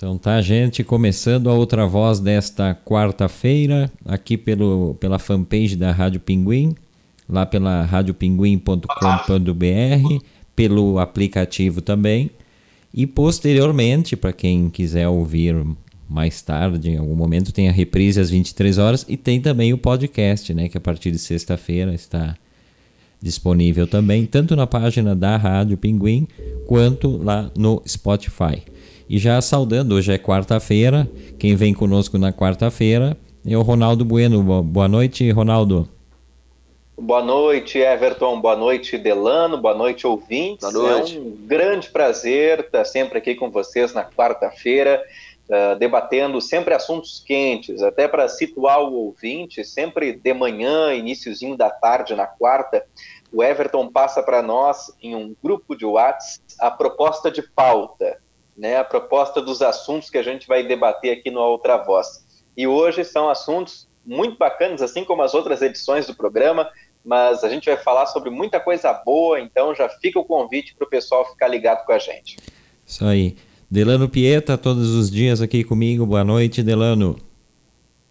Então 0.00 0.16
tá, 0.16 0.40
gente, 0.40 0.82
começando 0.82 1.50
a 1.50 1.52
outra 1.52 1.86
voz 1.86 2.20
desta 2.20 2.74
quarta-feira, 2.74 3.92
aqui 4.06 4.34
pelo, 4.34 4.96
pela 4.98 5.18
fanpage 5.18 5.76
da 5.76 5.92
Rádio 5.92 6.20
Pinguim, 6.20 6.74
lá 7.28 7.44
pela 7.44 7.82
radiopinguim.com.br, 7.82 10.24
pelo 10.56 10.98
aplicativo 10.98 11.82
também. 11.82 12.30
E 12.94 13.06
posteriormente, 13.06 14.16
para 14.16 14.32
quem 14.32 14.70
quiser 14.70 15.06
ouvir 15.06 15.54
mais 16.08 16.40
tarde, 16.40 16.92
em 16.92 16.96
algum 16.96 17.14
momento, 17.14 17.52
tem 17.52 17.68
a 17.68 17.72
reprise 17.72 18.18
às 18.18 18.30
23 18.30 18.78
horas 18.78 19.04
e 19.06 19.18
tem 19.18 19.38
também 19.38 19.74
o 19.74 19.78
podcast, 19.78 20.54
né, 20.54 20.70
que 20.70 20.78
a 20.78 20.80
partir 20.80 21.10
de 21.10 21.18
sexta-feira 21.18 21.92
está 21.92 22.34
disponível 23.20 23.86
também, 23.86 24.24
tanto 24.24 24.56
na 24.56 24.66
página 24.66 25.14
da 25.14 25.36
Rádio 25.36 25.76
Pinguim 25.76 26.26
quanto 26.66 27.18
lá 27.18 27.50
no 27.54 27.82
Spotify. 27.86 28.62
E 29.10 29.18
já 29.18 29.40
saudando, 29.40 29.96
hoje 29.96 30.12
é 30.12 30.18
quarta-feira. 30.18 31.10
Quem 31.36 31.56
vem 31.56 31.74
conosco 31.74 32.16
na 32.16 32.32
quarta-feira 32.32 33.16
é 33.44 33.58
o 33.58 33.60
Ronaldo 33.60 34.04
Bueno. 34.04 34.40
Boa 34.62 34.86
noite, 34.86 35.28
Ronaldo. 35.32 35.88
Boa 36.96 37.20
noite, 37.20 37.76
Everton. 37.76 38.40
Boa 38.40 38.54
noite, 38.54 38.96
Delano. 38.96 39.58
Boa 39.58 39.74
noite, 39.74 40.06
ouvintes. 40.06 40.72
Boa 40.72 40.92
noite. 40.92 41.16
É 41.16 41.20
um 41.20 41.36
grande 41.44 41.90
prazer 41.90 42.60
estar 42.60 42.84
sempre 42.84 43.18
aqui 43.18 43.34
com 43.34 43.50
vocês 43.50 43.92
na 43.92 44.04
quarta-feira, 44.04 45.02
uh, 45.48 45.76
debatendo 45.76 46.40
sempre 46.40 46.72
assuntos 46.72 47.20
quentes, 47.26 47.82
até 47.82 48.06
para 48.06 48.28
situar 48.28 48.80
o 48.80 48.94
ouvinte, 48.94 49.64
sempre 49.64 50.12
de 50.12 50.32
manhã, 50.32 50.94
iníciozinho 50.94 51.56
da 51.56 51.68
tarde, 51.68 52.14
na 52.14 52.28
quarta. 52.28 52.84
O 53.32 53.42
Everton 53.42 53.88
passa 53.90 54.22
para 54.22 54.40
nós, 54.40 54.96
em 55.02 55.16
um 55.16 55.34
grupo 55.42 55.74
de 55.74 55.84
WhatsApp, 55.84 56.44
a 56.60 56.70
proposta 56.70 57.28
de 57.28 57.42
pauta 57.42 58.16
né, 58.60 58.76
a 58.76 58.84
proposta 58.84 59.40
dos 59.40 59.62
assuntos 59.62 60.10
que 60.10 60.18
a 60.18 60.22
gente 60.22 60.46
vai 60.46 60.62
debater 60.62 61.16
aqui 61.16 61.30
no 61.30 61.40
Outra 61.40 61.78
Voz. 61.78 62.22
E 62.54 62.66
hoje 62.66 63.04
são 63.04 63.30
assuntos 63.30 63.88
muito 64.04 64.36
bacanas, 64.36 64.82
assim 64.82 65.02
como 65.02 65.22
as 65.22 65.32
outras 65.32 65.62
edições 65.62 66.06
do 66.06 66.14
programa, 66.14 66.68
mas 67.02 67.42
a 67.42 67.48
gente 67.48 67.64
vai 67.64 67.78
falar 67.78 68.04
sobre 68.04 68.28
muita 68.28 68.60
coisa 68.60 68.92
boa, 68.92 69.40
então 69.40 69.74
já 69.74 69.88
fica 69.88 70.20
o 70.20 70.24
convite 70.24 70.74
para 70.74 70.86
o 70.86 70.90
pessoal 70.90 71.24
ficar 71.24 71.48
ligado 71.48 71.86
com 71.86 71.92
a 71.92 71.98
gente. 71.98 72.36
Isso 72.84 73.02
aí. 73.02 73.34
Delano 73.70 74.10
Pieta, 74.10 74.58
todos 74.58 74.90
os 74.90 75.10
dias 75.10 75.40
aqui 75.40 75.64
comigo. 75.64 76.04
Boa 76.04 76.22
noite, 76.24 76.62
Delano. 76.62 77.16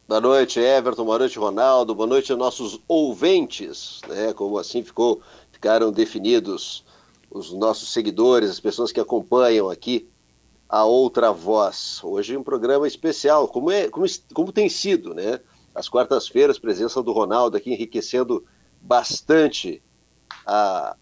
Boa 0.08 0.22
noite, 0.22 0.60
Everton. 0.60 1.06
Boa 1.06 1.20
noite, 1.20 1.38
Ronaldo. 1.38 1.94
Boa 1.94 2.08
noite 2.08 2.32
aos 2.32 2.40
nossos 2.40 2.80
ouvintes, 2.88 4.02
né? 4.08 4.34
Como 4.34 4.58
assim 4.58 4.82
ficou, 4.82 5.22
ficaram 5.52 5.92
definidos 5.92 6.84
os 7.30 7.54
nossos 7.54 7.94
seguidores, 7.94 8.50
as 8.50 8.60
pessoas 8.60 8.92
que 8.92 9.00
acompanham 9.00 9.70
aqui 9.70 10.10
a 10.70 10.86
outra 10.86 11.32
voz. 11.32 12.00
Hoje 12.04 12.38
um 12.38 12.44
programa 12.44 12.88
especial, 12.88 13.48
como, 13.48 13.72
é, 13.72 13.90
como, 13.90 14.06
como 14.34 14.52
tem 14.52 14.70
sido, 14.70 15.16
né? 15.16 15.40
Às 15.74 15.90
quartas-feiras, 15.90 16.60
presença 16.60 17.02
do 17.02 17.12
Ronaldo 17.12 17.58
aqui 17.58 17.72
enriquecendo 17.72 18.46
bastante 18.80 19.82
a, 20.46 20.96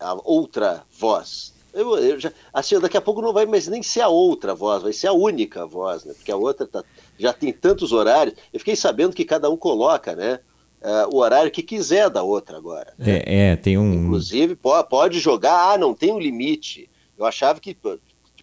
a 0.00 0.14
outra 0.24 0.84
voz. 0.98 1.54
Eu, 1.72 1.96
eu 1.96 2.18
já, 2.18 2.32
assim, 2.52 2.78
daqui 2.80 2.96
a 2.96 3.00
pouco 3.00 3.22
não 3.22 3.32
vai 3.32 3.46
mais 3.46 3.68
nem 3.68 3.82
ser 3.82 4.00
a 4.00 4.08
outra 4.08 4.54
voz, 4.54 4.82
vai 4.82 4.92
ser 4.92 5.06
a 5.06 5.12
única 5.12 5.64
voz, 5.64 6.04
né? 6.04 6.12
Porque 6.14 6.32
a 6.32 6.36
outra 6.36 6.66
tá, 6.66 6.84
já 7.16 7.32
tem 7.32 7.52
tantos 7.52 7.92
horários. 7.92 8.34
Eu 8.52 8.58
fiquei 8.58 8.76
sabendo 8.76 9.14
que 9.14 9.24
cada 9.24 9.48
um 9.48 9.56
coloca, 9.56 10.16
né? 10.16 10.40
Uh, 10.82 11.14
o 11.14 11.18
horário 11.18 11.50
que 11.50 11.62
quiser 11.62 12.10
da 12.10 12.24
outra 12.24 12.56
agora. 12.56 12.92
Né? 12.98 13.18
É, 13.18 13.52
é, 13.52 13.56
tem 13.56 13.78
um. 13.78 14.06
Inclusive, 14.06 14.56
pode, 14.56 15.20
jogar, 15.20 15.72
ah, 15.72 15.78
não 15.78 15.94
tem 15.94 16.12
um 16.12 16.18
limite. 16.18 16.90
Eu 17.16 17.24
achava 17.24 17.60
que 17.60 17.76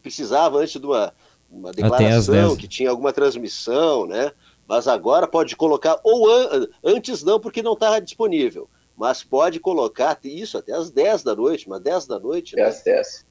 precisava 0.10 0.58
antes 0.58 0.80
de 0.80 0.86
uma, 0.86 1.14
uma 1.50 1.72
declaração, 1.72 2.56
que 2.56 2.68
tinha 2.68 2.90
alguma 2.90 3.14
transmissão, 3.14 4.08
né? 4.08 4.32
Mas 4.68 4.88
agora 4.88 5.28
pode 5.28 5.56
colocar, 5.56 6.00
ou 6.04 6.30
an 6.30 6.68
antes 6.84 7.24
não, 7.24 7.40
porque 7.40 7.64
não 7.64 7.74
estava 7.74 8.02
disponível, 8.02 8.68
mas 8.98 9.24
pode 9.24 9.60
colocar 9.60 10.20
isso 10.24 10.58
até 10.58 10.74
às 10.74 10.92
10 10.92 11.24
da 11.24 11.36
noite, 11.36 11.70
mas 11.70 11.82
10 11.82 12.08
da 12.08 12.20
noite, 12.20 12.56
né? 12.56 12.64
Às 12.64 12.84
10. 12.84 13.26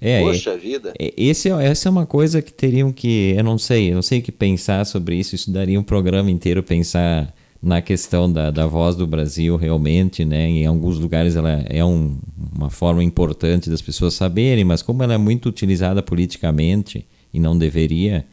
É, 0.00 0.20
Poxa 0.20 0.56
vida. 0.56 0.92
Esse, 0.98 1.48
é, 1.48 1.64
essa 1.64 1.88
é 1.88 1.90
uma 1.90 2.06
coisa 2.06 2.42
que 2.42 2.52
teriam 2.52 2.92
que, 2.92 3.34
eu 3.36 3.44
não 3.44 3.56
sei, 3.56 3.90
eu 3.90 3.94
não 3.94 4.02
sei 4.02 4.18
o 4.18 4.22
que 4.22 4.32
pensar 4.32 4.84
sobre 4.84 5.16
isso, 5.16 5.34
isso 5.34 5.50
daria 5.52 5.78
um 5.78 5.84
programa 5.84 6.30
inteiro 6.30 6.62
pensar 6.62 7.32
na 7.62 7.80
questão 7.80 8.30
da, 8.30 8.50
da 8.50 8.66
voz 8.66 8.96
do 8.96 9.06
Brasil 9.06 9.56
realmente, 9.56 10.24
né? 10.24 10.48
Em 10.48 10.66
alguns 10.66 10.98
lugares 10.98 11.36
ela 11.36 11.64
é 11.68 11.84
um, 11.84 12.18
uma 12.52 12.68
forma 12.68 13.04
importante 13.04 13.70
das 13.70 13.80
pessoas 13.80 14.14
saberem, 14.14 14.64
mas 14.64 14.82
como 14.82 15.02
ela 15.02 15.14
é 15.14 15.18
muito 15.18 15.48
utilizada 15.48 16.02
politicamente 16.02 17.06
e 17.32 17.38
não 17.38 17.56
deveria, 17.56 18.26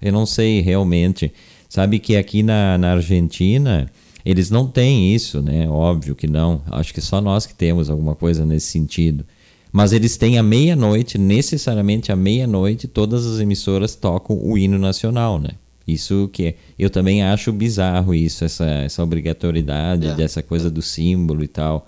eu 0.00 0.12
não 0.12 0.26
sei 0.26 0.60
realmente. 0.60 1.32
Sabe 1.68 1.98
que 1.98 2.16
aqui 2.16 2.42
na, 2.42 2.76
na 2.76 2.92
Argentina 2.92 3.90
eles 4.24 4.50
não 4.50 4.66
têm 4.66 5.14
isso, 5.14 5.40
né? 5.40 5.66
Óbvio 5.68 6.14
que 6.14 6.26
não. 6.26 6.60
Acho 6.70 6.92
que 6.92 7.00
só 7.00 7.20
nós 7.20 7.46
que 7.46 7.54
temos 7.54 7.88
alguma 7.88 8.14
coisa 8.14 8.44
nesse 8.44 8.66
sentido. 8.66 9.24
Mas 9.72 9.92
eles 9.92 10.16
têm 10.16 10.38
à 10.38 10.42
meia-noite, 10.42 11.16
necessariamente 11.16 12.12
à 12.12 12.16
meia-noite, 12.16 12.86
todas 12.86 13.26
as 13.26 13.40
emissoras 13.40 13.94
tocam 13.94 14.38
o 14.42 14.58
hino 14.58 14.78
nacional, 14.78 15.38
né? 15.38 15.50
Isso 15.86 16.28
que 16.32 16.56
eu 16.78 16.90
também 16.90 17.22
acho 17.22 17.52
bizarro 17.52 18.12
isso, 18.12 18.44
essa, 18.44 18.64
essa 18.64 19.02
obrigatoriedade 19.02 20.08
é. 20.08 20.14
dessa 20.14 20.42
coisa 20.42 20.68
do 20.68 20.82
símbolo 20.82 21.44
e 21.44 21.48
tal. 21.48 21.86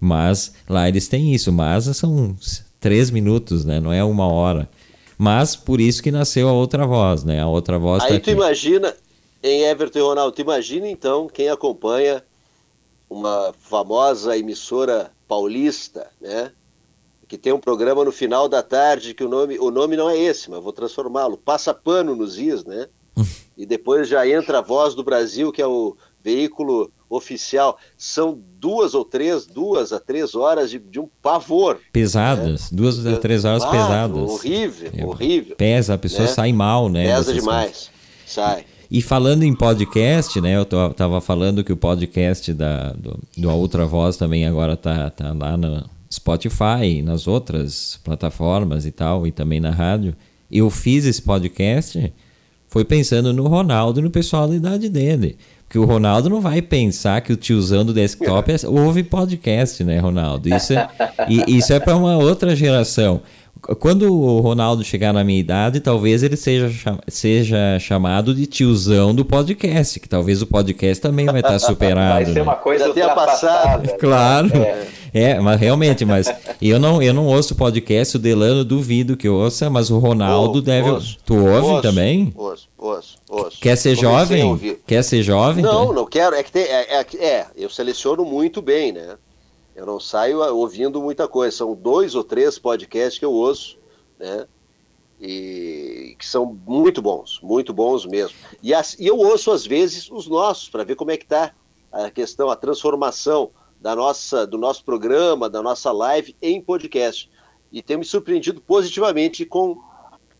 Mas 0.00 0.52
lá 0.68 0.88
eles 0.88 1.06
têm 1.06 1.32
isso, 1.32 1.52
mas 1.52 1.84
são 1.96 2.36
três 2.80 3.10
minutos, 3.10 3.64
né? 3.64 3.80
Não 3.80 3.92
é 3.92 4.02
uma 4.02 4.26
hora. 4.26 4.68
Mas 5.16 5.56
por 5.56 5.80
isso 5.80 6.02
que 6.02 6.10
nasceu 6.10 6.48
a 6.48 6.52
outra 6.52 6.86
voz, 6.86 7.24
né? 7.24 7.40
A 7.40 7.46
outra 7.46 7.78
voz. 7.78 8.02
Aí 8.02 8.14
tá 8.14 8.14
tu 8.16 8.22
aqui. 8.22 8.30
imagina, 8.32 8.94
em 9.42 9.62
Everton 9.62 9.98
e 9.98 10.02
Ronaldo, 10.02 10.32
tu 10.32 10.42
imagina 10.42 10.88
então 10.88 11.28
quem 11.28 11.48
acompanha 11.48 12.22
uma 13.08 13.54
famosa 13.58 14.36
emissora 14.36 15.10
paulista, 15.26 16.10
né? 16.20 16.52
Que 17.28 17.38
tem 17.38 17.52
um 17.52 17.58
programa 17.58 18.04
no 18.04 18.12
final 18.12 18.48
da 18.48 18.62
tarde 18.62 19.14
que 19.14 19.24
o 19.24 19.28
nome, 19.28 19.58
o 19.58 19.70
nome 19.70 19.96
não 19.96 20.10
é 20.10 20.18
esse, 20.18 20.50
mas 20.50 20.62
vou 20.62 20.72
transformá-lo. 20.72 21.36
Passa 21.36 21.72
pano 21.72 22.14
nos 22.14 22.38
is, 22.38 22.64
né? 22.64 22.88
E 23.56 23.64
depois 23.64 24.08
já 24.08 24.28
entra 24.28 24.58
a 24.58 24.62
Voz 24.62 24.94
do 24.94 25.02
Brasil, 25.02 25.50
que 25.50 25.62
é 25.62 25.66
o 25.66 25.96
veículo 26.22 26.90
oficial. 27.08 27.78
São 27.96 28.38
duas 28.58 28.94
ou 28.94 29.04
três, 29.04 29.46
duas 29.46 29.92
a 29.92 30.00
três 30.00 30.34
horas 30.34 30.70
de, 30.70 30.78
de 30.78 31.00
um 31.00 31.08
pavor. 31.22 31.78
Pesadas, 31.92 32.70
né? 32.70 32.76
duas 32.76 33.06
a 33.06 33.16
três 33.16 33.44
horas 33.44 33.62
ah, 33.62 33.70
pesadas. 33.70 34.30
Horrível, 34.30 34.90
é, 34.92 35.06
horrível. 35.06 35.56
Pesa, 35.56 35.94
a 35.94 35.98
pessoa 35.98 36.26
né? 36.26 36.28
sai 36.28 36.52
mal, 36.52 36.88
né? 36.88 37.06
Pesa 37.06 37.32
demais, 37.32 37.66
coisas. 37.66 37.90
sai. 38.26 38.64
E 38.90 39.02
falando 39.02 39.42
em 39.42 39.54
podcast, 39.54 40.40
né? 40.40 40.56
Eu 40.56 40.64
tava 40.64 41.20
falando 41.20 41.64
que 41.64 41.72
o 41.72 41.76
podcast 41.76 42.52
da, 42.52 42.92
do, 42.92 43.18
do 43.36 43.50
A 43.50 43.54
Outra 43.54 43.84
Voz 43.84 44.16
também 44.16 44.46
agora 44.46 44.76
tá, 44.76 45.10
tá 45.10 45.32
lá 45.32 45.56
no 45.56 45.88
Spotify, 46.12 47.02
nas 47.02 47.26
outras 47.26 47.98
plataformas 48.04 48.86
e 48.86 48.92
tal, 48.92 49.26
e 49.26 49.32
também 49.32 49.58
na 49.58 49.70
rádio. 49.70 50.14
Eu 50.48 50.70
fiz 50.70 51.04
esse 51.04 51.20
podcast 51.20 52.12
foi 52.76 52.84
pensando 52.84 53.32
no 53.32 53.46
Ronaldo 53.46 54.00
e 54.00 54.02
no 54.02 54.10
pessoal 54.10 54.46
da 54.46 54.54
idade 54.54 54.90
dele. 54.90 55.38
Porque 55.66 55.78
o 55.78 55.86
Ronaldo 55.86 56.28
não 56.28 56.42
vai 56.42 56.60
pensar 56.60 57.22
que 57.22 57.32
o 57.32 57.36
tiozão 57.36 57.86
do 57.86 57.94
desktop 57.94 58.52
é, 58.52 58.68
ouve 58.68 59.02
podcast, 59.02 59.82
né, 59.82 59.98
Ronaldo? 59.98 60.54
Isso 60.54 60.74
é, 60.74 60.86
e, 61.26 61.56
isso 61.56 61.72
é 61.72 61.80
para 61.80 61.96
uma 61.96 62.18
outra 62.18 62.54
geração. 62.54 63.22
Quando 63.80 64.12
o 64.12 64.40
Ronaldo 64.40 64.84
chegar 64.84 65.14
na 65.14 65.24
minha 65.24 65.40
idade, 65.40 65.80
talvez 65.80 66.22
ele 66.22 66.36
seja, 66.36 66.70
seja 67.08 67.78
chamado 67.80 68.34
de 68.34 68.44
tiozão 68.44 69.14
do 69.14 69.24
podcast, 69.24 69.98
que 69.98 70.06
talvez 70.06 70.42
o 70.42 70.46
podcast 70.46 71.00
também 71.00 71.24
vai 71.24 71.40
estar 71.40 71.58
superado. 71.58 72.16
Vai 72.16 72.26
ser 72.26 72.34
né? 72.34 72.42
uma 72.42 72.56
coisa 72.56 72.88
ultrapassada. 72.88 73.88
Claro. 73.96 74.54
É. 74.54 74.86
É, 75.16 75.40
mas 75.40 75.58
realmente, 75.58 76.04
mas 76.04 76.26
eu 76.60 76.78
não, 76.78 77.02
eu 77.02 77.14
não 77.14 77.26
ouço 77.26 77.56
podcast, 77.56 78.18
o 78.18 78.20
Delano 78.20 78.62
duvido 78.62 79.16
que 79.16 79.26
ouça, 79.26 79.70
mas 79.70 79.90
o 79.90 79.98
Ronaldo 79.98 80.58
oh, 80.58 80.60
deve. 80.60 80.90
Ouço, 80.90 81.16
tu 81.24 81.34
ouve 81.34 81.70
ouço, 81.70 81.80
também? 81.80 82.34
Ouço, 82.36 82.68
ouço, 82.76 83.16
ouço. 83.26 83.58
Quer 83.58 83.76
ser 83.76 83.96
jovem? 83.96 84.78
Quer 84.86 85.02
ser 85.02 85.22
jovem? 85.22 85.64
Não, 85.64 85.84
então? 85.84 85.92
não 85.94 86.04
quero. 86.04 86.36
É 86.36 86.42
que 86.42 86.52
tem, 86.52 86.64
é, 86.64 87.00
é, 87.00 87.24
é, 87.24 87.46
eu 87.56 87.70
seleciono 87.70 88.26
muito 88.26 88.60
bem, 88.60 88.92
né? 88.92 89.16
Eu 89.74 89.86
não 89.86 89.98
saio 89.98 90.38
ouvindo 90.54 91.00
muita 91.00 91.26
coisa. 91.26 91.56
São 91.56 91.74
dois 91.74 92.14
ou 92.14 92.22
três 92.22 92.58
podcasts 92.58 93.18
que 93.18 93.24
eu 93.24 93.32
ouço, 93.32 93.78
né? 94.20 94.46
E 95.18 96.14
que 96.18 96.26
são 96.26 96.54
muito 96.66 97.00
bons, 97.00 97.40
muito 97.42 97.72
bons 97.72 98.04
mesmo. 98.04 98.36
E, 98.62 98.74
as, 98.74 98.92
e 98.98 99.06
eu 99.06 99.16
ouço 99.16 99.50
às 99.50 99.66
vezes 99.66 100.10
os 100.10 100.26
nossos 100.26 100.68
para 100.68 100.84
ver 100.84 100.94
como 100.94 101.10
é 101.10 101.16
que 101.16 101.24
tá 101.24 101.52
a 101.90 102.10
questão, 102.10 102.50
a 102.50 102.56
transformação 102.56 103.50
da 103.80 103.94
nossa, 103.94 104.46
do 104.46 104.58
nosso 104.58 104.84
programa, 104.84 105.48
da 105.48 105.62
nossa 105.62 105.92
live 105.92 106.36
em 106.40 106.60
podcast. 106.60 107.30
E 107.72 107.82
tem 107.82 107.96
me 107.96 108.04
surpreendido 108.04 108.60
positivamente 108.60 109.44
com 109.44 109.80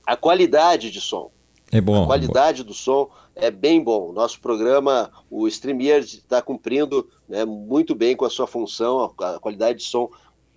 a 0.07 0.17
qualidade 0.17 0.91
de 0.91 1.01
som. 1.01 1.31
É 1.73 1.81
bom. 1.81 2.05
A 2.05 2.07
qualidade 2.07 2.61
é 2.61 2.65
bom. 2.65 2.69
do 2.69 2.75
som 2.75 3.11
é 3.35 3.51
bem 3.51 3.83
bom. 3.83 4.13
Nosso 4.13 4.41
programa, 4.41 5.11
o 5.31 5.47
Streamer 5.49 6.01
está 6.01 6.41
cumprindo 6.41 7.09
né, 7.29 7.45
muito 7.45 7.95
bem 7.95 8.17
com 8.17 8.25
a 8.25 8.31
sua 8.31 8.47
função, 8.47 9.13
a 9.19 9.39
qualidade 9.39 9.79
de 9.79 9.85
som 9.85 10.09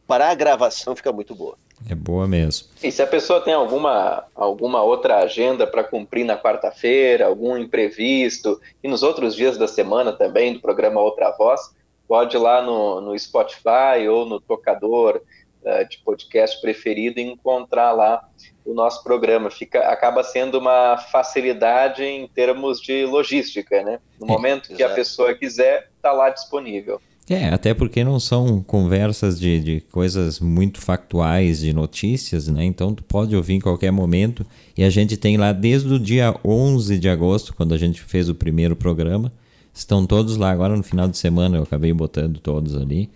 para 0.08 0.30
a 0.30 0.36
gravação 0.36 0.96
fica 0.98 1.12
muito 1.12 1.36
boa. 1.36 1.58
É 1.88 1.96
boa 1.96 2.28
mesmo. 2.28 2.68
E 2.84 2.92
se 2.92 3.02
a 3.02 3.08
pessoa 3.08 3.40
tem 3.40 3.54
alguma, 3.54 4.26
alguma 4.36 4.82
outra 4.82 5.20
agenda 5.20 5.66
para 5.66 5.84
cumprir 5.84 6.26
na 6.26 6.38
quarta-feira, 6.38 7.26
algum 7.26 7.58
imprevisto, 7.58 8.60
e 8.84 8.88
nos 8.88 9.02
outros 9.02 9.34
dias 9.34 9.58
da 9.58 9.68
semana 9.68 10.12
também, 10.12 10.54
do 10.54 10.60
programa 10.60 11.00
Outra 11.00 11.32
Voz, 11.38 11.74
pode 12.10 12.36
ir 12.36 12.40
lá 12.40 12.60
no, 12.64 13.00
no 13.00 13.18
Spotify 13.18 14.08
ou 14.10 14.26
no 14.26 14.42
tocador 14.42 15.22
uh, 15.64 15.88
de 15.88 16.00
podcast 16.00 16.60
preferido 16.60 17.20
e 17.20 17.24
encontrar 17.24 17.92
lá 17.92 18.28
o 18.66 18.74
nosso 18.74 19.04
programa. 19.04 19.52
Fica, 19.52 19.82
acaba 19.82 20.24
sendo 20.24 20.58
uma 20.58 20.98
facilidade 20.98 22.04
em 22.04 22.28
termos 22.28 22.82
de 22.82 23.06
logística, 23.06 23.84
né? 23.84 24.00
No 24.20 24.26
é, 24.26 24.30
momento 24.30 24.76
que 24.76 24.82
a 24.82 24.90
pessoa 24.90 25.36
quiser, 25.36 25.88
está 25.96 26.12
lá 26.12 26.32
disponível. 26.32 27.00
É, 27.30 27.50
até 27.50 27.76
porque 27.76 28.04
não 28.04 28.20
são 28.20 28.60
conversas 28.64 29.40
de, 29.40 29.60
de 29.60 29.82
coisas 29.92 30.40
muito 30.40 30.82
factuais, 30.82 31.60
de 31.60 31.72
notícias, 31.74 32.48
né? 32.48 32.66
Então 32.66 32.96
tu 32.96 33.04
pode 33.04 33.36
ouvir 33.36 33.54
em 33.54 33.60
qualquer 33.60 33.92
momento. 33.92 34.44
E 34.76 34.84
a 34.84 34.90
gente 34.90 35.16
tem 35.16 35.38
lá 35.38 35.52
desde 35.52 35.94
o 35.94 36.00
dia 36.00 36.36
11 36.44 36.98
de 36.98 37.08
agosto, 37.08 37.54
quando 37.54 37.76
a 37.76 37.78
gente 37.78 38.02
fez 38.02 38.30
o 38.30 38.36
primeiro 38.36 38.76
programa. 38.76 39.32
Estão 39.80 40.06
todos 40.06 40.38
lá 40.38 40.52
agora 40.52 40.76
no 40.76 40.84
final 40.84 41.08
de 41.08 41.18
semana, 41.18 41.58
eu 41.58 41.64
acabei 41.64 41.94
botando 41.94 42.40
todos 42.40 42.76
ali. 42.76 43.10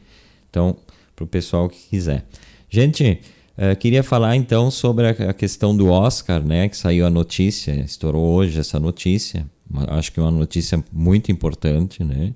Então, 0.49 0.75
para 1.15 1.25
o 1.25 1.27
pessoal 1.27 1.69
que 1.69 1.77
quiser. 1.89 2.25
Gente, 2.69 3.19
uh, 3.57 3.75
queria 3.77 4.03
falar 4.03 4.35
então 4.35 4.71
sobre 4.71 5.07
a, 5.07 5.29
a, 5.29 5.33
questão 5.33 5.75
do 5.75 5.87
Oscar, 5.87 6.43
né? 6.43 6.69
Que 6.69 6.77
saiu 6.77 7.05
a 7.05 7.09
notícia, 7.09 7.73
estourou 7.73 8.25
hoje 8.25 8.59
essa 8.59 8.79
notícia. 8.79 9.45
Acho 9.89 10.11
que 10.11 10.19
é 10.19 10.23
uma 10.23 10.31
notícia 10.31 10.83
muito 10.91 11.31
importante, 11.31 12.03
né? 12.03 12.33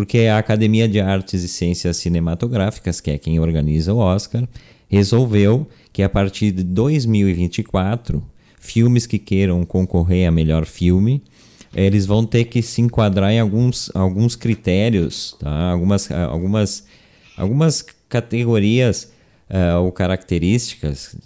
porque 0.00 0.20
a 0.20 0.38
Academia 0.38 0.88
de 0.88 0.98
Artes 0.98 1.42
e 1.42 1.48
Ciências 1.48 1.98
Cinematográficas, 1.98 3.02
que 3.02 3.10
é 3.10 3.18
quem 3.18 3.38
organiza 3.38 3.92
o 3.92 3.98
Oscar, 3.98 4.48
resolveu 4.88 5.68
que 5.92 6.02
a 6.02 6.08
partir 6.08 6.52
de 6.52 6.62
2024, 6.62 8.24
filmes 8.58 9.06
que 9.06 9.18
queiram 9.18 9.62
concorrer 9.64 10.26
a 10.26 10.30
melhor 10.30 10.64
filme, 10.64 11.22
eles 11.74 12.06
vão 12.06 12.26
ter 12.26 12.44
que 12.44 12.62
se 12.62 12.80
enquadrar 12.80 13.30
em 13.30 13.40
alguns, 13.40 13.90
alguns 13.94 14.36
critérios, 14.36 15.36
tá? 15.38 15.70
algumas, 15.70 16.10
algumas, 16.10 16.84
algumas 17.36 17.84
categorias 18.08 19.12
uh, 19.48 19.80
ou 19.80 19.92
características 19.92 21.16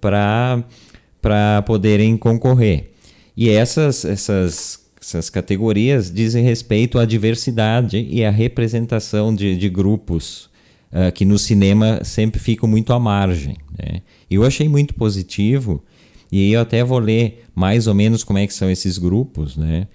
para 0.00 1.62
poderem 1.66 2.16
concorrer. 2.16 2.90
E 3.36 3.48
essas, 3.48 4.04
essas 4.04 4.80
essas 5.00 5.30
categorias 5.30 6.12
dizem 6.12 6.44
respeito 6.44 6.98
à 6.98 7.06
diversidade 7.06 8.06
e 8.10 8.22
à 8.22 8.30
representação 8.30 9.34
de, 9.34 9.56
de 9.56 9.68
grupos 9.70 10.50
uh, 10.92 11.10
que 11.14 11.24
no 11.24 11.38
cinema 11.38 12.04
sempre 12.04 12.38
ficam 12.38 12.68
muito 12.68 12.92
à 12.92 13.00
margem. 13.00 13.56
Né? 13.78 14.02
Eu 14.30 14.44
achei 14.44 14.68
muito 14.68 14.94
positivo 14.94 15.82
e 16.30 16.52
eu 16.52 16.60
até 16.60 16.84
vou 16.84 16.98
ler 16.98 17.44
mais 17.54 17.86
ou 17.86 17.94
menos 17.94 18.22
como 18.24 18.38
é 18.38 18.46
que 18.46 18.54
são 18.54 18.70
esses 18.70 18.98
grupos. 18.98 19.56
Né? 19.56 19.86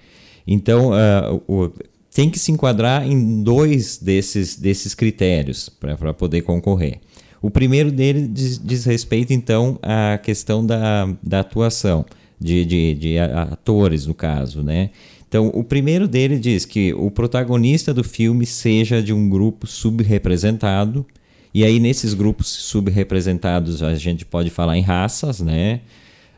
Então, 0.46 0.92
uh, 0.92 1.42
o, 1.48 1.72
tem 2.14 2.30
que 2.30 2.40
se 2.40 2.52
enquadrar 2.52 3.06
em 3.06 3.44
dois 3.44 3.98
desses, 3.98 4.56
desses 4.56 4.96
critérios 4.96 5.70
para 5.70 6.14
poder 6.14 6.42
concorrer. 6.42 7.00
O 7.42 7.52
primeiro 7.52 7.92
dele 7.92 8.28
diz, 8.28 8.58
diz, 8.58 8.86
respeito, 8.86 9.34
então, 9.34 9.78
à 9.82 10.18
questão 10.18 10.66
da, 10.66 11.08
da 11.22 11.42
atuação 11.42 12.06
de, 12.40 12.66
de, 12.66 12.96
de 12.96 13.20
atores, 13.20 14.08
no 14.08 14.14
caso, 14.14 14.64
né? 14.64 14.90
Então, 15.28 15.52
o 15.54 15.64
primeiro 15.64 16.08
dele 16.08 16.40
diz 16.40 16.66
que 16.66 16.94
o 16.94 17.12
protagonista 17.12 17.94
do 17.94 18.04
filme 18.04 18.46
seja 18.46 19.04
de 19.04 19.12
um 19.12 19.30
grupo 19.30 19.68
subrepresentado, 19.68 21.06
e 21.54 21.64
aí 21.64 21.80
nesses 21.80 22.14
grupos 22.14 22.48
subrepresentados 22.48 23.84
a 23.84 23.96
gente 23.96 24.26
pode 24.26 24.50
falar 24.50 24.78
em 24.78 24.82
raças, 24.82 25.42
né? 25.42 25.82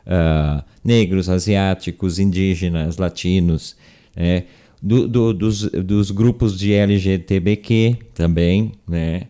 Uh, 0.08 0.64
negros, 0.82 1.28
asiáticos, 1.28 2.18
indígenas, 2.18 2.96
latinos, 2.96 3.76
né? 4.16 4.44
Do, 4.80 5.08
do, 5.08 5.34
dos, 5.34 5.62
dos 5.62 6.10
grupos 6.12 6.56
de 6.56 6.72
LGTBQ 6.72 7.96
também, 8.14 8.72
né? 8.88 9.24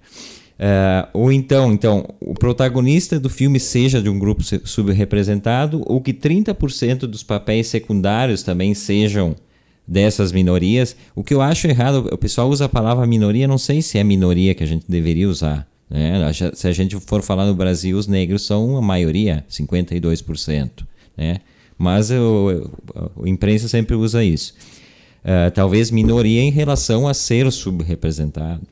Uh, 0.58 1.08
ou 1.14 1.32
então, 1.32 1.72
então, 1.72 2.04
o 2.20 2.34
protagonista 2.34 3.18
do 3.18 3.30
filme 3.30 3.58
seja 3.60 4.02
de 4.02 4.08
um 4.10 4.18
grupo 4.18 4.42
subrepresentado, 4.64 5.82
ou 5.86 6.00
que 6.00 6.12
30% 6.12 7.00
dos 7.06 7.22
papéis 7.22 7.68
secundários 7.68 8.42
também 8.42 8.74
sejam 8.74 9.36
dessas 9.86 10.32
minorias. 10.32 10.94
O 11.14 11.24
que 11.24 11.32
eu 11.32 11.40
acho 11.40 11.66
errado, 11.66 12.08
o 12.12 12.18
pessoal 12.18 12.48
usa 12.50 12.66
a 12.66 12.68
palavra 12.68 13.06
minoria, 13.06 13.48
não 13.48 13.56
sei 13.56 13.80
se 13.80 13.98
é 13.98 14.04
minoria 14.04 14.54
que 14.54 14.62
a 14.62 14.66
gente 14.66 14.84
deveria 14.88 15.28
usar. 15.28 15.66
Né? 15.90 16.32
Se 16.54 16.68
a 16.68 16.72
gente 16.72 16.98
for 17.00 17.22
falar 17.22 17.46
no 17.46 17.54
Brasil, 17.54 17.96
os 17.96 18.06
negros 18.06 18.44
são 18.44 18.76
a 18.76 18.82
maioria, 18.82 19.44
52%. 19.50 20.86
Né? 21.16 21.38
Mas 21.76 22.10
a 22.10 22.16
imprensa 23.24 23.68
sempre 23.68 23.94
usa 23.94 24.24
isso. 24.24 24.54
Uh, 25.24 25.50
talvez 25.52 25.90
minoria 25.90 26.40
em 26.40 26.50
relação 26.50 27.06
a 27.06 27.14
ser 27.14 27.50
subrepresentado. 27.50 28.62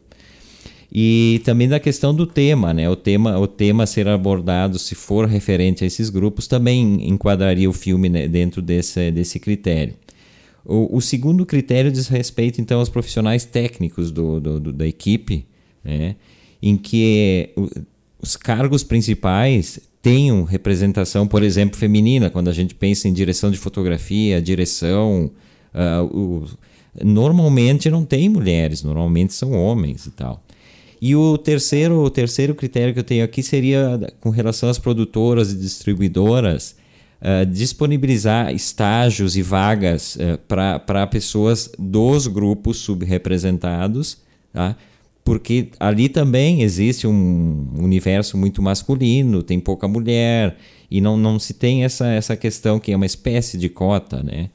E 0.92 1.42
também 1.44 1.68
da 1.68 1.80
questão 1.80 2.14
do 2.14 2.26
tema, 2.26 2.72
né? 2.72 2.88
O 2.88 2.96
tema, 2.96 3.38
o 3.38 3.46
tema 3.46 3.82
a 3.82 3.86
ser 3.86 4.08
abordado, 4.08 4.78
se 4.78 4.94
for 4.94 5.26
referente 5.26 5.84
a 5.84 5.86
esses 5.86 6.08
grupos, 6.08 6.46
também 6.46 7.06
enquadraria 7.08 7.68
o 7.68 7.72
filme 7.72 8.08
né, 8.08 8.28
dentro 8.28 8.62
desse, 8.62 9.10
desse 9.10 9.38
critério. 9.40 9.94
O, 10.64 10.96
o, 10.96 11.00
segundo 11.00 11.44
critério 11.44 11.92
diz 11.92 12.08
respeito, 12.08 12.60
então, 12.60 12.78
aos 12.78 12.88
profissionais 12.88 13.44
técnicos 13.44 14.10
do, 14.10 14.40
do, 14.40 14.60
do 14.60 14.72
da 14.72 14.86
equipe, 14.86 15.44
né? 15.84 16.16
Em 16.62 16.76
que 16.76 17.50
os 18.20 18.36
cargos 18.36 18.82
principais 18.82 19.80
tenham 20.02 20.44
representação, 20.44 21.26
por 21.26 21.42
exemplo, 21.42 21.76
feminina, 21.76 22.30
quando 22.30 22.48
a 22.48 22.52
gente 22.52 22.74
pensa 22.74 23.08
em 23.08 23.12
direção 23.12 23.50
de 23.50 23.58
fotografia, 23.58 24.40
direção. 24.40 25.30
Uh, 25.74 26.16
o, 26.16 26.44
normalmente 27.04 27.90
não 27.90 28.04
tem 28.04 28.28
mulheres, 28.28 28.82
normalmente 28.82 29.34
são 29.34 29.52
homens 29.52 30.06
e 30.06 30.10
tal. 30.10 30.42
E 31.00 31.14
o 31.14 31.36
terceiro, 31.36 32.02
o 32.02 32.10
terceiro 32.10 32.54
critério 32.54 32.94
que 32.94 33.00
eu 33.00 33.04
tenho 33.04 33.24
aqui 33.24 33.42
seria 33.42 33.98
com 34.20 34.30
relação 34.30 34.68
às 34.68 34.78
produtoras 34.78 35.52
e 35.52 35.56
distribuidoras 35.56 36.76
uh, 37.20 37.44
disponibilizar 37.46 38.54
estágios 38.54 39.36
e 39.36 39.42
vagas 39.42 40.16
uh, 40.16 40.38
para 40.46 41.06
pessoas 41.06 41.70
dos 41.78 42.26
grupos 42.26 42.78
subrepresentados, 42.78 44.18
tá? 44.52 44.76
Porque 45.26 45.70
ali 45.80 46.08
também 46.08 46.62
existe 46.62 47.04
um 47.04 47.66
universo 47.76 48.38
muito 48.38 48.62
masculino, 48.62 49.42
tem 49.42 49.58
pouca 49.58 49.88
mulher, 49.88 50.56
e 50.88 51.00
não, 51.00 51.16
não 51.16 51.36
se 51.36 51.52
tem 51.52 51.82
essa, 51.82 52.06
essa 52.06 52.36
questão 52.36 52.78
que 52.78 52.92
é 52.92 52.96
uma 52.96 53.06
espécie 53.06 53.58
de 53.58 53.68
cota, 53.68 54.22
né? 54.22 54.50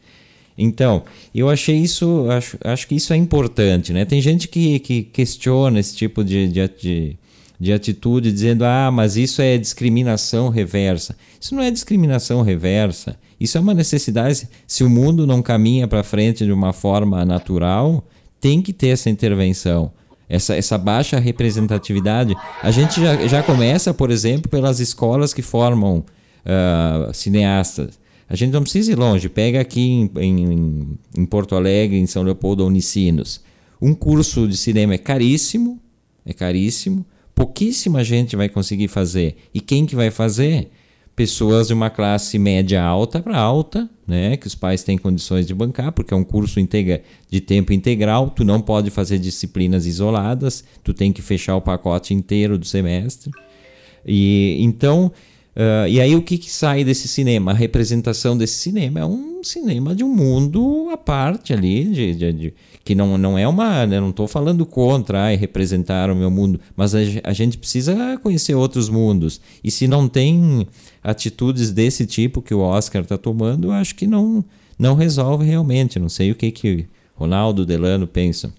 Então, 0.58 1.04
eu 1.36 1.50
achei 1.50 1.76
isso, 1.76 2.26
acho, 2.30 2.58
acho 2.64 2.88
que 2.88 2.96
isso 2.96 3.12
é 3.12 3.18
importante, 3.18 3.92
né? 3.92 4.06
Tem 4.06 4.22
gente 4.22 4.48
que, 4.48 4.80
que 4.80 5.04
questiona 5.04 5.78
esse 5.78 5.94
tipo 5.94 6.24
de, 6.24 6.48
de, 6.48 7.18
de 7.60 7.74
atitude, 7.74 8.32
dizendo, 8.32 8.64
ah, 8.64 8.90
mas 8.90 9.18
isso 9.18 9.42
é 9.42 9.58
discriminação 9.58 10.48
reversa. 10.48 11.18
Isso 11.38 11.54
não 11.54 11.64
é 11.64 11.70
discriminação 11.70 12.44
reversa, 12.44 13.20
isso 13.38 13.58
é 13.58 13.62
uma 13.62 13.74
necessidade. 13.74 14.48
Se 14.66 14.86
o 14.86 14.90
mundo 14.90 15.28
não 15.28 15.42
caminha 15.42 15.86
para 15.86 16.02
frente 16.02 16.46
de 16.46 16.52
uma 16.54 16.72
forma 16.72 17.26
natural, 17.26 18.08
tem 18.40 18.62
que 18.62 18.72
ter 18.72 18.88
essa 18.88 19.10
intervenção. 19.10 19.92
Essa, 20.32 20.56
essa 20.56 20.78
baixa 20.78 21.20
representatividade. 21.20 22.34
A 22.64 22.72
gente 22.72 23.02
já, 23.02 23.28
já 23.28 23.44
começa, 23.44 23.94
por 23.94 24.10
exemplo, 24.10 24.50
pelas 24.50 24.80
escolas 24.80 25.34
que 25.34 25.42
formam 25.42 26.06
uh, 26.46 27.14
cineastas. 27.14 28.00
A 28.30 28.36
gente 28.38 28.54
não 28.54 28.62
precisa 28.62 28.94
ir 28.94 28.96
longe. 28.96 29.28
Pega 29.28 29.60
aqui 29.60 29.82
em, 29.82 30.12
em, 30.22 30.98
em 31.18 31.26
Porto 31.26 31.54
Alegre, 31.54 31.98
em 31.98 32.08
São 32.08 32.24
Leopoldo, 32.24 32.66
Unicinos. 32.66 33.42
Um 33.82 33.94
curso 33.94 34.48
de 34.48 34.56
cinema 34.56 34.94
é 34.94 34.98
caríssimo, 34.98 35.78
é 36.26 36.32
caríssimo. 36.32 37.06
Pouquíssima 37.36 38.02
gente 38.02 38.38
vai 38.38 38.48
conseguir 38.48 38.88
fazer. 38.88 39.36
E 39.54 39.60
quem 39.60 39.86
que 39.86 39.98
vai 39.98 40.10
fazer? 40.10 40.72
Pessoas 41.16 41.68
de 41.68 41.74
uma 41.74 41.90
classe 41.90 42.40
média 42.40 42.82
alta 42.82 43.22
para 43.22 43.38
alta, 43.38 43.90
né? 44.08 44.38
Que 44.38 44.48
os 44.48 44.56
pais 44.56 44.84
têm 44.84 44.98
condições 44.98 45.46
de 45.46 45.54
bancar, 45.54 45.92
porque 45.92 46.14
é 46.14 46.18
um 46.18 46.24
curso 46.24 46.60
integra 46.60 47.04
de 47.30 47.42
tempo 47.42 47.74
integral. 47.74 48.30
Tu 48.30 48.44
não 48.44 48.62
pode 48.62 48.90
fazer 48.90 49.20
disciplinas 49.20 49.86
isoladas. 49.86 50.64
Tu 50.84 50.94
tem 50.94 51.12
que 51.12 51.22
fechar 51.22 51.56
o 51.56 51.62
pacote 51.62 52.14
inteiro 52.14 52.58
do 52.58 52.66
semestre. 52.66 53.30
E 54.06 54.58
então 54.60 55.12
Uh, 55.56 55.86
e 55.90 56.00
aí 56.00 56.16
o 56.16 56.22
que, 56.22 56.38
que, 56.38 56.50
sai 56.50 56.84
desse 56.84 57.10
cinema? 57.10 57.52
A 57.52 57.54
representação 57.54 58.38
desse 58.38 58.54
cinema 58.54 59.02
é 59.02 59.06
um 59.06 59.44
cinema 59.44 59.94
de 59.94 60.02
um 60.02 60.08
mundo 60.08 60.88
à 60.92 60.96
parte 60.96 61.52
ali, 61.52 61.84
de, 61.86 62.16
de, 62.16 62.32
de 62.32 62.54
que 62.86 62.96
não, 62.96 63.18
não 63.18 63.38
é 63.38 63.46
uma. 63.46 63.86
Né, 63.86 64.00
não 64.00 64.12
estou 64.12 64.30
falando 64.30 64.66
contra 64.66 65.24
ai, 65.24 65.36
representar 65.36 66.10
o 66.10 66.16
meu 66.16 66.32
mundo, 66.32 66.60
mas 66.74 66.96
a, 66.96 67.00
a, 67.26 67.34
gente 67.34 67.58
precisa 67.58 68.18
conhecer 68.24 68.56
outros 68.56 68.88
mundos. 68.88 69.42
E 69.62 69.70
se 69.70 69.88
não 69.90 70.08
tem 70.08 70.66
atitudes 71.04 71.72
desse 71.72 72.06
tipo 72.06 72.42
que 72.42 72.54
o 72.54 72.62
Oscar 72.62 73.02
está 73.02 73.18
tomando, 73.18 73.68
eu 73.68 73.72
acho 73.74 73.96
que 73.96 74.08
não, 74.08 74.46
não 74.80 74.96
resolve 74.96 75.46
realmente. 75.46 76.00
Não 76.00 76.10
sei 76.10 76.32
o 76.32 76.36
que, 76.36 76.50
que 76.50 76.88
Ronaldo 77.14 77.66
Delano 77.66 78.08
pensa. 78.08 78.54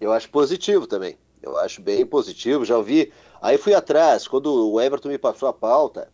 Eu 0.00 0.12
acho 0.12 0.30
positivo 0.30 0.86
também. 0.86 1.14
Eu 1.42 1.58
acho 1.58 1.82
bem 1.82 2.06
positivo. 2.06 2.64
Já 2.64 2.78
ouvi 2.78 3.12
Aí 3.40 3.58
fui 3.58 3.74
atrás, 3.74 4.26
quando 4.26 4.72
o 4.72 4.80
Everton 4.80 5.08
me 5.08 5.18
passou 5.18 5.48
a 5.48 5.52
pauta, 5.52 6.08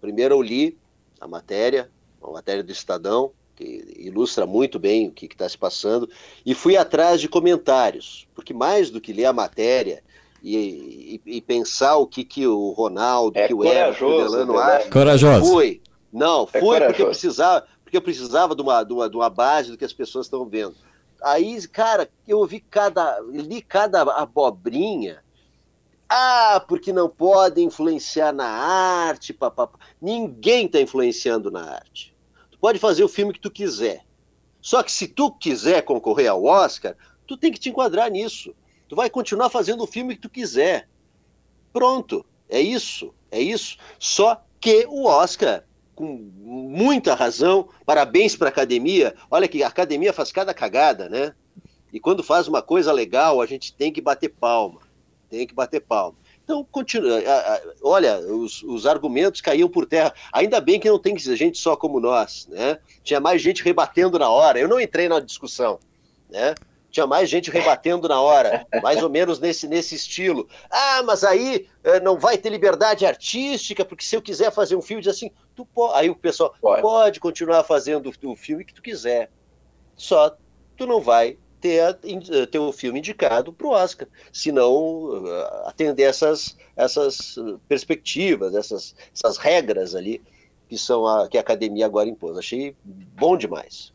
primeiro 0.00 0.34
eu 0.34 0.42
li 0.42 0.78
a 1.20 1.26
matéria, 1.26 1.90
a 2.22 2.30
matéria 2.30 2.62
do 2.62 2.72
Estadão, 2.72 3.32
que 3.56 3.96
ilustra 3.98 4.46
muito 4.46 4.78
bem 4.78 5.08
o 5.08 5.12
que 5.12 5.26
está 5.26 5.48
se 5.48 5.58
passando, 5.58 6.08
e 6.46 6.54
fui 6.54 6.76
atrás 6.76 7.20
de 7.20 7.28
comentários, 7.28 8.28
porque 8.34 8.54
mais 8.54 8.90
do 8.90 9.00
que 9.00 9.12
ler 9.12 9.24
a 9.24 9.32
matéria 9.32 10.02
e, 10.42 11.20
e, 11.26 11.36
e 11.36 11.40
pensar 11.40 11.96
o 11.96 12.06
que, 12.06 12.24
que 12.24 12.46
o 12.46 12.70
Ronaldo, 12.70 13.36
é 13.36 13.48
que 13.48 13.54
o 13.54 13.64
Everton, 13.64 14.06
o 14.06 14.22
Delano 14.22 14.52
né? 14.54 14.58
acham. 14.60 14.90
Corajoso. 14.90 15.52
Fui. 15.52 15.80
Não, 16.12 16.48
é 16.52 16.60
fui 16.60 16.80
porque 16.80 17.02
eu 17.02 17.06
precisava, 17.06 17.66
porque 17.82 17.96
eu 17.96 18.02
precisava 18.02 18.54
de 18.54 18.62
uma, 18.62 18.82
de 18.84 18.92
uma, 18.92 19.10
de 19.10 19.16
uma 19.16 19.28
base 19.28 19.70
do 19.70 19.76
que 19.76 19.84
as 19.84 19.92
pessoas 19.92 20.26
estão 20.26 20.46
vendo. 20.46 20.74
Aí, 21.22 21.66
cara, 21.68 22.08
eu 22.26 22.38
ouvi 22.38 22.60
cada. 22.60 23.18
li 23.28 23.60
cada 23.60 24.02
abobrinha. 24.02 25.22
Ah, 26.08 26.64
porque 26.66 26.92
não 26.92 27.08
pode 27.08 27.62
influenciar 27.62 28.32
na 28.32 28.46
arte, 28.46 29.32
papapá. 29.32 29.78
Ninguém 30.00 30.66
está 30.66 30.80
influenciando 30.80 31.50
na 31.50 31.62
arte. 31.62 32.14
Tu 32.50 32.58
pode 32.58 32.78
fazer 32.78 33.04
o 33.04 33.08
filme 33.08 33.32
que 33.32 33.40
tu 33.40 33.50
quiser. 33.50 34.04
Só 34.60 34.82
que 34.82 34.90
se 34.90 35.06
tu 35.06 35.30
quiser 35.32 35.82
concorrer 35.82 36.30
ao 36.30 36.44
Oscar, 36.44 36.96
tu 37.26 37.36
tem 37.36 37.52
que 37.52 37.60
te 37.60 37.68
enquadrar 37.68 38.10
nisso. 38.10 38.54
Tu 38.88 38.96
vai 38.96 39.10
continuar 39.10 39.50
fazendo 39.50 39.82
o 39.82 39.86
filme 39.86 40.14
que 40.14 40.22
tu 40.22 40.30
quiser. 40.30 40.88
Pronto. 41.72 42.24
É 42.48 42.60
isso. 42.60 43.14
É 43.30 43.40
isso. 43.40 43.76
Só 43.98 44.42
que 44.58 44.86
o 44.88 45.04
Oscar 45.04 45.64
com 45.98 46.30
muita 46.38 47.12
razão. 47.16 47.68
Parabéns 47.84 48.36
para 48.36 48.46
a 48.46 48.50
academia. 48.50 49.16
Olha 49.28 49.48
que 49.48 49.64
a 49.64 49.66
academia 49.66 50.12
faz 50.12 50.30
cada 50.30 50.54
cagada, 50.54 51.08
né? 51.08 51.34
E 51.92 51.98
quando 51.98 52.22
faz 52.22 52.46
uma 52.46 52.62
coisa 52.62 52.92
legal, 52.92 53.40
a 53.40 53.46
gente 53.46 53.74
tem 53.74 53.92
que 53.92 54.00
bater 54.00 54.28
palma. 54.28 54.80
Tem 55.28 55.46
que 55.46 55.54
bater 55.54 55.80
palma. 55.80 56.16
Então, 56.42 56.66
continua. 56.70 57.20
Olha, 57.82 58.18
os, 58.20 58.62
os, 58.62 58.86
argumentos 58.86 59.40
caíam 59.40 59.68
por 59.68 59.84
terra. 59.84 60.14
Ainda 60.32 60.60
bem 60.60 60.80
que 60.80 60.88
não 60.88 60.98
tem 60.98 61.18
gente 61.18 61.58
só 61.58 61.76
como 61.76 62.00
nós, 62.00 62.46
né? 62.48 62.78
Tinha 63.02 63.20
mais 63.20 63.42
gente 63.42 63.62
rebatendo 63.62 64.18
na 64.18 64.30
hora. 64.30 64.58
Eu 64.58 64.68
não 64.68 64.80
entrei 64.80 65.08
na 65.08 65.20
discussão, 65.20 65.78
né? 66.30 66.54
tinha 66.90 67.06
mais 67.06 67.28
gente 67.28 67.50
rebatendo 67.50 68.08
na 68.08 68.20
hora, 68.20 68.66
mais 68.82 69.02
ou 69.02 69.10
menos 69.10 69.38
nesse, 69.38 69.68
nesse 69.68 69.94
estilo. 69.94 70.48
Ah, 70.70 71.02
mas 71.04 71.22
aí 71.22 71.68
eh, 71.84 72.00
não 72.00 72.18
vai 72.18 72.38
ter 72.38 72.50
liberdade 72.50 73.04
artística, 73.04 73.84
porque 73.84 74.04
se 74.04 74.16
eu 74.16 74.22
quiser 74.22 74.50
fazer 74.50 74.74
um 74.74 74.82
filme, 74.82 75.02
diz 75.02 75.14
assim, 75.14 75.30
tu. 75.54 75.66
Aí 75.94 76.08
o 76.08 76.16
pessoal 76.16 76.54
pode. 76.60 76.82
pode 76.82 77.20
continuar 77.20 77.62
fazendo 77.64 78.10
o 78.24 78.36
filme 78.36 78.64
que 78.64 78.74
tu 78.74 78.82
quiser. 78.82 79.30
Só 79.96 80.36
tu 80.76 80.86
não 80.86 81.00
vai 81.00 81.38
ter, 81.60 81.94
ter 82.50 82.58
o 82.58 82.72
filme 82.72 82.98
indicado 82.98 83.52
para 83.52 83.66
o 83.66 83.70
Oscar, 83.70 84.08
se 84.32 84.52
não 84.52 85.26
eh, 85.26 85.62
atender 85.66 86.04
essas, 86.04 86.56
essas 86.76 87.36
perspectivas, 87.68 88.54
essas, 88.54 88.94
essas 89.14 89.36
regras 89.36 89.94
ali 89.94 90.22
que 90.68 90.76
são 90.76 91.06
a, 91.06 91.28
que 91.28 91.38
a 91.38 91.40
academia 91.40 91.86
agora 91.86 92.08
impôs. 92.08 92.36
Achei 92.36 92.76
bom 92.84 93.36
demais. 93.36 93.92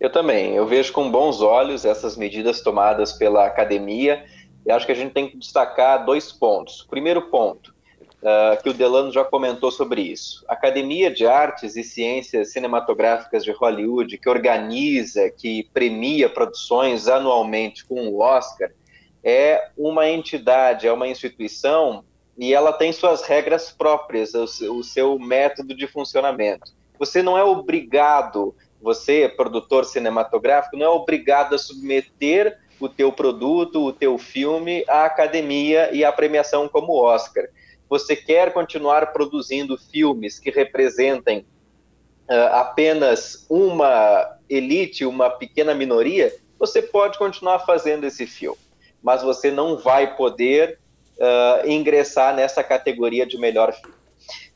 Eu 0.00 0.10
também. 0.10 0.54
Eu 0.54 0.66
vejo 0.66 0.92
com 0.92 1.10
bons 1.10 1.40
olhos 1.40 1.84
essas 1.84 2.16
medidas 2.16 2.60
tomadas 2.60 3.12
pela 3.12 3.46
academia 3.46 4.24
e 4.66 4.72
acho 4.72 4.86
que 4.86 4.92
a 4.92 4.96
gente 4.96 5.12
tem 5.12 5.28
que 5.28 5.36
destacar 5.36 6.04
dois 6.04 6.32
pontos. 6.32 6.86
Primeiro 6.90 7.22
ponto, 7.30 7.73
uh, 8.24 8.60
que 8.62 8.70
o 8.70 8.74
Delano 8.74 9.12
já 9.12 9.22
comentou 9.22 9.70
sobre 9.70 10.00
isso. 10.00 10.44
A 10.48 10.54
Academia 10.54 11.10
de 11.10 11.26
Artes 11.26 11.76
e 11.76 11.84
Ciências 11.84 12.52
Cinematográficas 12.52 13.44
de 13.44 13.52
Hollywood, 13.52 14.16
que 14.16 14.28
organiza, 14.28 15.30
que 15.30 15.68
premia 15.74 16.28
produções 16.28 17.06
anualmente 17.06 17.84
com 17.84 18.08
o 18.08 18.20
Oscar, 18.20 18.70
é 19.22 19.68
uma 19.76 20.08
entidade, 20.08 20.86
é 20.86 20.92
uma 20.92 21.08
instituição 21.08 22.04
e 22.36 22.52
ela 22.52 22.72
tem 22.72 22.92
suas 22.92 23.22
regras 23.22 23.70
próprias, 23.70 24.34
o 24.34 24.82
seu, 24.82 25.18
método 25.18 25.74
de 25.74 25.86
funcionamento. 25.86 26.72
Você 26.98 27.22
não 27.22 27.38
é 27.38 27.44
obrigado 27.44 28.54
você, 28.80 29.32
produtor 29.34 29.86
cinematográfico, 29.86 30.76
não 30.76 30.84
é 30.84 30.88
obrigado 30.90 31.54
a 31.54 31.58
submeter 31.58 32.58
o 32.78 32.86
teu 32.86 33.10
produto, 33.10 33.82
o 33.82 33.92
teu 33.92 34.18
filme 34.18 34.84
à 34.86 35.06
academia 35.06 35.90
e 35.92 36.04
à 36.04 36.12
premiação 36.12 36.68
como 36.68 37.02
Oscar. 37.02 37.48
Você 37.88 38.16
quer 38.16 38.52
continuar 38.52 39.12
produzindo 39.12 39.76
filmes 39.76 40.38
que 40.38 40.50
representem 40.50 41.46
uh, 42.28 42.54
apenas 42.54 43.46
uma 43.48 44.38
elite, 44.48 45.04
uma 45.04 45.30
pequena 45.30 45.74
minoria, 45.74 46.34
você 46.58 46.82
pode 46.82 47.18
continuar 47.18 47.60
fazendo 47.60 48.04
esse 48.04 48.26
filme, 48.26 48.58
mas 49.02 49.22
você 49.22 49.50
não 49.50 49.76
vai 49.76 50.16
poder 50.16 50.78
uh, 51.18 51.68
ingressar 51.68 52.34
nessa 52.34 52.62
categoria 52.62 53.26
de 53.26 53.38
melhor 53.38 53.72
filme. 53.72 53.96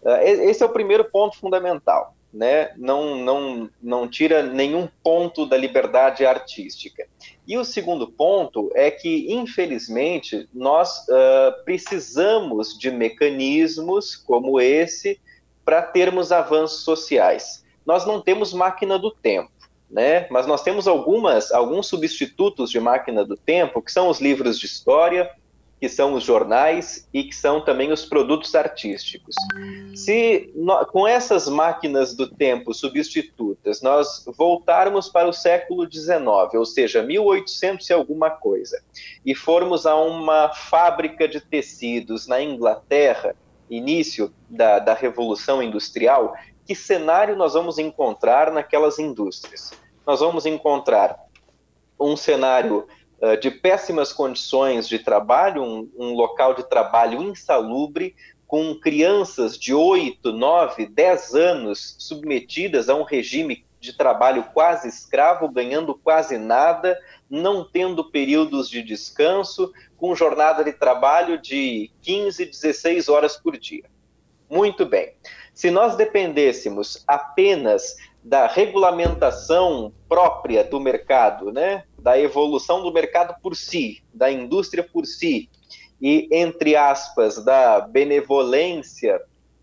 Uh, 0.03 0.49
esse 0.49 0.63
é 0.63 0.67
o 0.67 0.71
primeiro 0.71 1.05
ponto 1.05 1.39
fundamental 1.39 2.15
né, 2.33 2.73
não, 2.77 3.17
não, 3.17 3.71
não 3.83 4.09
tira 4.09 4.43
nenhum 4.43 4.89
ponto 5.03 5.47
da 5.47 5.57
liberdade 5.57 6.27
artística. 6.27 7.07
E 7.47 7.57
o 7.57 7.65
segundo 7.65 8.07
ponto 8.07 8.71
é 8.75 8.91
que, 8.91 9.33
infelizmente, 9.33 10.49
nós 10.53 11.07
uh, 11.09 11.65
precisamos 11.65 12.79
de 12.79 12.91
mecanismos 12.91 14.15
como 14.15 14.61
esse 14.61 15.19
para 15.65 15.83
termos 15.83 16.31
avanços 16.31 16.83
sociais. 16.83 17.65
Nós 17.85 18.07
não 18.07 18.21
temos 18.21 18.53
máquina 18.53 18.99
do 18.99 19.11
tempo. 19.11 19.51
Né? 19.91 20.27
Mas 20.31 20.47
nós 20.47 20.63
temos 20.63 20.87
algumas, 20.87 21.51
alguns 21.51 21.87
substitutos 21.87 22.71
de 22.71 22.79
máquina 22.79 23.25
do 23.25 23.39
tempo, 23.39 23.81
que 23.81 23.91
são 23.91 24.09
os 24.09 24.21
livros 24.21 24.59
de 24.59 24.67
história, 24.67 25.31
que 25.81 25.89
são 25.89 26.15
os 26.15 26.25
jornais 26.25 27.09
e 27.15 27.25
que 27.25 27.35
são 27.35 27.61
também 27.61 27.93
os 27.93 28.05
produtos 28.05 28.55
artísticos. 28.55 29.35
Se 29.95 30.53
com 30.91 31.07
essas 31.07 31.49
máquinas 31.49 32.15
do 32.15 32.29
tempo 32.29 32.75
substitutas 32.75 33.81
nós 33.81 34.25
voltarmos 34.37 35.09
para 35.09 35.29
o 35.29 35.33
século 35.33 35.91
XIX, 35.91 36.55
ou 36.55 36.65
seja, 36.65 37.03
1800 37.03 37.89
e 37.89 37.93
alguma 37.93 38.31
coisa, 38.31 38.83
e 39.25 39.35
formos 39.35 39.87
a 39.87 39.97
uma 39.97 40.49
fábrica 40.53 41.29
de 41.29 41.41
tecidos 41.41 42.27
na 42.27 42.43
Inglaterra, 42.43 43.37
início 43.71 44.33
da, 44.49 44.79
da 44.79 44.95
Revolução 44.95 45.63
Industrial, 45.63 46.35
que 46.67 46.75
cenário 46.75 47.37
nós 47.37 47.55
vamos 47.55 47.79
encontrar 47.79 48.51
naquelas 48.51 48.99
indústrias? 48.99 49.73
Nós 50.07 50.21
vamos 50.21 50.45
encontrar 50.45 51.19
um 52.01 52.17
cenário 52.17 52.87
de 53.41 53.51
péssimas 53.51 54.13
condições 54.13 54.89
de 54.89 54.99
trabalho, 54.99 55.63
um, 55.63 55.91
um 55.99 56.13
local 56.13 56.55
de 56.55 56.69
trabalho 56.69 57.23
insalubre, 57.23 58.15
com 58.47 58.75
crianças 58.75 59.59
de 59.59 59.75
8, 59.75 60.33
9, 60.33 60.87
10 60.87 61.35
anos 61.35 61.97
submetidas 61.99 62.89
a 62.89 62.95
um 62.95 63.03
regime 63.03 63.65
de 63.81 63.93
trabalho 63.93 64.45
quase 64.55 64.89
escravo, 64.89 65.49
ganhando 65.49 65.95
quase 65.95 66.39
nada, 66.39 66.99
não 67.29 67.63
tendo 67.63 68.11
períodos 68.11 68.69
de 68.69 68.83
descanso, 68.83 69.73
com 69.97 70.15
jornada 70.15 70.65
de 70.65 70.73
trabalho 70.73 71.41
de 71.41 71.91
15, 72.03 72.47
16 72.47 73.09
horas 73.09 73.37
por 73.37 73.57
dia. 73.59 73.85
Muito 74.51 74.87
bem. 74.87 75.13
Se 75.53 75.71
nós 75.71 75.97
dependêssemos 75.97 77.05
apenas 77.07 77.97
da 78.23 78.47
regulamentação 78.47 79.93
própria 80.09 80.65
do 80.65 80.81
mercado, 80.81 81.53
né, 81.53 81.85
da 82.09 82.19
evolução 82.19 82.83
do 82.83 82.91
mercado 82.91 83.39
por 83.43 83.55
si, 83.55 84.03
da 84.15 84.33
indústria 84.33 84.83
por 84.83 85.05
si, 85.05 85.51
e, 86.01 86.27
entre 86.33 86.75
aspas, 86.75 87.45
da 87.45 87.81
benevolência 87.81 89.21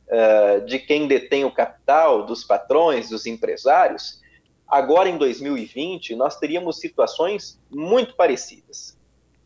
uh, 0.07 0.63
de 0.63 0.77
quem 0.77 1.07
detém 1.07 1.43
o 1.43 1.51
capital, 1.51 2.23
dos 2.23 2.43
patrões, 2.43 3.09
dos 3.09 3.25
empresários, 3.25 4.21
agora 4.67 5.09
em 5.09 5.17
2020 5.17 6.15
nós 6.15 6.37
teríamos 6.37 6.79
situações 6.79 7.59
muito 7.71 8.15
parecidas. 8.15 8.95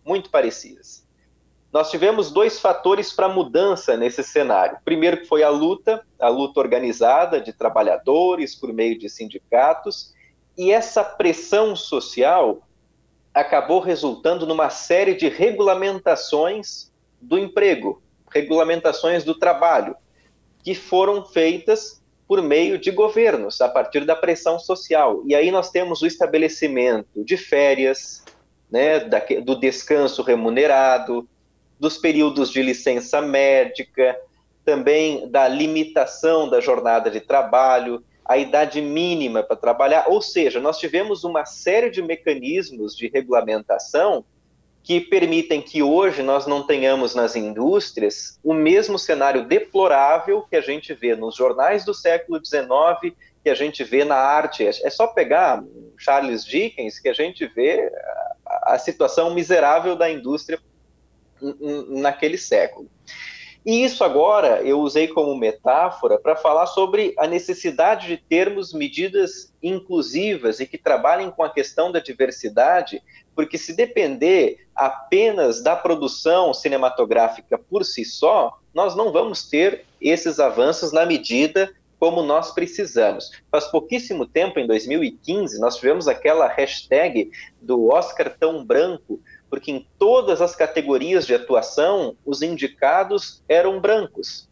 Muito 0.03 0.29
parecidas. 0.29 1.07
Nós 1.71 1.89
tivemos 1.89 2.31
dois 2.31 2.59
fatores 2.59 3.13
para 3.13 3.29
mudança 3.29 3.95
nesse 3.95 4.23
cenário. 4.23 4.77
Primeiro 4.83 5.21
que 5.21 5.25
foi 5.25 5.41
a 5.41 5.49
luta, 5.49 6.05
a 6.19 6.27
luta 6.27 6.59
organizada 6.59 7.39
de 7.39 7.53
trabalhadores 7.53 8.55
por 8.55 8.73
meio 8.73 8.99
de 8.99 9.07
sindicatos, 9.07 10.13
e 10.57 10.73
essa 10.73 11.01
pressão 11.01 11.77
social 11.77 12.61
acabou 13.39 13.79
resultando 13.79 14.45
numa 14.45 14.69
série 14.69 15.15
de 15.15 15.27
regulamentações 15.29 16.91
do 17.21 17.37
emprego, 17.37 18.01
regulamentações 18.31 19.23
do 19.23 19.35
trabalho, 19.35 19.95
que 20.63 20.75
foram 20.75 21.25
feitas 21.25 22.01
por 22.27 22.41
meio 22.41 22.77
de 22.77 22.91
governos, 22.91 23.59
a 23.59 23.67
partir 23.67 24.05
da 24.05 24.15
pressão 24.15 24.59
social. 24.59 25.23
E 25.25 25.33
aí 25.33 25.49
nós 25.49 25.71
temos 25.71 26.01
o 26.01 26.05
estabelecimento 26.05 27.23
de 27.23 27.35
férias, 27.37 28.23
né, 28.69 28.99
do 28.99 29.55
descanso 29.55 30.21
remunerado, 30.21 31.27
dos 31.79 31.97
períodos 31.97 32.51
de 32.51 32.61
licença 32.61 33.19
médica, 33.21 34.15
também 34.63 35.27
da 35.29 35.47
limitação 35.47 36.47
da 36.47 36.59
jornada 36.59 37.09
de 37.09 37.19
trabalho, 37.19 38.03
a 38.29 38.37
idade 38.37 38.79
mínima 38.79 39.41
para 39.41 39.55
trabalhar, 39.55 40.05
ou 40.07 40.21
seja, 40.21 40.59
nós 40.59 40.77
tivemos 40.77 41.23
uma 41.23 41.45
série 41.45 41.89
de 41.89 41.99
mecanismos 41.99 42.95
de 42.95 43.07
regulamentação 43.07 44.23
que 44.83 45.01
permitem 45.01 45.59
que 45.59 45.81
hoje 45.81 46.21
nós 46.21 46.45
não 46.45 46.61
tenhamos 46.61 47.15
nas 47.15 47.35
indústrias 47.35 48.39
o 48.43 48.53
mesmo 48.53 48.99
cenário 48.99 49.47
deplorável 49.47 50.43
que 50.43 50.55
a 50.55 50.61
gente 50.61 50.93
vê 50.93 51.15
nos 51.15 51.35
jornais 51.35 51.83
do 51.83 51.91
século 51.91 52.39
XIX, 52.43 53.15
que 53.43 53.49
a 53.49 53.55
gente 53.55 53.83
vê 53.83 54.05
na 54.05 54.17
arte. 54.17 54.63
É 54.63 54.89
só 54.91 55.07
pegar 55.07 55.63
Charles 55.97 56.45
Dickens 56.45 56.99
que 56.99 57.09
a 57.09 57.13
gente 57.13 57.47
vê 57.47 57.91
a, 58.45 58.75
a 58.75 58.77
situação 58.77 59.33
miserável 59.33 59.95
da 59.95 60.07
indústria 60.07 60.59
naquele 61.89 62.37
século. 62.37 62.87
E 63.65 63.83
isso 63.83 64.03
agora 64.03 64.61
eu 64.61 64.79
usei 64.79 65.07
como 65.07 65.35
metáfora 65.35 66.17
para 66.17 66.35
falar 66.35 66.65
sobre 66.65 67.13
a 67.17 67.27
necessidade 67.27 68.07
de 68.07 68.17
termos 68.17 68.73
medidas 68.73 69.53
inclusivas 69.61 70.59
e 70.59 70.65
que 70.65 70.77
trabalhem 70.77 71.29
com 71.29 71.43
a 71.43 71.49
questão 71.49 71.91
da 71.91 71.99
diversidade, 71.99 73.03
porque 73.35 73.57
se 73.57 73.75
depender 73.75 74.65
apenas 74.75 75.61
da 75.61 75.75
produção 75.75 76.53
cinematográfica 76.53 77.57
por 77.57 77.83
si 77.83 78.05
só, 78.05 78.57
nós 78.73 78.95
não 78.95 79.11
vamos 79.11 79.49
ter 79.49 79.85
esses 79.99 80.39
avanços 80.39 80.93
na 80.93 81.05
medida 81.05 81.69
como 81.99 82.23
nós 82.23 82.53
precisamos. 82.53 83.29
Faz 83.51 83.65
pouquíssimo 83.67 84.25
tempo, 84.25 84.57
em 84.57 84.65
2015, 84.65 85.59
nós 85.59 85.75
tivemos 85.75 86.07
aquela 86.07 86.47
hashtag 86.47 87.29
do 87.61 87.89
Oscar 87.89 88.33
tão 88.39 88.63
branco, 88.63 89.19
porque 89.49 89.71
em 89.71 89.87
todas 89.97 90.41
as 90.41 90.55
categorias 90.55 91.25
de 91.25 91.33
atuação 91.33 92.15
os 92.25 92.41
indicados 92.41 93.43
eram 93.47 93.79
brancos. 93.79 94.47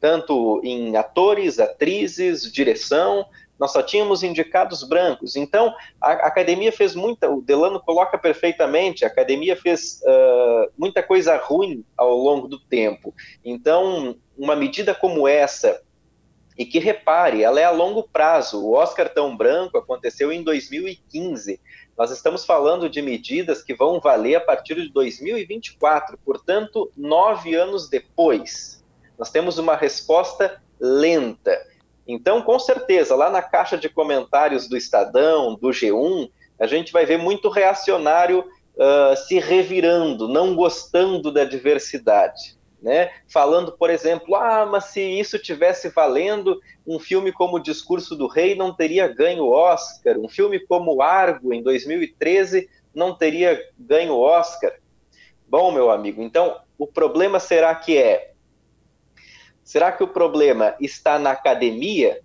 Tanto 0.00 0.60
em 0.62 0.96
atores, 0.96 1.58
atrizes, 1.58 2.52
direção, 2.52 3.26
nós 3.58 3.72
só 3.72 3.82
tínhamos 3.82 4.22
indicados 4.22 4.82
brancos. 4.82 5.36
Então, 5.36 5.74
a, 6.00 6.12
academia 6.12 6.72
fez 6.72 6.94
muita, 6.94 7.30
o 7.30 7.40
Delano 7.40 7.80
coloca 7.80 8.18
perfeitamente, 8.18 9.04
a 9.04 9.08
academia 9.08 9.56
fez 9.56 10.00
uh, 10.02 10.70
muita 10.76 11.02
coisa 11.02 11.36
ruim 11.36 11.84
ao 11.96 12.14
longo 12.16 12.48
do 12.48 12.58
tempo. 12.58 13.14
Então, 13.44 14.16
uma 14.36 14.56
medida 14.56 14.94
como 14.94 15.26
essa, 15.28 15.80
e 16.56 16.64
que 16.64 16.78
repare, 16.78 17.42
ela 17.42 17.60
é 17.60 17.64
a 17.64 17.70
longo 17.70 18.04
prazo. 18.04 18.64
O 18.64 18.74
Oscar 18.74 19.08
tão 19.08 19.36
branco 19.36 19.76
aconteceu 19.76 20.32
em 20.32 20.42
2015. 20.42 21.60
Nós 21.96 22.10
estamos 22.10 22.44
falando 22.44 22.88
de 22.88 23.00
medidas 23.00 23.62
que 23.62 23.74
vão 23.74 24.00
valer 24.00 24.36
a 24.36 24.40
partir 24.40 24.74
de 24.74 24.88
2024, 24.92 26.18
portanto, 26.24 26.90
nove 26.96 27.54
anos 27.54 27.88
depois. 27.88 28.84
Nós 29.18 29.30
temos 29.30 29.58
uma 29.58 29.76
resposta 29.76 30.60
lenta. 30.80 31.56
Então, 32.06 32.42
com 32.42 32.58
certeza, 32.58 33.14
lá 33.14 33.30
na 33.30 33.40
caixa 33.40 33.78
de 33.78 33.88
comentários 33.88 34.68
do 34.68 34.76
Estadão, 34.76 35.54
do 35.54 35.68
G1, 35.68 36.28
a 36.58 36.66
gente 36.66 36.92
vai 36.92 37.06
ver 37.06 37.18
muito 37.18 37.48
reacionário 37.48 38.40
uh, 38.40 39.16
se 39.16 39.38
revirando, 39.38 40.28
não 40.28 40.54
gostando 40.54 41.30
da 41.30 41.44
diversidade 41.44 42.56
né? 42.84 43.10
Falando, 43.26 43.72
por 43.72 43.88
exemplo, 43.88 44.36
ah, 44.36 44.66
mas 44.66 44.84
se 44.84 45.00
isso 45.00 45.38
tivesse 45.38 45.88
valendo, 45.88 46.60
um 46.86 46.98
filme 46.98 47.32
como 47.32 47.56
O 47.56 47.62
Discurso 47.62 48.14
do 48.14 48.26
Rei 48.26 48.54
não 48.54 48.74
teria 48.74 49.08
ganho 49.08 49.48
Oscar, 49.48 50.18
um 50.18 50.28
filme 50.28 50.60
como 50.60 51.00
Argo, 51.00 51.54
em 51.54 51.62
2013, 51.62 52.68
não 52.94 53.16
teria 53.16 53.58
ganho 53.78 54.18
Oscar. 54.18 54.70
Bom, 55.48 55.72
meu 55.72 55.90
amigo, 55.90 56.22
então 56.22 56.60
o 56.76 56.86
problema 56.86 57.40
será 57.40 57.74
que 57.74 57.96
é. 57.96 58.32
Será 59.64 59.90
que 59.90 60.04
o 60.04 60.08
problema 60.08 60.76
está 60.78 61.18
na 61.18 61.30
academia, 61.30 62.20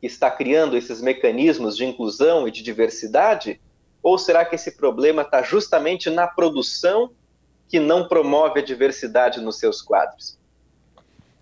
que 0.00 0.08
está 0.08 0.28
criando 0.28 0.76
esses 0.76 1.00
mecanismos 1.00 1.76
de 1.76 1.84
inclusão 1.84 2.48
e 2.48 2.50
de 2.50 2.64
diversidade? 2.64 3.60
Ou 4.02 4.18
será 4.18 4.44
que 4.44 4.56
esse 4.56 4.76
problema 4.76 5.22
está 5.22 5.40
justamente 5.40 6.10
na 6.10 6.26
produção 6.26 7.12
que 7.70 7.78
não 7.78 8.08
promove 8.08 8.58
a 8.58 8.64
diversidade 8.64 9.40
nos 9.40 9.56
seus 9.56 9.80
quadros. 9.80 10.36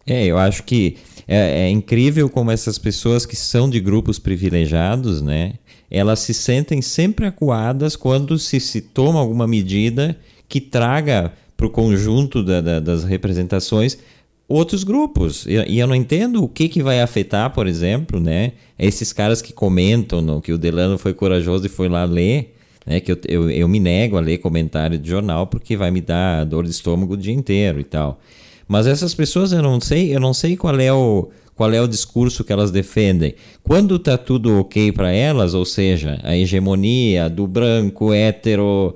É, 0.07 0.27
eu 0.27 0.39
acho 0.39 0.63
que 0.63 0.99
é, 1.27 1.65
é, 1.65 1.71
incrível 1.71 2.29
como 2.29 2.51
essas 2.51 2.79
pessoas 2.79 3.27
que 3.27 3.35
são 3.35 3.69
de 3.69 3.81
grupos 3.81 4.19
privilegiados, 4.19 5.23
né, 5.23 5.55
elas 5.91 6.21
se 6.21 6.35
sentem 6.35 6.83
sempre 6.83 7.27
acuadas 7.27 7.97
quando 7.97 8.39
se, 8.39 8.61
se 8.61 8.81
toma 8.81 9.19
alguma 9.19 9.47
medida 9.47 10.19
que 10.47 10.61
traga 10.61 11.33
para 11.57 11.67
o 11.67 11.71
conjunto 11.71 12.43
da, 12.43 12.61
da, 12.61 12.81
das 12.81 13.05
representações 13.05 13.99
outros 14.47 14.85
grupos. 14.85 15.47
E, 15.47 15.57
e, 15.67 15.79
eu 15.79 15.87
não 15.87 15.95
entendo 15.95 16.43
o 16.43 16.49
que, 16.49 16.69
que 16.69 16.83
vai 16.83 17.01
afetar, 17.01 17.53
por 17.53 17.67
exemplo, 17.67 18.21
né, 18.21 18.53
esses 18.79 19.13
caras 19.13 19.43
que 19.43 19.53
comentam 19.53 20.21
no, 20.23 20.41
que 20.41 20.53
o 20.53 20.59
Delano 20.59 20.97
foi 20.99 21.13
corajoso 21.13 21.67
e 21.67 21.71
foi 21.71 21.89
lá 21.89 22.05
ler 22.05 22.58
né? 22.89 23.01
Que 23.01 23.13
eu, 23.13 23.19
eu, 23.29 23.51
eu 23.51 23.69
me 23.69 23.79
nego 23.79 24.17
a 24.17 24.21
ler 24.21 24.39
comentário 24.39 24.99
de 24.99 25.09
jornal 25.09 25.47
porque 25.47 25.77
vai 25.77 25.91
me 25.91 26.01
dar 26.01 26.45
dor 26.45 26.65
de 26.65 26.71
estômago 26.71 27.13
o 27.13 27.17
dia 27.17 27.35
inteiro 27.35 27.79
e 27.79 27.85
tal. 27.85 28.19
Mas 28.67 28.87
essas 28.87 29.15
pessoas 29.15 29.53
eu 29.53 29.63
não 29.63 29.79
sei, 29.81 30.15
eu 30.15 30.21
não 30.21 30.33
sei 30.33 30.57
qual 30.57 30.81
é 30.81 30.93
o 30.93 31.29
qual 31.55 31.73
é 31.73 31.83
o 31.83 31.89
discurso 31.89 32.45
que 32.45 32.53
elas 32.53 32.71
defendem. 32.71 33.35
Quando 33.65 33.99
tá 33.99 34.17
tudo 34.17 34.61
ok 34.61 34.93
para 34.93 35.11
elas, 35.11 35.55
ou 35.55 35.65
seja, 35.65 36.21
a 36.23 36.37
hegemonia 36.37 37.29
do 37.29 37.49
branco, 37.49 38.15
hétero, 38.15 38.95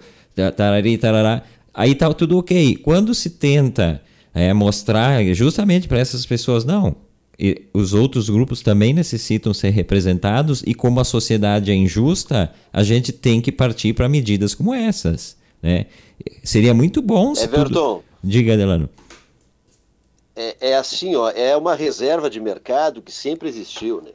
tarari, 0.56 0.96
tarará, 0.96 1.42
aí 1.74 1.92
tá 1.92 2.14
tudo 2.14 2.38
ok. 2.38 2.76
Quando 2.76 3.16
se 3.16 3.30
tenta 3.30 4.00
é, 4.32 4.52
mostrar 4.52 5.24
justamente 5.34 5.88
para 5.88 5.98
essas 5.98 6.24
pessoas, 6.24 6.64
não, 6.64 6.94
os 7.72 7.92
outros 7.92 8.28
grupos 8.28 8.60
também 8.60 8.92
necessitam 8.92 9.52
ser 9.52 9.70
representados 9.70 10.62
e 10.66 10.74
como 10.74 11.00
a 11.00 11.04
sociedade 11.04 11.70
é 11.70 11.74
injusta, 11.74 12.52
a 12.72 12.82
gente 12.82 13.12
tem 13.12 13.40
que 13.40 13.50
partir 13.50 13.92
para 13.94 14.08
medidas 14.08 14.54
como 14.54 14.72
essas, 14.72 15.36
né? 15.60 15.86
Seria 16.44 16.72
muito 16.72 17.02
bom 17.02 17.34
se 17.34 17.44
Everton, 17.44 17.64
tudo... 17.64 18.04
Diga, 18.22 18.56
Delano. 18.56 18.88
É, 20.36 20.70
é 20.70 20.76
assim, 20.76 21.16
ó, 21.16 21.30
é 21.30 21.56
uma 21.56 21.74
reserva 21.74 22.30
de 22.30 22.40
mercado 22.40 23.02
que 23.02 23.12
sempre 23.12 23.48
existiu, 23.48 24.00
né? 24.00 24.12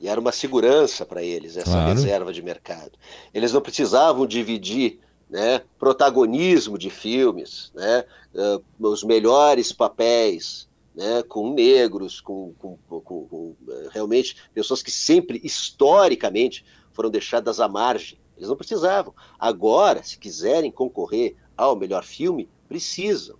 E 0.00 0.08
era 0.08 0.20
uma 0.20 0.32
segurança 0.32 1.04
para 1.04 1.22
eles, 1.22 1.56
essa 1.56 1.70
claro. 1.70 1.94
reserva 1.94 2.32
de 2.32 2.42
mercado. 2.42 2.92
Eles 3.34 3.52
não 3.52 3.60
precisavam 3.60 4.26
dividir 4.26 5.00
né, 5.28 5.62
protagonismo 5.78 6.78
de 6.78 6.88
filmes, 6.88 7.70
né, 7.74 8.04
uh, 8.34 8.62
os 8.78 9.02
melhores 9.02 9.72
papéis, 9.72 10.67
né, 10.98 11.22
com 11.22 11.54
negros, 11.54 12.20
com, 12.20 12.52
com, 12.58 12.76
com, 12.88 13.00
com, 13.00 13.54
eh, 13.68 13.88
realmente 13.92 14.34
pessoas 14.52 14.82
que 14.82 14.90
sempre, 14.90 15.40
historicamente, 15.44 16.64
foram 16.92 17.08
deixadas 17.08 17.60
à 17.60 17.68
margem. 17.68 18.18
Eles 18.36 18.48
não 18.48 18.56
precisavam. 18.56 19.14
Agora, 19.38 20.02
se 20.02 20.18
quiserem 20.18 20.72
concorrer 20.72 21.36
ao 21.56 21.76
melhor 21.76 22.02
filme, 22.02 22.48
precisam. 22.68 23.36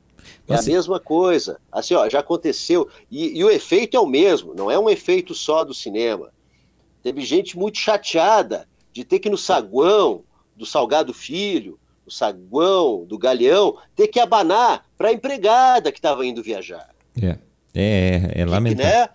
É 0.46 0.54
a 0.54 0.62
mesma 0.62 1.00
coisa. 1.00 1.60
Assim, 1.72 1.94
ó, 1.94 2.08
já 2.08 2.20
aconteceu. 2.20 2.88
E, 3.10 3.36
e, 3.36 3.42
o 3.42 3.50
efeito 3.50 3.96
é 3.96 4.00
o 4.00 4.06
mesmo, 4.06 4.54
não 4.54 4.70
é 4.70 4.78
um 4.78 4.88
efeito 4.88 5.34
só 5.34 5.64
do 5.64 5.74
cinema. 5.74 6.32
Teve 7.02 7.22
gente 7.22 7.58
muito 7.58 7.78
chateada 7.78 8.68
de 8.92 9.02
ter 9.02 9.18
que 9.18 9.26
ir 9.26 9.32
no 9.32 9.38
saguão 9.38 10.22
do 10.56 10.64
Salgado 10.64 11.12
Filho, 11.12 11.76
no 12.06 12.12
saguão 12.12 13.04
do 13.04 13.18
Galeão, 13.18 13.78
ter 13.96 14.06
que 14.06 14.20
abanar 14.20 14.86
para 14.96 15.08
a 15.08 15.12
empregada 15.12 15.90
que 15.90 15.98
estava 15.98 16.24
indo 16.24 16.40
viajar. 16.40 16.94
Yeah. 17.16 17.40
É. 17.74 18.32
É, 18.34 18.40
é, 18.42 18.44
lamentável. 18.44 18.92
Né? 18.92 19.08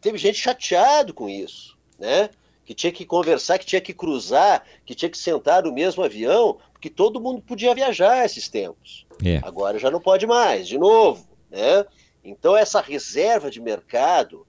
Teve 0.00 0.18
gente 0.18 0.38
chateado 0.38 1.12
com 1.12 1.28
isso, 1.28 1.76
né? 1.98 2.30
Que 2.64 2.74
tinha 2.74 2.92
que 2.92 3.04
conversar, 3.04 3.58
que 3.58 3.66
tinha 3.66 3.80
que 3.80 3.92
cruzar, 3.92 4.64
que 4.84 4.94
tinha 4.94 5.10
que 5.10 5.18
sentar 5.18 5.62
no 5.62 5.72
mesmo 5.72 6.02
avião, 6.02 6.58
porque 6.72 6.90
todo 6.90 7.20
mundo 7.20 7.40
podia 7.40 7.74
viajar 7.74 8.24
esses 8.24 8.48
tempos. 8.48 9.06
É. 9.24 9.40
Agora 9.42 9.78
já 9.78 9.90
não 9.90 10.00
pode 10.00 10.26
mais, 10.26 10.68
de 10.68 10.78
novo, 10.78 11.26
né? 11.50 11.84
Então 12.24 12.56
essa 12.56 12.80
reserva 12.80 13.50
de 13.50 13.60
mercado, 13.60 14.46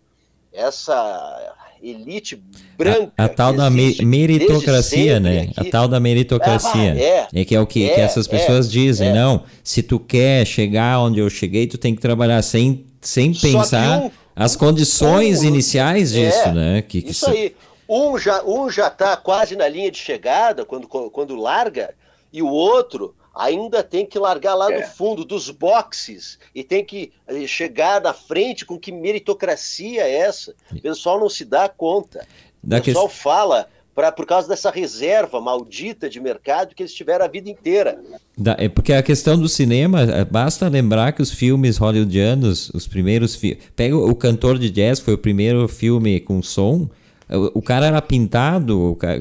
essa 0.57 1.55
elite 1.81 2.41
branca. 2.77 3.13
A, 3.17 3.25
a 3.25 3.29
tal 3.29 3.53
da 3.53 3.69
me 3.69 3.95
meritocracia, 4.03 5.19
né? 5.19 5.49
Aqui. 5.55 5.67
A 5.67 5.71
tal 5.71 5.87
da 5.87 5.99
meritocracia. 5.99 6.93
Ah, 6.93 6.97
é, 6.97 7.27
é 7.41 7.45
que 7.45 7.55
é 7.55 7.61
o 7.61 7.67
que, 7.67 7.89
é, 7.89 7.93
que 7.93 8.01
essas 8.01 8.27
pessoas 8.27 8.67
é, 8.67 8.69
dizem. 8.69 9.09
É. 9.09 9.13
Não, 9.13 9.43
se 9.63 9.83
tu 9.83 9.99
quer 9.99 10.45
chegar 10.45 10.99
onde 10.99 11.19
eu 11.19 11.29
cheguei, 11.29 11.67
tu 11.67 11.77
tem 11.77 11.93
que 11.93 12.01
trabalhar 12.01 12.41
sem, 12.41 12.85
sem 12.99 13.33
pensar 13.33 14.01
um, 14.01 14.11
as 14.35 14.55
condições 14.55 15.43
um, 15.43 15.45
iniciais 15.45 16.13
é, 16.15 16.25
disso, 16.25 16.51
né? 16.51 16.81
Que, 16.81 17.01
que 17.01 17.11
isso 17.11 17.29
aí. 17.29 17.55
Um 17.87 18.17
já, 18.17 18.43
um 18.43 18.69
já 18.69 18.89
tá 18.89 19.15
quase 19.15 19.55
na 19.55 19.67
linha 19.67 19.89
de 19.89 19.97
chegada 19.97 20.65
quando, 20.65 20.87
quando 20.87 21.35
larga, 21.35 21.93
e 22.33 22.41
o 22.41 22.47
outro 22.47 23.15
ainda 23.37 23.83
tem 23.83 24.05
que 24.05 24.17
largar 24.19 24.55
lá 24.55 24.71
é. 24.71 24.81
do 24.81 24.87
fundo 24.87 25.23
dos 25.23 25.49
boxes 25.49 26.39
e 26.53 26.63
tem 26.63 26.83
que 26.83 27.11
eh, 27.27 27.47
chegar 27.47 28.01
na 28.01 28.13
frente 28.13 28.65
com 28.65 28.77
que 28.77 28.91
meritocracia 28.91 30.03
é 30.03 30.15
essa. 30.15 30.55
O 30.71 30.81
pessoal 30.81 31.19
não 31.19 31.29
se 31.29 31.45
dá 31.45 31.69
conta. 31.69 32.25
Da 32.63 32.77
o 32.77 32.81
pessoal 32.81 33.09
que... 33.09 33.15
fala 33.15 33.67
pra, 33.97 34.11
por 34.11 34.27
causa 34.27 34.47
dessa 34.47 34.69
reserva 34.69 35.41
maldita 35.41 36.07
de 36.07 36.19
mercado 36.19 36.75
que 36.75 36.83
eles 36.83 36.93
tiveram 36.93 37.25
a 37.25 37.27
vida 37.27 37.49
inteira. 37.49 37.99
Da, 38.37 38.55
é 38.59 38.69
porque 38.69 38.93
a 38.93 39.01
questão 39.01 39.39
do 39.39 39.49
cinema, 39.49 40.01
eh, 40.01 40.23
basta 40.23 40.67
lembrar 40.67 41.13
que 41.13 41.21
os 41.21 41.31
filmes 41.31 41.77
hollywoodianos, 41.77 42.69
os 42.75 42.87
primeiros 42.87 43.35
filmes. 43.35 43.63
Pega 43.75 43.97
o 43.97 44.13
Cantor 44.15 44.59
de 44.59 44.69
Jazz, 44.69 44.99
foi 44.99 45.15
o 45.15 45.17
primeiro 45.17 45.67
filme 45.67 46.19
com 46.19 46.43
som. 46.43 46.87
O, 47.29 47.59
o 47.59 47.61
cara 47.61 47.87
era 47.87 48.01
pintado, 48.01 48.95
cara, 48.99 49.19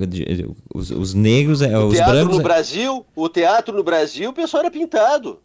os, 0.72 0.90
os, 0.90 1.14
negros, 1.14 1.60
é, 1.62 1.76
o 1.78 1.88
os 1.88 1.94
teatro 1.94 2.12
brancos. 2.12 2.34
no 2.36 2.40
é 2.40 2.44
Brasil, 2.44 3.06
o 3.14 3.28
teatro 3.28 3.76
no 3.76 3.82
Brasil, 3.82 4.30
o 4.30 4.32
pessoal 4.32 4.62
era 4.62 4.70
pintado. 4.70 5.40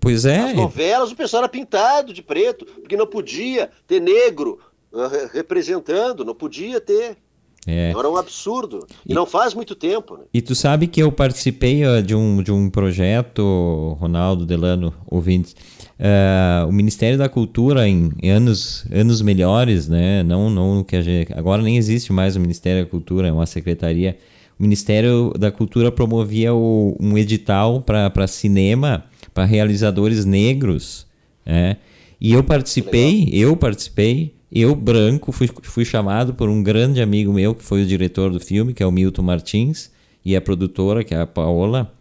Pois 0.00 0.24
é. 0.24 0.40
As 0.40 0.56
novelas, 0.56 1.12
o 1.12 1.16
pessoal 1.16 1.42
era 1.44 1.48
pintado 1.48 2.12
de 2.12 2.22
preto, 2.22 2.64
porque 2.64 2.96
não 2.96 3.06
podia 3.06 3.70
ter 3.86 4.00
negro 4.00 4.58
uh, 4.92 5.28
representando, 5.32 6.24
não 6.24 6.34
podia 6.34 6.80
ter. 6.80 7.16
É. 7.66 7.90
Era 7.90 8.10
um 8.10 8.16
absurdo. 8.16 8.86
E, 9.06 9.12
e, 9.12 9.14
não 9.14 9.26
faz 9.26 9.54
muito 9.54 9.74
tempo. 9.74 10.16
Né? 10.16 10.24
E 10.32 10.40
tu 10.40 10.54
sabe 10.54 10.86
que 10.86 11.00
eu 11.00 11.12
participei 11.12 11.86
uh, 11.86 12.02
de, 12.02 12.14
um, 12.14 12.42
de 12.42 12.50
um 12.50 12.70
projeto, 12.70 13.96
Ronaldo 14.00 14.44
Delano, 14.46 14.92
ouvintes, 15.06 15.54
uh, 16.00 16.68
o 16.68 16.72
Ministério 16.72 17.16
da 17.16 17.28
Cultura 17.28 17.88
em, 17.88 18.10
anos, 18.24 18.84
anos 18.90 19.22
melhores, 19.22 19.88
né? 19.88 20.22
Não, 20.24 20.50
não 20.50 20.82
que 20.82 21.00
gente, 21.00 21.32
agora 21.34 21.62
nem 21.62 21.76
existe 21.76 22.12
mais 22.12 22.34
o 22.34 22.40
Ministério 22.40 22.84
da 22.84 22.90
Cultura, 22.90 23.28
é 23.28 23.32
uma 23.32 23.46
secretaria. 23.46 24.18
O 24.58 24.62
Ministério 24.62 25.32
da 25.38 25.52
Cultura 25.52 25.92
promovia 25.92 26.52
o, 26.52 26.96
um 26.98 27.16
edital 27.16 27.82
para 27.82 28.26
cinema 28.26 29.04
para 29.32 29.44
realizadores 29.44 30.24
negros, 30.24 31.06
né? 31.46 31.76
E 32.20 32.32
eu 32.32 32.42
participei, 32.42 33.24
Legal. 33.24 33.40
eu 33.40 33.56
participei 33.56 34.34
eu, 34.52 34.74
branco, 34.74 35.30
fui, 35.30 35.48
fui 35.62 35.84
chamado 35.84 36.34
por 36.34 36.48
um 36.48 36.60
grande 36.60 37.00
amigo 37.00 37.32
meu, 37.32 37.54
que 37.54 37.62
foi 37.62 37.82
o 37.82 37.86
diretor 37.86 38.32
do 38.32 38.40
filme, 38.40 38.74
que 38.74 38.82
é 38.82 38.86
o 38.86 38.90
Milton 38.90 39.22
Martins, 39.22 39.92
e 40.24 40.34
a 40.34 40.40
produtora, 40.40 41.04
que 41.04 41.14
é 41.14 41.20
a 41.20 41.26
Paola. 41.26 41.92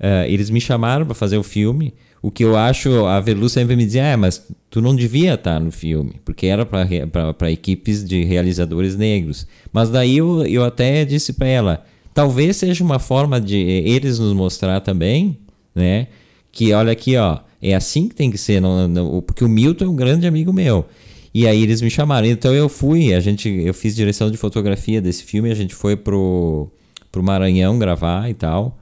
Uh, 0.00 0.24
eles 0.26 0.48
me 0.48 0.60
chamaram 0.60 1.04
para 1.04 1.14
fazer 1.14 1.36
o 1.36 1.42
filme. 1.42 1.92
O 2.22 2.30
que 2.30 2.44
eu 2.44 2.56
acho, 2.56 3.04
a 3.04 3.18
Velu 3.18 3.48
sempre 3.48 3.74
me 3.74 3.84
dizia, 3.84 4.14
ah, 4.14 4.16
mas 4.16 4.46
tu 4.70 4.80
não 4.80 4.94
devia 4.94 5.34
estar 5.34 5.58
no 5.58 5.72
filme, 5.72 6.20
porque 6.24 6.46
era 6.46 6.64
para 6.64 7.50
equipes 7.50 8.04
de 8.04 8.22
realizadores 8.22 8.96
negros. 8.96 9.44
Mas 9.72 9.90
daí 9.90 10.18
eu, 10.18 10.46
eu 10.46 10.64
até 10.64 11.04
disse 11.04 11.32
para 11.32 11.48
ela, 11.48 11.84
talvez 12.14 12.56
seja 12.56 12.84
uma 12.84 13.00
forma 13.00 13.40
de 13.40 13.56
eles 13.56 14.20
nos 14.20 14.32
mostrar 14.32 14.80
também, 14.80 15.36
né? 15.74 16.06
Que 16.52 16.72
olha 16.72 16.92
aqui, 16.92 17.16
ó, 17.16 17.40
é 17.60 17.74
assim 17.74 18.08
que 18.08 18.14
tem 18.14 18.30
que 18.30 18.38
ser, 18.38 18.60
não, 18.60 18.86
não, 18.86 19.20
porque 19.20 19.44
o 19.44 19.48
Milton 19.48 19.86
é 19.86 19.88
um 19.88 19.96
grande 19.96 20.24
amigo 20.24 20.52
meu. 20.52 20.86
E 21.34 21.46
aí 21.46 21.62
eles 21.62 21.80
me 21.80 21.90
chamaram. 21.90 22.26
Então 22.28 22.54
eu 22.54 22.68
fui, 22.68 23.14
a 23.14 23.20
gente, 23.20 23.48
eu 23.48 23.74
fiz 23.74 23.96
direção 23.96 24.30
de 24.30 24.36
fotografia 24.36 25.00
desse 25.00 25.24
filme, 25.24 25.50
a 25.50 25.54
gente 25.54 25.74
foi 25.74 25.96
pro, 25.96 26.70
pro 27.10 27.22
Maranhão 27.22 27.78
gravar 27.78 28.30
e 28.30 28.34
tal. 28.34 28.78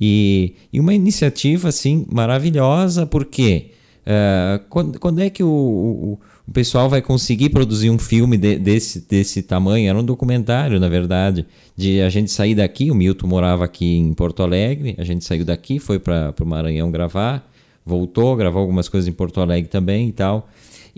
E, 0.00 0.54
e 0.72 0.78
uma 0.78 0.94
iniciativa 0.94 1.68
assim 1.68 2.06
maravilhosa, 2.10 3.04
porque 3.06 3.72
uh, 4.06 4.62
quando, 4.68 5.00
quando 5.00 5.20
é 5.20 5.28
que 5.28 5.42
o, 5.42 5.48
o, 5.48 6.18
o, 6.46 6.52
pessoal 6.52 6.88
vai 6.88 7.02
conseguir 7.02 7.48
produzir 7.48 7.90
um 7.90 7.98
filme 7.98 8.36
de, 8.36 8.58
desse, 8.58 9.00
desse 9.08 9.42
tamanho? 9.42 9.88
Era 9.88 9.98
um 9.98 10.04
documentário, 10.04 10.78
na 10.78 10.88
verdade, 10.88 11.44
de 11.76 12.00
a 12.00 12.08
gente 12.08 12.30
sair 12.30 12.54
daqui. 12.54 12.90
O 12.90 12.94
Milton 12.94 13.26
morava 13.26 13.64
aqui 13.64 13.96
em 13.96 14.14
Porto 14.14 14.42
Alegre, 14.42 14.94
a 14.98 15.04
gente 15.04 15.24
saiu 15.24 15.44
daqui, 15.44 15.80
foi 15.80 15.98
para 15.98 16.32
o 16.40 16.46
Maranhão 16.46 16.90
gravar, 16.90 17.50
voltou, 17.84 18.36
gravou 18.36 18.60
algumas 18.60 18.88
coisas 18.88 19.08
em 19.08 19.12
Porto 19.12 19.40
Alegre 19.40 19.68
também 19.68 20.08
e 20.08 20.12
tal. 20.12 20.48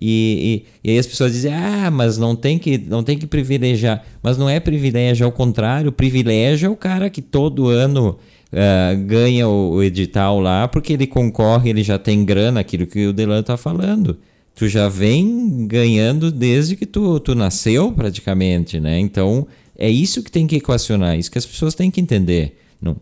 E, 0.00 0.64
e, 0.82 0.88
e, 0.88 0.92
aí 0.92 0.98
as 0.98 1.06
pessoas 1.06 1.32
dizem, 1.32 1.52
ah, 1.52 1.90
mas 1.90 2.16
não 2.16 2.34
tem 2.34 2.58
que, 2.58 2.78
não 2.78 3.02
tem 3.02 3.18
que 3.18 3.26
privilegiar. 3.26 4.02
Mas 4.22 4.38
não 4.38 4.48
é 4.48 4.58
privilégio, 4.58 5.26
ao 5.26 5.32
contrário, 5.32 5.92
privilégio 5.92 6.66
é 6.66 6.70
o 6.70 6.76
cara 6.76 7.10
que 7.10 7.20
todo 7.20 7.68
ano 7.68 8.18
uh, 8.52 9.04
ganha 9.06 9.48
o, 9.48 9.72
o, 9.72 9.82
edital 9.82 10.40
lá, 10.40 10.68
porque 10.68 10.92
ele 10.92 11.06
concorre, 11.06 11.70
ele 11.70 11.82
já 11.82 11.98
tem 11.98 12.24
grana, 12.24 12.60
aquilo 12.60 12.86
que 12.86 13.06
o 13.06 13.12
Delano 13.12 13.40
está 13.40 13.56
falando. 13.56 14.18
Tu 14.54 14.68
já 14.68 14.88
vem 14.88 15.66
ganhando 15.66 16.30
desde 16.30 16.76
que 16.76 16.86
tu, 16.86 17.18
tu 17.20 17.34
nasceu, 17.34 17.92
praticamente, 17.92 18.78
né? 18.80 18.98
Então, 18.98 19.46
é 19.78 19.88
isso 19.88 20.22
que 20.22 20.30
tem 20.30 20.46
que 20.46 20.56
equacionar, 20.56 21.18
isso 21.18 21.30
que 21.30 21.38
as 21.38 21.46
pessoas 21.46 21.74
têm 21.74 21.90
que 21.90 22.00
entender. 22.00 22.58
Não, 22.80 22.96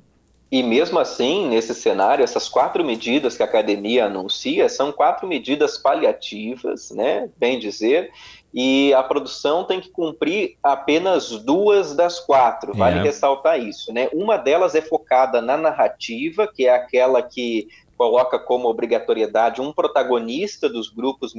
e 0.51 0.63
mesmo 0.63 0.99
assim, 0.99 1.47
nesse 1.47 1.75
cenário, 1.75 2.25
essas 2.25 2.49
quatro 2.49 2.83
medidas 2.83 3.37
que 3.37 3.43
a 3.43 3.47
academia 3.47 4.07
anuncia 4.07 4.67
são 4.69 4.91
quatro 4.91 5.29
medidas 5.29 5.77
paliativas, 5.77 6.91
né, 6.91 7.29
bem 7.37 7.59
dizer, 7.59 8.11
e 8.53 8.95
a 8.95 9.03
produção 9.03 9.65
tem 9.65 9.81
que 9.81 9.91
cumprir 9.91 10.57
apenas 10.63 11.31
duas 11.31 11.95
das 11.95 12.19
quatro, 12.19 12.75
vale 12.75 12.99
é. 12.99 13.03
ressaltar 13.03 13.61
isso, 13.61 13.93
né? 13.93 14.09
Uma 14.13 14.37
delas 14.37 14.75
é 14.75 14.81
focada 14.81 15.43
na 15.43 15.57
narrativa, 15.57 16.47
que 16.47 16.67
é 16.67 16.75
aquela 16.75 17.23
que 17.23 17.69
coloca 17.97 18.39
como 18.39 18.69
obrigatoriedade 18.69 19.61
um 19.61 19.73
protagonista 19.73 20.69
dos 20.69 20.89
grupos 20.89 21.35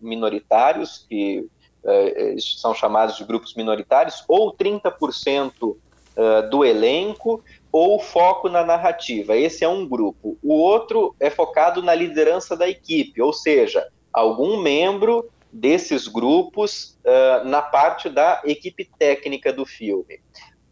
minoritários, 0.00 1.06
que 1.08 1.48
eh, 1.84 2.36
são 2.38 2.74
chamados 2.74 3.16
de 3.16 3.24
grupos 3.24 3.54
minoritários, 3.54 4.22
ou 4.28 4.54
30% 4.54 5.52
uh, 5.62 6.50
do 6.50 6.64
elenco 6.64 7.42
ou 7.72 7.98
foco 7.98 8.48
na 8.48 8.62
narrativa. 8.62 9.34
Esse 9.34 9.64
é 9.64 9.68
um 9.68 9.88
grupo. 9.88 10.36
O 10.42 10.54
outro 10.54 11.16
é 11.18 11.30
focado 11.30 11.82
na 11.82 11.94
liderança 11.94 12.54
da 12.54 12.68
equipe, 12.68 13.20
ou 13.22 13.32
seja, 13.32 13.88
algum 14.12 14.60
membro 14.60 15.28
desses 15.52 16.08
grupos 16.08 16.98
uh, 17.04 17.46
na 17.46 17.60
parte 17.60 18.08
da 18.08 18.40
equipe 18.44 18.88
técnica 18.98 19.52
do 19.52 19.66
filme. 19.66 20.20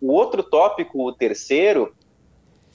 O 0.00 0.12
outro 0.12 0.42
tópico, 0.42 1.06
o 1.06 1.12
terceiro, 1.12 1.94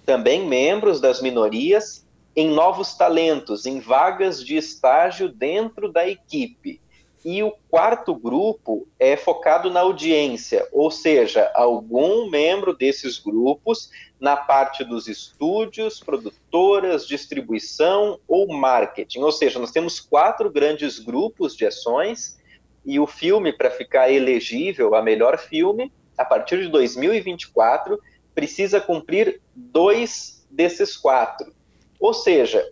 também 0.05 0.45
membros 0.45 1.01
das 1.01 1.21
minorias 1.21 2.05
em 2.35 2.49
novos 2.49 2.95
talentos, 2.95 3.65
em 3.65 3.79
vagas 3.79 4.43
de 4.43 4.55
estágio 4.57 5.29
dentro 5.29 5.91
da 5.91 6.07
equipe. 6.07 6.79
E 7.23 7.41
o 7.41 7.51
quarto 7.71 8.13
grupo 8.13 8.87
é 8.99 9.17
focado 9.17 9.71
na 9.71 9.79
audiência, 9.79 10.67
ou 10.71 10.91
seja, 10.91 11.49
algum 11.55 12.29
membro 12.29 12.77
desses 12.77 13.17
grupos 13.17 13.89
na 14.19 14.37
parte 14.37 14.83
dos 14.83 15.07
estúdios, 15.07 15.99
produtoras, 15.99 17.07
distribuição 17.07 18.19
ou 18.27 18.47
marketing. 18.47 19.19
Ou 19.19 19.31
seja, 19.31 19.59
nós 19.59 19.71
temos 19.71 19.99
quatro 19.99 20.49
grandes 20.49 20.99
grupos 20.99 21.55
de 21.55 21.65
ações 21.65 22.39
e 22.85 22.99
o 22.99 23.07
filme, 23.07 23.51
para 23.51 23.71
ficar 23.71 24.11
elegível 24.11 24.93
a 24.95 25.01
melhor 25.01 25.37
filme, 25.37 25.91
a 26.17 26.23
partir 26.23 26.61
de 26.61 26.69
2024, 26.69 27.99
precisa 28.33 28.79
cumprir 28.79 29.41
dois 29.55 30.45
desses 30.49 30.95
quatro. 30.95 31.51
Ou 31.99 32.13
seja, 32.13 32.71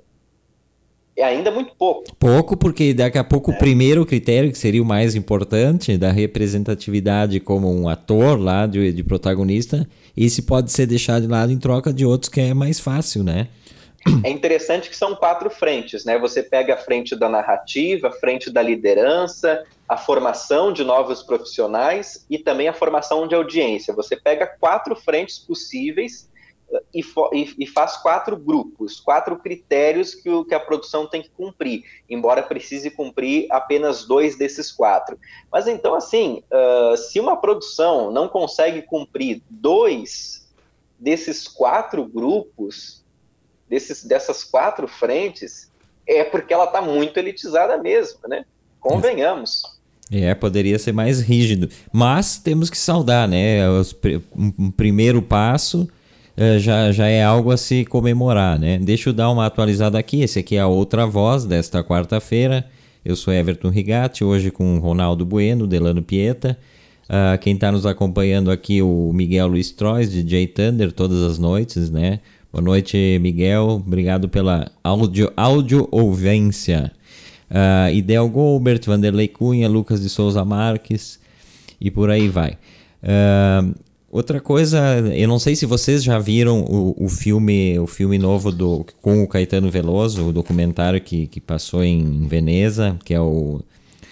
é 1.15 1.23
ainda 1.23 1.52
muito 1.52 1.73
pouco. 1.76 2.04
Pouco, 2.15 2.58
porque 2.58 2.93
daqui 2.93 3.17
a 3.17 3.23
pouco 3.23 3.52
é. 3.52 3.56
o 3.56 3.58
primeiro 3.58 4.06
critério, 4.06 4.52
que 4.52 4.58
seria 4.58 4.82
o 4.82 4.86
mais 4.86 5.15
importante, 5.15 5.97
da 5.97 6.12
representatividade 6.12 7.39
como 7.39 7.71
um 7.71 7.88
ator 7.88 8.39
lá, 8.39 8.65
de, 8.65 8.91
de 8.91 9.04
protagonista, 9.04 9.88
esse 10.17 10.41
pode 10.41 10.71
ser 10.71 10.86
deixado 10.86 11.23
de 11.23 11.28
lado 11.28 11.52
em 11.52 11.60
troca 11.60 11.93
de 11.93 12.06
outros 12.06 12.30
que 12.30 12.41
é 12.41 12.54
mais 12.54 12.80
fácil, 12.80 13.23
né? 13.23 13.47
É 14.23 14.30
interessante 14.30 14.89
que 14.89 14.97
são 14.97 15.15
quatro 15.15 15.49
frentes, 15.49 16.04
né? 16.04 16.19
Você 16.19 16.43
pega 16.43 16.73
a 16.73 16.78
frente 16.78 17.15
da 17.15 17.30
narrativa, 17.30 18.10
a 18.10 18.12
frente 18.12 18.49
da 18.49 18.62
liderança, 18.62 19.63
a 19.88 19.95
formação 19.95 20.73
de 20.73 20.84
novos 20.84 21.23
profissionais 21.23 22.26
e 22.30 22.38
também 22.38 22.67
a 22.67 22.73
formação 22.73 23.28
de 23.28 23.36
audiência. 23.36 23.93
Você 23.93 24.17
pega 24.17 24.45
quatro 24.45 24.93
frentes 24.95 25.39
possíveis 25.39 26.28
e, 26.93 27.03
e, 27.59 27.67
faz 27.67 27.97
quatro 27.97 28.38
grupos, 28.38 28.99
quatro 28.99 29.38
critérios 29.38 30.15
que, 30.15 30.29
o, 30.29 30.43
que 30.45 30.55
a 30.55 30.59
produção 30.59 31.07
tem 31.07 31.21
que 31.21 31.29
cumprir, 31.29 31.83
embora 32.09 32.41
precise 32.41 32.89
cumprir 32.89 33.47
apenas 33.51 34.05
dois 34.05 34.38
desses 34.38 34.71
quatro. 34.71 35.17
Mas 35.51 35.67
então, 35.67 35.93
assim, 35.95 36.43
uh, 36.51 36.97
se 36.97 37.19
uma 37.19 37.36
produção 37.38 38.12
não 38.12 38.27
consegue 38.27 38.81
cumprir 38.81 39.41
dois 39.49 40.47
desses 40.99 41.47
quatro 41.47 42.05
grupos, 42.05 43.03
desses, 43.69 44.03
dessas 44.03 44.43
quatro 44.43 44.88
frentes, 44.88 45.71
é 46.07 46.23
porque 46.23 46.53
ela 46.53 46.65
está 46.65 46.81
muito 46.81 47.17
elitizada 47.17 47.77
mesmo, 47.77 48.19
né? 48.27 48.45
Convenhamos. 48.79 49.63
É, 50.12 50.33
poderia 50.36 50.77
ser 50.77 50.91
mais 50.91 51.21
rígido. 51.21 51.69
Mas 51.91 52.38
temos 52.38 52.69
que 52.69 52.77
saudar, 52.77 53.27
né? 53.27 53.62
Um 54.36 54.69
primeiro 54.69 55.21
passo 55.21 55.89
já, 56.60 56.91
já 56.91 57.08
é 57.08 57.24
algo 57.24 57.52
a 57.52 57.58
se 57.58 57.86
comemorar, 57.86 58.60
né? 58.60 58.80
Deixa 58.80 59.10
eu 59.10 59.13
dar 59.13 59.30
uma 59.30 59.46
atualizada 59.46 59.98
aqui. 60.00 60.22
Esse 60.22 60.39
aqui 60.39 60.56
é 60.56 60.60
a 60.60 60.67
outra 60.67 61.06
voz 61.06 61.46
desta 61.46 61.84
quarta-feira. 61.84 62.65
Eu 63.06 63.15
sou 63.15 63.34
Everton 63.34 63.69
Rigatti, 63.69 64.24
hoje 64.24 64.50
com 64.50 64.80
Ronaldo 64.80 65.26
Bueno, 65.26 65.67
Delano 65.67 66.02
Pieta. 66.02 66.58
Uh, 67.04 67.38
quem 67.38 67.54
está 67.54 67.69
nos 67.72 67.86
acompanhando 67.86 68.50
aqui, 68.50 68.82
o 68.82 69.12
Miguel 69.13 69.48
Luiz 69.48 69.72
Trois, 69.72 70.10
DJ 70.10 70.48
Thunder, 70.48 70.91
todas 70.91 71.22
as 71.22 71.38
noites, 71.38 71.89
né? 71.89 72.22
Boa 72.52 72.62
noite, 72.63 73.19
Miguel. 73.22 73.84
Obrigado 73.86 74.30
pela 74.30 74.72
áudio, 74.84 75.32
áudio 75.36 75.88
ouvência. 75.91 76.91
Uh, 77.52 77.93
Idel 77.93 78.30
Goldberg, 78.30 78.86
Vanderlei 78.86 79.28
Cunha, 79.28 79.67
Lucas 79.67 80.02
de 80.02 80.10
Souza 80.10 80.46
Marques 80.46 81.19
e 81.80 81.91
por 81.91 82.10
aí 82.10 82.30
vai. 82.30 82.58
Uh, 83.04 83.76
Outra 84.13 84.39
coisa, 84.39 84.80
eu 85.15 85.28
não 85.28 85.39
sei 85.39 85.56
se 85.56 85.65
vocês 85.65 86.04
já 86.04 86.19
viram 86.19 86.62
o, 86.62 87.06
o 87.06 87.10
filme 87.10 87.80
o 87.80 87.88
filme 87.88 88.19
novo 88.19 88.52
do, 88.52 88.86
com 89.02 89.23
o 89.23 89.28
Caetano 89.28 89.71
Veloso, 89.71 90.28
o 90.28 90.32
documentário 90.32 91.02
que, 91.02 91.26
que 91.26 91.41
passou 91.41 91.84
em 91.84 92.28
Veneza, 92.28 92.95
que 93.04 93.12
é 93.12 93.19
o 93.19 93.62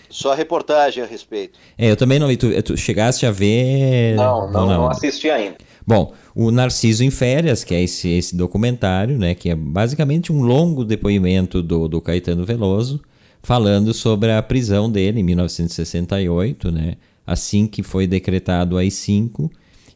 Só 0.09 0.33
reportagem 0.33 1.03
a 1.03 1.05
respeito. 1.05 1.59
É, 1.77 1.91
eu 1.91 1.95
também 1.95 2.17
não 2.17 2.27
vi. 2.27 2.35
Tu, 2.35 2.63
tu 2.63 2.75
chegaste 2.75 3.27
a 3.27 3.31
ver. 3.31 4.15
Não, 4.15 4.49
não, 4.49 4.65
não, 4.65 4.67
não 4.69 4.89
assisti 4.89 5.29
ainda. 5.29 5.57
Bom, 5.85 6.13
o 6.33 6.49
Narciso 6.49 7.03
em 7.03 7.11
Férias, 7.11 7.63
que 7.63 7.75
é 7.75 7.83
esse, 7.83 8.09
esse 8.09 8.35
documentário, 8.35 9.19
né, 9.19 9.35
que 9.35 9.51
é 9.51 9.55
basicamente 9.55 10.33
um 10.33 10.41
longo 10.41 10.83
depoimento 10.83 11.61
do, 11.61 11.87
do 11.87 12.01
Caetano 12.01 12.43
Veloso, 12.43 12.99
falando 13.43 13.93
sobre 13.93 14.31
a 14.31 14.41
prisão 14.41 14.89
dele 14.89 15.19
em 15.19 15.23
1968, 15.23 16.71
né, 16.71 16.95
assim 17.25 17.67
que 17.67 17.83
foi 17.83 18.07
decretado 18.07 18.77
o 18.77 18.79
AI-5, 18.79 19.51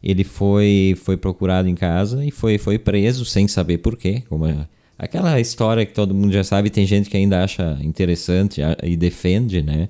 ele 0.06 0.24
foi, 0.24 0.96
foi 1.04 1.18
procurado 1.18 1.68
em 1.68 1.76
casa 1.76 2.24
e 2.24 2.32
foi, 2.32 2.58
foi 2.58 2.78
preso 2.78 3.26
sem 3.26 3.48
saber 3.48 3.80
porquê, 3.80 4.22
como 4.30 4.46
é, 4.46 4.68
aquela 4.98 5.40
história 5.40 5.86
que 5.86 5.94
todo 5.94 6.14
mundo 6.14 6.32
já 6.32 6.44
sabe, 6.44 6.70
tem 6.70 6.86
gente 6.86 7.10
que 7.10 7.18
ainda 7.18 7.44
acha 7.44 7.78
interessante 7.82 8.62
e 8.84 8.96
defende, 8.96 9.64
né, 9.64 9.90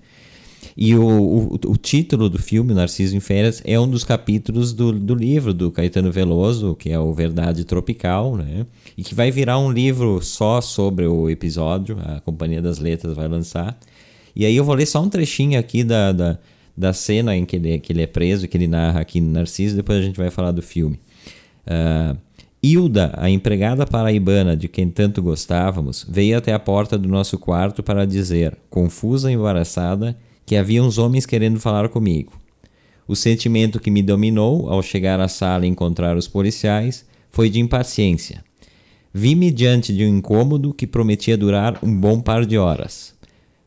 e 0.77 0.93
o, 0.93 1.05
o, 1.05 1.53
o, 1.53 1.77
título 1.77 2.29
do 2.29 2.37
filme, 2.37 2.73
Narciso 2.73 3.15
em 3.15 3.21
Férias, 3.21 3.61
é 3.63 3.79
um 3.79 3.87
dos 3.87 4.03
capítulos 4.03 4.73
do, 4.73 4.91
do 4.91 5.15
livro 5.15 5.53
do 5.53 5.71
Caetano 5.71 6.11
Veloso, 6.11 6.75
que 6.75 6.89
é 6.89 6.99
o 6.99 7.13
Verdade 7.13 7.63
Tropical, 7.63 8.35
né? 8.35 8.65
E 8.97 9.03
que 9.03 9.15
vai 9.15 9.31
virar 9.31 9.57
um 9.57 9.71
livro 9.71 10.21
só 10.21 10.59
sobre 10.59 11.07
o 11.07 11.29
episódio, 11.29 11.97
a 12.03 12.19
Companhia 12.19 12.61
das 12.61 12.79
Letras 12.79 13.15
vai 13.15 13.27
lançar. 13.27 13.77
E 14.35 14.45
aí 14.45 14.53
eu 14.53 14.65
vou 14.65 14.75
ler 14.75 14.85
só 14.85 15.01
um 15.01 15.07
trechinho 15.07 15.57
aqui 15.57 15.81
da, 15.81 16.11
da, 16.11 16.39
da 16.77 16.93
cena 16.93 17.35
em 17.35 17.45
que 17.45 17.55
ele, 17.55 17.79
que 17.79 17.93
ele 17.93 18.01
é 18.01 18.07
preso, 18.07 18.47
que 18.47 18.57
ele 18.57 18.67
narra 18.67 18.99
aqui 18.99 19.21
no 19.21 19.31
Narciso, 19.31 19.75
depois 19.75 19.99
a 19.99 20.01
gente 20.01 20.17
vai 20.17 20.29
falar 20.29 20.51
do 20.51 20.61
filme. 20.61 20.99
Uh, 21.65 22.17
Hilda, 22.61 23.13
a 23.17 23.29
empregada 23.29 23.85
paraibana 23.85 24.57
de 24.57 24.67
quem 24.67 24.89
tanto 24.89 25.21
gostávamos, 25.21 26.05
veio 26.09 26.37
até 26.37 26.51
a 26.51 26.59
porta 26.59 26.97
do 26.97 27.07
nosso 27.07 27.37
quarto 27.37 27.83
para 27.83 28.07
dizer, 28.07 28.57
confusa 28.69 29.31
e 29.31 29.35
embaraçada, 29.35 30.17
que 30.45 30.55
havia 30.55 30.83
uns 30.83 30.97
homens 30.97 31.25
querendo 31.25 31.59
falar 31.59 31.89
comigo. 31.89 32.33
O 33.07 33.15
sentimento 33.15 33.79
que 33.79 33.91
me 33.91 34.01
dominou 34.01 34.67
ao 34.69 34.81
chegar 34.81 35.19
à 35.19 35.27
sala 35.27 35.65
e 35.65 35.69
encontrar 35.69 36.17
os 36.17 36.27
policiais 36.27 37.05
foi 37.29 37.49
de 37.49 37.59
impaciência. 37.59 38.43
Vi-me 39.13 39.51
diante 39.51 39.93
de 39.93 40.03
um 40.03 40.17
incômodo 40.17 40.73
que 40.73 40.87
prometia 40.87 41.37
durar 41.37 41.79
um 41.83 41.95
bom 41.95 42.19
par 42.19 42.45
de 42.45 42.57
horas. 42.57 43.14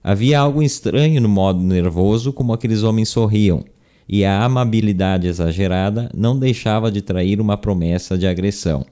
Havia 0.08 0.40
algo 0.40 0.62
estranho 0.62 1.20
no 1.20 1.28
modo 1.28 1.60
nervoso 1.60 2.32
como 2.32 2.54
aqueles 2.54 2.82
homens 2.82 3.10
sorriam, 3.10 3.62
e 4.08 4.24
a 4.24 4.42
amabilidade 4.42 5.28
exagerada 5.28 6.10
não 6.14 6.38
deixava 6.38 6.90
de 6.90 7.02
trair 7.02 7.38
uma 7.42 7.58
promessa 7.58 8.16
de 8.16 8.26
agressão. 8.26 8.86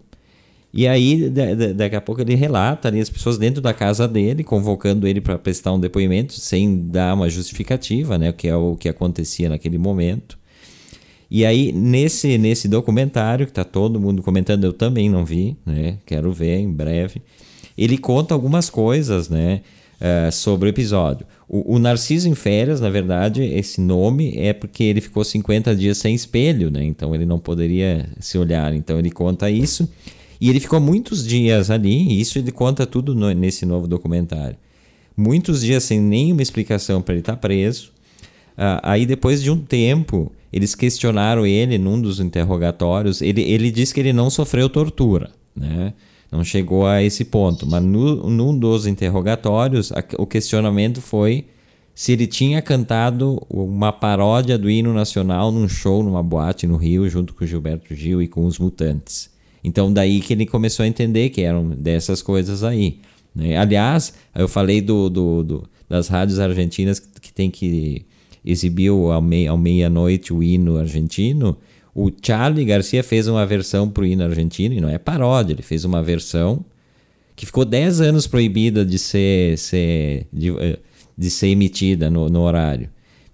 E 0.74 0.87
aí, 0.87 1.31
daqui 1.74 1.96
a 1.96 2.02
pouco, 2.02 2.20
ele 2.20 2.35
relata 2.35 2.88
ali 2.88 3.00
as 3.00 3.09
pessoas 3.09 3.38
dentro 3.38 3.62
da 3.62 3.72
casa 3.72 4.07
dele, 4.07 4.44
convocando 4.44 5.09
ele 5.09 5.22
para 5.22 5.38
prestar 5.38 5.72
um 5.72 5.81
depoimento, 5.81 6.35
sem 6.35 6.87
dar 6.87 7.14
uma 7.14 7.31
justificativa, 7.31 8.18
né? 8.18 8.31
Que 8.31 8.48
é 8.48 8.55
o 8.55 8.76
que 8.76 8.87
acontecia 8.87 9.48
naquele 9.48 9.79
momento. 9.79 10.38
E 11.31 11.46
aí, 11.46 11.72
nesse, 11.72 12.37
nesse 12.37 12.68
documentário, 12.68 13.46
que 13.46 13.52
está 13.52 13.64
todo 13.64 13.98
mundo 13.98 14.22
comentando, 14.22 14.64
eu 14.64 14.72
também 14.74 15.09
não 15.09 15.24
vi, 15.24 15.57
né? 15.64 15.96
Quero 16.05 16.31
ver 16.31 16.59
em 16.59 16.70
breve. 16.70 17.22
Ele 17.79 17.96
conta 17.96 18.35
algumas 18.35 18.68
coisas, 18.68 19.31
né? 19.31 19.62
Uh, 19.97 20.31
sobre 20.31 20.69
o 20.69 20.71
episódio. 20.71 21.27
O, 21.49 21.77
o, 21.77 21.79
Narciso 21.79 22.29
em 22.29 22.35
Férias, 22.35 22.83
na 22.83 22.91
verdade, 22.91 23.43
esse 23.43 23.81
nome 23.81 24.35
é 24.37 24.53
porque 24.53 24.85
ele 24.85 25.01
ficou 25.01 25.25
50 25.25 25.75
dias 25.75 25.97
sem 25.97 26.15
espelho, 26.15 26.71
né? 26.71 26.85
Então 26.85 27.15
ele 27.15 27.25
não 27.25 27.39
poderia 27.39 28.07
se 28.21 28.37
olhar. 28.37 28.75
Então 28.75 28.99
ele 28.99 29.11
conta 29.11 29.51
isso. 29.51 29.89
E 30.41 30.51
ele 30.51 30.61
ficou 30.61 30.81
muitos 30.81 31.27
dias 31.27 31.71
ali, 31.71 32.09
e 32.09 32.21
isso 32.21 32.39
ele 32.39 32.53
conta 32.53 32.87
tudo 32.87 33.15
no, 33.15 33.33
nesse 33.33 33.65
novo 33.65 33.87
documentário. 33.87 34.57
Muitos 35.17 35.63
dias 35.63 35.85
sem 35.85 35.99
nenhuma 35.99 36.43
explicação 36.43 37.01
para 37.01 37.15
ele 37.15 37.21
estar 37.21 37.33
tá 37.33 37.39
preso. 37.39 37.91
Uh, 38.53 38.81
aí, 38.83 39.07
depois 39.07 39.43
de 39.43 39.51
um 39.51 39.59
tempo, 39.59 40.31
eles 40.53 40.75
questionaram 40.75 41.47
ele 41.47 41.79
num 41.79 42.01
dos 42.01 42.21
interrogatórios. 42.21 43.23
Ele, 43.23 43.43
ele 43.43 43.71
disse 43.71 43.95
que 43.95 44.01
ele 44.01 44.13
não 44.13 44.29
sofreu 44.29 44.69
tortura, 44.69 45.31
né? 45.55 45.95
Não 46.31 46.45
chegou 46.45 46.87
a 46.87 47.03
esse 47.03 47.25
ponto. 47.25 47.67
Mas 47.67 47.83
no, 47.83 48.29
num 48.29 48.59
dos 48.59 48.87
interrogatórios, 48.87 49.93
a, 49.93 50.03
o 50.19 50.27
questionamento 50.27 51.01
foi 51.01 51.47
se 51.95 52.12
ele 52.12 52.27
tinha 52.27 52.61
cantado 52.61 53.43
uma 53.49 53.91
paródia 53.91 54.59
do 54.59 54.69
hino 54.69 54.93
nacional 54.93 55.51
num 55.51 55.67
show, 55.67 56.03
numa 56.03 56.23
boate 56.23 56.67
no 56.67 56.77
Rio, 56.77 57.09
junto 57.09 57.33
com 57.33 57.47
Gilberto 57.47 57.95
Gil 57.95 58.21
e 58.21 58.29
com 58.29 58.45
os 58.45 58.59
Mutantes. 58.59 59.31
Então, 59.65 59.91
daí 59.91 60.21
que 60.21 60.35
ele 60.35 60.45
começou 60.45 60.85
a 60.85 60.87
entender 60.87 61.31
que 61.31 61.41
eram 61.41 61.71
dessas 61.71 62.21
coisas 62.21 62.62
aí. 62.62 63.01
Né? 63.35 63.57
Aliás, 63.57 64.12
eu 64.35 64.47
falei 64.47 64.83
do, 64.83 65.09
do, 65.09 65.43
do, 65.43 65.69
das 65.89 66.09
rádios 66.09 66.39
argentinas 66.39 67.01
que 67.01 67.33
tem 67.33 67.51
que 67.51 68.05
exibir 68.45 68.91
ao, 68.91 69.23
mei, 69.23 69.47
ao 69.47 69.57
meia-noite 69.57 70.35
o 70.35 70.43
hino 70.43 70.77
argentino. 70.77 71.57
O 71.99 72.13
Charlie 72.23 72.67
Garcia 72.67 73.03
fez 73.03 73.27
uma 73.27 73.47
versão 73.47 73.89
para 73.89 74.03
o 74.03 74.07
hino 74.07 74.23
argentino, 74.23 74.75
e 74.75 74.83
não 74.83 74.89
é 74.91 74.99
paródia, 74.99 75.55
ele 75.55 75.63
fez 75.63 75.83
uma 75.83 76.03
versão 76.03 76.63
que 77.35 77.47
ficou 77.47 77.65
10 77.65 78.03
anos 78.03 78.27
proibida 78.27 78.85
de 78.85 78.99
ser, 78.99 79.57
ser, 79.57 80.27
de, 80.31 80.51
eh, 80.59 80.79
de 81.17 81.31
ser 81.31 81.49
emitida 81.49 82.11
no, 82.11 82.29
no 82.29 82.43
horário. 82.43 82.91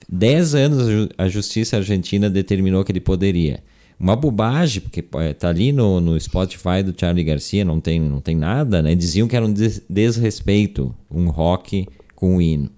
10 0.09 0.55
anos 0.55 1.09
a 1.19 1.27
justiça 1.27 1.77
argentina 1.77 2.31
determinou 2.31 2.85
que 2.85 2.93
ele 2.93 3.01
poderia 3.01 3.65
uma 3.99 4.15
bobagem, 4.15 4.81
porque 4.81 5.05
é, 5.15 5.33
tá 5.33 5.49
ali 5.49 5.73
no, 5.73 6.01
no 6.01 6.21
Spotify 6.21 6.85
do 6.85 6.95
Charlie 6.97 7.25
Garcia, 7.25 7.65
não 7.65 7.81
tem, 7.81 7.99
não 7.99 8.21
tem 8.21 8.37
nada, 8.37 8.81
né? 8.81 8.95
Diziam 8.95 9.27
que 9.27 9.35
era 9.35 9.45
um 9.45 9.53
des 9.53 9.83
desrespeito, 9.91 10.95
um 11.11 11.31
rock 11.31 11.89
com 12.15 12.37
um 12.37 12.41
hino. 12.41 12.71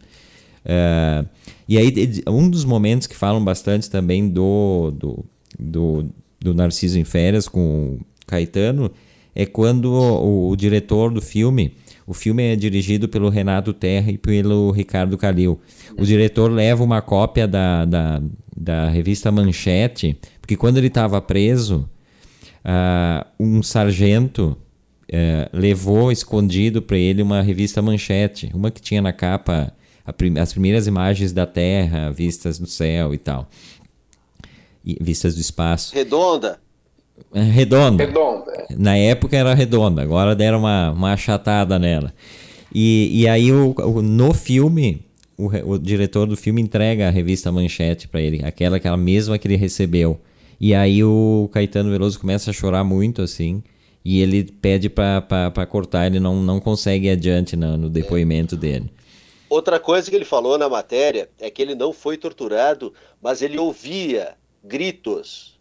Uh, 0.65 1.29
e 1.69 1.77
aí, 1.77 2.23
um 2.27 2.49
dos 2.49 2.65
momentos 2.65 3.07
que 3.07 3.15
falam 3.15 3.45
bastante 3.45 3.91
também 3.91 4.27
do, 4.27 4.91
do, 4.91 5.25
do, 5.59 6.07
do 6.41 6.55
Narciso 6.55 6.99
em 6.99 7.05
Férias 7.05 7.49
com 7.49 7.99
o 8.01 8.01
Caetano 8.27 8.91
é 9.35 9.45
quando 9.45 9.93
o, 9.93 10.51
o, 10.51 10.57
diretor 10.57 11.11
do 11.11 11.21
filme, 11.21 11.75
o 12.07 12.15
filme 12.15 12.43
é 12.53 12.57
dirigido 12.57 13.09
pelo 13.09 13.29
Renato 13.29 13.73
Terra 13.73 14.13
e 14.13 14.19
pelo 14.19 14.71
Ricardo 14.71 15.19
Calil. 15.19 15.61
O 15.99 16.05
diretor 16.05 16.51
leva 16.51 16.85
uma 16.85 17.03
cópia 17.03 17.49
da, 17.49 17.85
da, 17.85 18.23
da 18.57 18.89
revista 18.89 19.33
Manchete 19.33 20.17
porque 20.45 20.59
quando 20.59 20.77
ele 20.77 20.89
estava 20.89 21.23
preso, 21.23 21.89
uh, 22.65 23.27
um 23.41 23.63
sargento 23.63 24.55
uh, 25.11 25.57
levou 25.57 26.13
escondido 26.13 26.83
para 26.83 26.99
ele 26.99 27.23
uma 27.23 27.41
revista 27.41 27.81
Manchete, 27.81 28.51
uma 28.53 28.71
que 28.71 28.83
tinha 28.83 29.01
na 29.01 29.11
capa 29.11 29.73
as 30.39 30.53
primeiras 30.53 30.87
imagens 30.87 31.33
da 31.33 31.47
Terra, 31.47 32.11
vistas 32.11 32.59
do 32.59 32.67
céu 32.67 33.15
e 33.15 33.19
tal. 33.19 33.49
Vistas 35.01 35.35
do 35.35 35.41
espaço. 35.41 35.95
Redonda? 35.95 36.61
É, 37.33 37.43
redonda. 37.43 38.05
Redonda. 38.05 38.67
Na 38.77 38.97
época 38.97 39.37
era 39.37 39.55
redonda, 39.55 40.03
agora 40.03 40.35
deram 40.35 40.59
uma, 40.59 40.91
uma 40.91 41.13
achatada 41.13 41.79
nela. 41.79 42.13
E, 42.75 43.23
e 43.23 43.29
aí 43.29 43.53
o, 43.53 43.75
o 43.79 44.03
no 44.03 44.35
filme 44.35 45.05
o, 45.39 45.47
o, 45.73 45.79
diretor 45.79 46.27
do 46.27 46.37
filme 46.37 46.61
entrega 46.61 47.09
a 47.09 47.11
revista 47.11 47.51
Manchete 47.51 48.09
para 48.09 48.21
ele, 48.21 48.45
aquela, 48.45 48.77
aquela 48.77 48.97
mesma 48.97 49.39
que 49.39 49.47
ele 49.47 49.57
recebeu. 49.57 50.21
E 50.61 50.75
aí 50.75 51.03
o 51.03 51.49
Caetano 51.53 51.91
Veloso 51.91 52.19
começa 52.19 52.51
a 52.51 52.55
chorar 52.55 52.85
muito, 52.85 53.23
assim. 53.23 53.63
E 54.05 54.21
ele 54.21 54.45
pede 54.45 54.89
para 54.89 55.67
cortar, 55.69 56.07
ele 56.07 56.21
não, 56.21 56.37
não 56.43 56.61
consegue 56.61 57.07
ir 57.07 57.11
adiante 57.11 57.57
no, 57.57 57.77
no 57.77 57.89
depoimento 57.91 58.55
é. 58.55 58.59
dele. 58.59 58.93
Outra 59.49 59.79
coisa 59.79 60.11
que 60.11 60.17
ele 60.17 60.25
falou 60.25 60.59
na 60.59 60.69
matéria 60.69 61.29
é 61.41 61.51
que 61.51 61.63
ele 61.63 61.75
não 61.75 61.93
foi 61.93 62.17
torturado, 62.17 62.93
mas 63.23 63.41
ele 63.41 63.59
ouvia 63.59 64.35
gritos, 64.65 65.61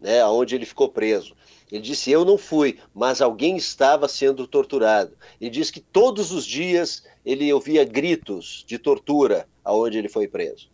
né, 0.00 0.24
onde 0.24 0.54
ele 0.54 0.64
ficou 0.64 0.88
preso. 0.88 1.34
Ele 1.70 1.82
disse: 1.82 2.10
Eu 2.10 2.24
não 2.24 2.38
fui, 2.38 2.78
mas 2.94 3.20
alguém 3.20 3.56
estava 3.56 4.06
sendo 4.06 4.46
torturado. 4.46 5.16
Ele 5.40 5.50
disse 5.50 5.72
que 5.72 5.80
todos 5.80 6.30
os 6.30 6.46
dias 6.46 7.04
ele 7.26 7.52
ouvia 7.52 7.84
gritos 7.84 8.64
de 8.66 8.78
tortura 8.78 9.48
aonde 9.64 9.98
ele 9.98 10.08
foi 10.08 10.28
preso. 10.28 10.70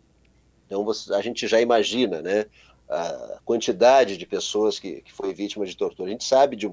Então 0.66 0.86
a 1.12 1.20
gente 1.22 1.48
já 1.48 1.60
imagina, 1.60 2.20
né? 2.20 2.46
a 2.90 3.38
quantidade 3.44 4.16
de 4.16 4.26
pessoas 4.26 4.80
que, 4.80 5.00
que 5.02 5.12
foi 5.12 5.32
vítima 5.32 5.64
de 5.64 5.76
tortura. 5.76 6.08
A 6.08 6.12
gente 6.12 6.24
sabe 6.24 6.56
de 6.56 6.70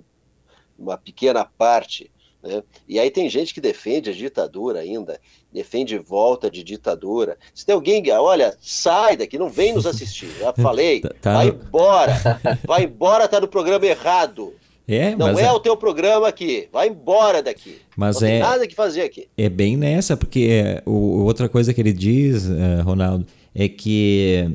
uma 0.77 0.97
pequena 0.97 1.45
parte. 1.45 2.11
Né? 2.47 2.63
E 2.87 2.99
aí 2.99 3.11
tem 3.11 3.29
gente 3.29 3.53
que 3.53 3.59
defende 3.59 4.09
a 4.09 4.13
ditadura 4.13 4.79
ainda, 4.79 5.19
defende 5.51 5.97
volta 5.97 6.49
de 6.49 6.63
ditadura. 6.63 7.37
Se 7.53 7.65
tem 7.65 7.75
alguém, 7.75 8.03
olha, 8.11 8.55
sai 8.61 9.17
daqui, 9.17 9.37
não 9.37 9.49
vem 9.49 9.73
nos 9.73 9.85
assistir. 9.85 10.29
Já 10.39 10.53
falei, 10.55 11.01
tá, 11.01 11.09
tá 11.21 11.33
vai 11.33 11.47
embora, 11.49 12.13
vai 12.65 12.83
embora, 12.83 13.27
tá 13.27 13.41
no 13.41 13.47
programa 13.47 13.85
errado. 13.85 14.53
É, 14.87 15.13
não 15.15 15.37
é, 15.37 15.43
é, 15.43 15.51
o 15.51 15.59
teu 15.59 15.75
programa 15.75 16.29
aqui. 16.29 16.69
Vai 16.71 16.87
embora 16.87 17.43
daqui. 17.43 17.79
Mas 17.95 18.21
não 18.21 18.27
é, 18.27 18.31
tem 18.31 18.39
nada 18.39 18.67
que 18.67 18.73
fazer 18.73 19.01
aqui. 19.01 19.27
É 19.37 19.49
bem 19.49 19.75
nessa, 19.75 20.15
porque 20.15 20.47
é, 20.49 20.81
o, 20.85 21.25
outra 21.25 21.49
coisa 21.49 21.73
que 21.73 21.81
ele 21.81 21.91
diz, 21.91 22.45
uh, 22.45 22.83
Ronaldo, 22.85 23.27
é 23.53 23.67
que 23.67 24.49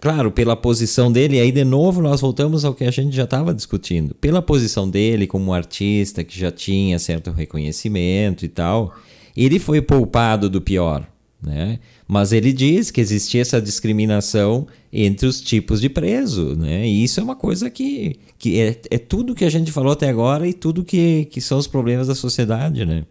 Claro, 0.00 0.30
pela 0.30 0.56
posição 0.56 1.12
dele, 1.12 1.38
aí 1.38 1.52
de 1.52 1.62
novo 1.62 2.00
nós 2.00 2.22
voltamos 2.22 2.64
ao 2.64 2.74
que 2.74 2.84
a 2.84 2.90
gente 2.90 3.14
já 3.14 3.24
estava 3.24 3.52
discutindo. 3.52 4.14
Pela 4.14 4.40
posição 4.40 4.88
dele 4.88 5.26
como 5.26 5.52
artista 5.52 6.24
que 6.24 6.38
já 6.38 6.50
tinha 6.50 6.98
certo 6.98 7.30
reconhecimento 7.30 8.42
e 8.42 8.48
tal, 8.48 8.94
ele 9.36 9.58
foi 9.58 9.82
poupado 9.82 10.48
do 10.48 10.58
pior, 10.58 11.06
né? 11.42 11.78
Mas 12.08 12.32
ele 12.32 12.50
diz 12.50 12.90
que 12.90 12.98
existia 12.98 13.42
essa 13.42 13.60
discriminação 13.60 14.66
entre 14.90 15.26
os 15.26 15.38
tipos 15.38 15.82
de 15.82 15.90
preso, 15.90 16.56
né? 16.56 16.88
E 16.88 17.04
isso 17.04 17.20
é 17.20 17.22
uma 17.22 17.36
coisa 17.36 17.68
que, 17.68 18.16
que 18.38 18.58
é, 18.58 18.80
é 18.90 18.98
tudo 18.98 19.34
que 19.34 19.44
a 19.44 19.50
gente 19.50 19.70
falou 19.70 19.92
até 19.92 20.08
agora 20.08 20.48
e 20.48 20.54
tudo 20.54 20.82
que, 20.82 21.26
que 21.26 21.42
são 21.42 21.58
os 21.58 21.66
problemas 21.66 22.08
da 22.08 22.14
sociedade, 22.14 22.86
né? 22.86 23.04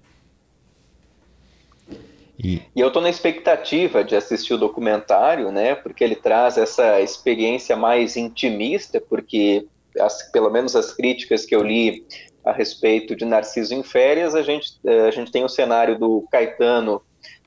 E... 2.41 2.61
e 2.75 2.79
eu 2.79 2.87
estou 2.87 3.01
na 3.01 3.09
expectativa 3.09 4.03
de 4.03 4.15
assistir 4.15 4.53
o 4.53 4.57
documentário, 4.57 5.51
né? 5.51 5.75
Porque 5.75 6.03
ele 6.03 6.15
traz 6.15 6.57
essa 6.57 7.01
experiência 7.01 7.75
mais 7.75 8.15
intimista, 8.15 9.01
porque 9.01 9.67
as, 9.99 10.31
pelo 10.31 10.49
menos 10.49 10.75
as 10.75 10.93
críticas 10.93 11.45
que 11.45 11.55
eu 11.55 11.61
li 11.61 12.05
a 12.45 12.51
respeito 12.51 13.15
de 13.15 13.25
Narciso 13.25 13.73
em 13.73 13.83
Férias, 13.83 14.33
a 14.33 14.41
gente, 14.41 14.79
eh, 14.85 15.07
a 15.07 15.11
gente 15.11 15.31
tem 15.31 15.43
o 15.43 15.49
cenário 15.49 15.99
do 15.99 16.25
Caetano 16.31 17.01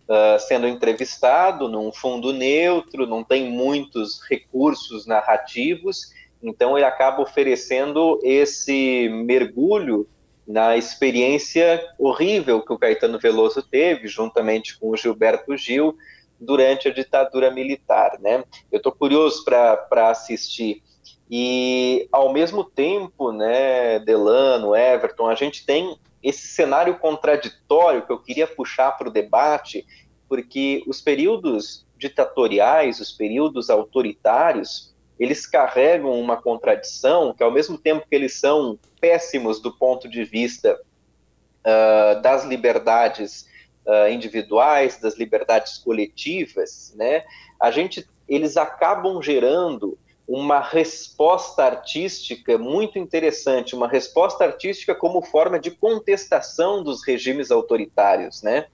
uh, 0.09 0.39
sendo 0.39 0.69
entrevistado 0.69 1.69
num 1.69 1.91
fundo 1.91 2.33
neutro, 2.33 3.07
não 3.07 3.25
tem 3.25 3.51
muitos 3.51 4.21
recursos 4.29 5.07
narrativos, 5.07 6.13
então 6.43 6.77
ele 6.77 6.85
acaba 6.85 7.23
oferecendo 7.23 8.21
esse 8.23 9.09
mergulho 9.09 10.07
na 10.47 10.77
experiência 10.77 11.83
horrível 11.99 12.63
que 12.63 12.73
o 12.73 12.79
Caetano 12.79 13.19
Veloso 13.19 13.63
teve, 13.63 14.09
juntamente 14.09 14.79
com 14.79 14.91
o 14.91 14.97
Gilberto 14.97 15.57
Gil, 15.57 15.97
durante 16.39 16.89
a 16.89 16.93
ditadura 16.93 17.51
militar. 17.51 18.19
Né? 18.21 18.45
Eu 18.71 18.79
estou 18.79 18.93
curioso 18.93 19.45
para 19.45 20.11
assistir. 20.11 20.83
E, 21.31 22.09
ao 22.13 22.33
mesmo 22.33 22.65
tempo, 22.65 23.33
né, 23.33 23.99
Delano, 24.01 24.77
Everton, 24.77 25.29
a 25.29 25.35
gente 25.35 25.65
tem 25.65 25.97
esse 26.23 26.49
cenário 26.49 26.99
contraditório 26.99 28.05
que 28.05 28.13
eu 28.13 28.19
queria 28.19 28.47
puxar 28.47 28.93
para 28.93 29.09
o 29.09 29.13
debate, 29.13 29.87
porque 30.29 30.83
os 30.87 31.01
períodos 31.01 31.87
ditatoriais, 31.97 33.01
os 33.01 33.13
períodos 33.13 33.71
autoritários, 33.71 34.95
eles 35.19 35.47
carregam 35.47 36.13
uma 36.21 36.37
contradição 36.37 37.33
que, 37.33 37.43
ao 37.43 37.51
mesmo 37.51 37.79
tempo 37.79 38.07
que 38.09 38.15
eles 38.15 38.39
são 38.39 38.79
péssimos 39.03 39.61
do 39.61 39.77
ponto 39.77 40.09
de 40.09 40.23
vista 40.23 40.81
uh, 40.81 42.23
das 42.23 42.45
liberdades 42.45 43.49
uh, 43.85 44.09
individuais, 44.09 45.01
das 45.01 45.19
liberdades 45.19 45.79
coletivas, 45.79 46.95
né, 46.97 47.25
a 47.61 47.73
gente, 47.73 48.09
eles 48.29 48.57
acabam 48.57 49.21
gerando 49.21 49.99
uma 50.27 50.61
resposta 50.61 51.65
artística 51.65 52.57
muito 52.57 52.97
interessante, 52.97 53.75
uma 53.75 53.89
resposta 53.89 54.45
artística 54.45 54.95
como 54.95 55.21
forma 55.21 55.59
de 55.59 55.73
contestação 55.73 56.83
dos 56.83 57.05
regimes 57.05 57.51
autoritários, 57.51 58.41
né? 58.41 58.67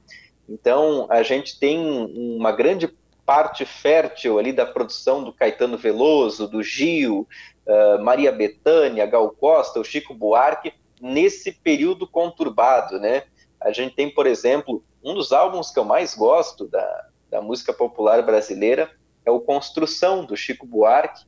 Então, 0.47 1.07
a 1.09 1.23
gente 1.23 1.59
tem 1.59 1.79
uma 1.79 2.53
grande 2.53 2.87
parte 3.29 3.67
fértil 3.67 4.39
ali 4.39 4.55
da 4.55 4.65
produção 4.65 5.23
do 5.23 5.35
Caetano 5.35 5.77
Veloso, 5.77 6.49
do 6.49 6.63
Gil, 6.63 7.29
uh, 7.67 8.03
Maria 8.03 8.33
Bethânia, 8.33 9.05
Gal 9.05 9.29
Costa, 9.33 9.79
o 9.79 9.85
Chico 9.85 10.15
Buarque, 10.15 10.73
nesse 10.99 11.53
período 11.53 12.09
conturbado, 12.09 12.99
né? 12.99 13.25
A 13.61 13.71
gente 13.71 13.95
tem, 13.95 14.09
por 14.09 14.27
exemplo, 14.27 14.83
um 15.05 15.13
dos 15.13 15.31
álbuns 15.31 15.71
que 15.71 15.79
eu 15.79 15.85
mais 15.85 16.15
gosto 16.15 16.67
da, 16.69 17.07
da 17.31 17.43
música 17.43 17.71
popular 17.71 18.23
brasileira 18.23 18.91
é 19.27 19.31
o 19.31 19.41
Construção, 19.41 20.25
do 20.25 20.35
Chico 20.35 20.65
Buarque, 20.67 21.27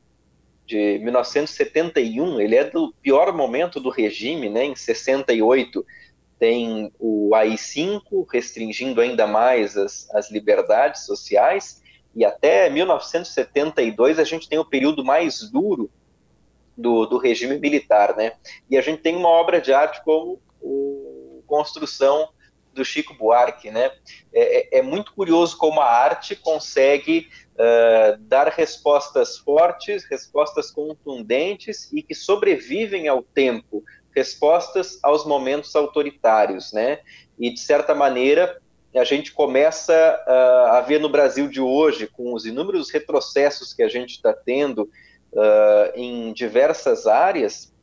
de 0.65 0.97
1971. 1.03 2.41
Ele 2.41 2.55
é 2.55 2.63
do 2.63 2.95
pior 2.99 3.31
momento 3.31 3.79
do 3.79 3.91
regime, 3.91 4.49
né? 4.49 4.65
Em 4.65 4.75
68 4.75 5.85
tem 6.39 6.91
o 6.97 7.35
AI-5 7.35 8.25
restringindo 8.33 8.99
ainda 9.01 9.27
mais 9.27 9.77
as, 9.77 10.09
as 10.15 10.31
liberdades 10.31 11.05
sociais, 11.05 11.79
e 12.15 12.25
até 12.25 12.69
1972 12.69 14.19
a 14.19 14.23
gente 14.23 14.47
tem 14.47 14.59
o 14.59 14.65
período 14.65 15.03
mais 15.03 15.49
duro 15.49 15.89
do, 16.75 17.05
do 17.05 17.17
regime 17.17 17.57
militar, 17.57 18.15
né? 18.15 18.33
E 18.69 18.77
a 18.77 18.81
gente 18.81 19.01
tem 19.01 19.15
uma 19.15 19.29
obra 19.29 19.61
de 19.61 19.73
arte 19.73 20.03
como 20.03 20.41
o 20.61 21.43
Construção 21.47 22.29
do 22.73 22.85
Chico 22.85 23.13
Buarque, 23.13 23.69
né? 23.69 23.91
É, 24.33 24.77
é, 24.77 24.79
é 24.79 24.81
muito 24.81 25.13
curioso 25.13 25.57
como 25.57 25.81
a 25.81 25.85
arte 25.85 26.35
consegue 26.35 27.27
uh, 27.53 28.17
dar 28.21 28.47
respostas 28.47 29.37
fortes, 29.37 30.05
respostas 30.05 30.71
contundentes 30.71 31.91
e 31.91 32.01
que 32.01 32.15
sobrevivem 32.15 33.07
ao 33.07 33.21
tempo, 33.21 33.83
respostas 34.15 34.99
aos 35.03 35.25
momentos 35.25 35.75
autoritários, 35.75 36.71
né? 36.73 36.99
E 37.37 37.53
de 37.53 37.59
certa 37.59 37.93
maneira 37.93 38.61
a 38.99 39.03
gente 39.03 39.31
começa 39.31 39.93
uh, 40.27 40.75
a 40.75 40.81
ver 40.81 40.99
no 40.99 41.07
Brasil 41.07 41.47
de 41.47 41.61
hoje, 41.61 42.07
com 42.07 42.33
os 42.33 42.45
inúmeros 42.45 42.89
retrocessos 42.89 43.73
que 43.73 43.81
a 43.81 43.87
gente 43.87 44.11
está 44.11 44.33
tendo 44.33 44.89
uh, 45.31 45.91
em 45.95 46.33
diversas 46.33 47.07
áreas, 47.07 47.73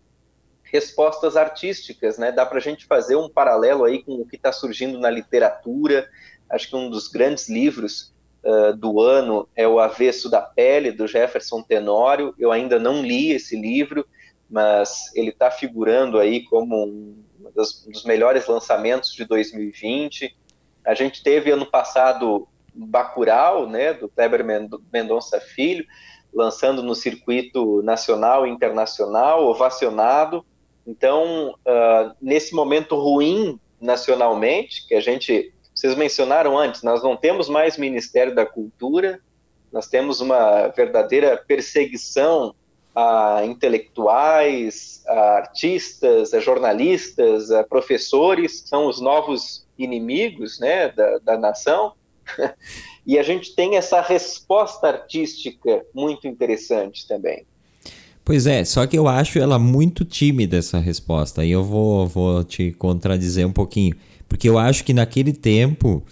respostas 0.64 1.34
artísticas, 1.34 2.18
né? 2.18 2.30
Dá 2.30 2.44
para 2.44 2.58
a 2.58 2.60
gente 2.60 2.84
fazer 2.84 3.16
um 3.16 3.28
paralelo 3.28 3.84
aí 3.84 4.02
com 4.02 4.16
o 4.16 4.26
que 4.26 4.36
está 4.36 4.52
surgindo 4.52 4.98
na 4.98 5.08
literatura. 5.08 6.08
Acho 6.50 6.68
que 6.68 6.76
um 6.76 6.90
dos 6.90 7.08
grandes 7.08 7.48
livros 7.48 8.12
uh, 8.44 8.76
do 8.76 9.00
ano 9.00 9.48
é 9.56 9.66
O 9.66 9.80
Avesso 9.80 10.28
da 10.28 10.42
Pele, 10.42 10.92
do 10.92 11.06
Jefferson 11.06 11.62
Tenório. 11.62 12.34
Eu 12.38 12.52
ainda 12.52 12.78
não 12.78 13.00
li 13.00 13.32
esse 13.32 13.58
livro, 13.58 14.06
mas 14.48 15.10
ele 15.14 15.30
está 15.30 15.50
figurando 15.50 16.18
aí 16.18 16.44
como 16.44 16.84
um, 16.84 17.24
um 17.40 17.50
dos 17.50 18.04
melhores 18.04 18.46
lançamentos 18.46 19.14
de 19.14 19.24
2020 19.24 20.36
a 20.88 20.94
gente 20.94 21.22
teve 21.22 21.50
ano 21.50 21.66
passado 21.66 22.48
Bacurau, 22.74 23.68
né, 23.68 23.92
do 23.92 24.08
Kleber 24.08 24.42
Mendonça 24.90 25.38
Filho, 25.38 25.84
lançando 26.32 26.82
no 26.82 26.94
circuito 26.94 27.82
nacional 27.82 28.46
e 28.46 28.50
internacional, 28.50 29.44
ovacionado. 29.46 30.42
Então, 30.86 31.54
uh, 31.66 32.14
nesse 32.22 32.54
momento 32.54 32.96
ruim 32.96 33.60
nacionalmente, 33.78 34.86
que 34.88 34.94
a 34.94 35.00
gente, 35.00 35.52
vocês 35.74 35.94
mencionaram 35.94 36.56
antes, 36.56 36.82
nós 36.82 37.02
não 37.02 37.14
temos 37.14 37.50
mais 37.50 37.76
Ministério 37.76 38.34
da 38.34 38.46
Cultura, 38.46 39.20
nós 39.70 39.88
temos 39.88 40.22
uma 40.22 40.68
verdadeira 40.68 41.36
perseguição 41.36 42.54
a 42.94 43.44
intelectuais, 43.44 45.02
a 45.06 45.36
artistas, 45.36 46.32
a 46.32 46.40
jornalistas, 46.40 47.50
a 47.50 47.62
professores, 47.62 48.64
são 48.66 48.86
os 48.86 49.02
novos 49.02 49.67
inimigos 49.78 50.58
né, 50.58 50.88
da, 50.90 51.18
da 51.18 51.38
nação, 51.38 51.92
e 53.06 53.18
a 53.18 53.22
gente 53.22 53.54
tem 53.54 53.76
essa 53.76 54.00
resposta 54.00 54.88
artística 54.88 55.82
muito 55.94 56.26
interessante 56.26 57.06
também. 57.06 57.44
Pois 58.24 58.46
é, 58.46 58.62
só 58.64 58.86
que 58.86 58.98
eu 58.98 59.08
acho 59.08 59.38
ela 59.38 59.58
muito 59.58 60.04
tímida 60.04 60.58
essa 60.58 60.78
resposta, 60.78 61.44
e 61.44 61.50
eu 61.50 61.64
vou, 61.64 62.06
vou 62.06 62.44
te 62.44 62.72
contradizer 62.72 63.46
um 63.46 63.52
pouquinho, 63.52 63.96
porque 64.28 64.48
eu 64.48 64.58
acho 64.58 64.84
que 64.84 64.92
naquele 64.92 65.32
tempo 65.32 66.02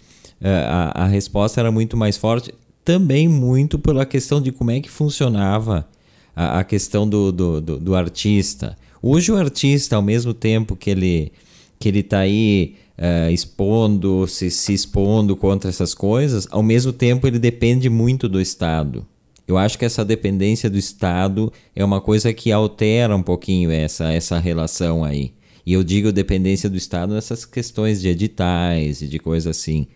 eh, 0.40 0.66
a, 0.66 1.04
a 1.04 1.06
resposta 1.06 1.60
era 1.60 1.70
muito 1.70 1.94
mais 1.94 2.16
forte, 2.16 2.54
também 2.82 3.28
muito 3.28 3.78
pela 3.78 4.06
questão 4.06 4.40
de 4.40 4.52
como 4.52 4.70
é 4.70 4.80
que 4.80 4.88
funcionava 4.88 5.86
a, 6.34 6.60
a 6.60 6.64
questão 6.64 7.06
do, 7.06 7.32
do, 7.32 7.60
do, 7.60 7.78
do 7.78 7.94
artista. 7.94 8.76
Hoje 9.02 9.32
o 9.32 9.36
artista, 9.36 9.96
ao 9.96 10.02
mesmo 10.02 10.32
tempo 10.32 10.76
que 10.76 10.90
ele 10.90 11.32
que 11.78 11.88
ele 11.88 12.00
está 12.00 12.20
aí 12.20 12.76
uh, 12.98 13.30
expondo, 13.30 14.26
se, 14.26 14.50
se 14.50 14.72
expondo 14.72 15.36
contra 15.36 15.70
essas 15.70 15.94
coisas, 15.94 16.46
ao 16.50 16.62
mesmo 16.62 16.92
tempo 16.92 17.26
ele 17.26 17.38
depende 17.38 17.88
muito 17.88 18.28
do 18.28 18.40
Estado. 18.40 19.06
Eu 19.46 19.56
acho 19.56 19.78
que 19.78 19.84
essa 19.84 20.04
dependência 20.04 20.68
do 20.68 20.76
Estado 20.76 21.52
é 21.74 21.84
uma 21.84 22.00
coisa 22.00 22.32
que 22.32 22.50
altera 22.50 23.14
um 23.14 23.22
pouquinho 23.22 23.70
essa, 23.70 24.12
essa 24.12 24.38
relação 24.38 25.04
aí. 25.04 25.32
E 25.64 25.72
eu 25.72 25.84
digo 25.84 26.12
dependência 26.12 26.68
do 26.68 26.76
Estado 26.76 27.14
nessas 27.14 27.44
questões 27.44 28.00
de 28.00 28.08
editais 28.08 29.02
e 29.02 29.08
de 29.08 29.18
coisas 29.18 29.56
assim. 29.56 29.86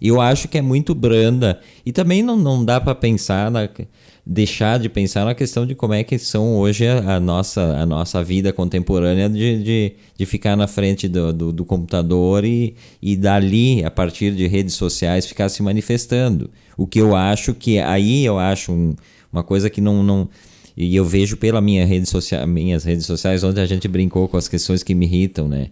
Eu 0.00 0.20
acho 0.20 0.48
que 0.48 0.58
é 0.58 0.62
muito 0.62 0.94
branda. 0.94 1.60
E 1.84 1.92
também 1.92 2.22
não, 2.22 2.36
não 2.36 2.64
dá 2.64 2.80
para 2.80 2.94
pensar 2.94 3.50
na, 3.50 3.68
deixar 4.30 4.78
de 4.78 4.90
pensar 4.90 5.24
na 5.24 5.34
questão 5.34 5.66
de 5.66 5.74
como 5.74 5.94
é 5.94 6.04
que 6.04 6.18
são 6.18 6.56
hoje 6.56 6.86
a, 6.86 7.16
a 7.16 7.20
nossa, 7.20 7.62
a 7.62 7.86
nossa 7.86 8.22
vida 8.22 8.52
contemporânea 8.52 9.26
de, 9.26 9.62
de, 9.62 9.92
de 10.14 10.26
ficar 10.26 10.54
na 10.54 10.66
frente 10.66 11.08
do, 11.08 11.32
do, 11.32 11.50
do, 11.50 11.64
computador 11.64 12.44
e, 12.44 12.76
e 13.00 13.16
dali, 13.16 13.82
a 13.82 13.90
partir 13.90 14.34
de 14.34 14.46
redes 14.46 14.74
sociais, 14.74 15.24
ficar 15.24 15.48
se 15.48 15.62
manifestando. 15.62 16.50
O 16.76 16.86
que 16.86 17.00
eu 17.00 17.16
acho 17.16 17.54
que 17.54 17.78
aí 17.78 18.22
eu 18.22 18.38
acho 18.38 18.70
um, 18.70 18.94
uma 19.32 19.42
coisa 19.42 19.70
que 19.70 19.80
não, 19.80 20.02
não 20.02 20.28
e 20.76 20.94
eu 20.94 21.06
vejo 21.06 21.38
pela 21.38 21.62
minha 21.62 21.86
rede 21.86 22.06
social, 22.06 22.46
minhas 22.46 22.84
redes 22.84 23.06
sociais 23.06 23.42
onde 23.42 23.60
a 23.60 23.66
gente 23.66 23.88
brincou 23.88 24.28
com 24.28 24.36
as 24.36 24.46
questões 24.46 24.82
que 24.82 24.94
me 24.94 25.06
irritam, 25.06 25.48
né? 25.48 25.68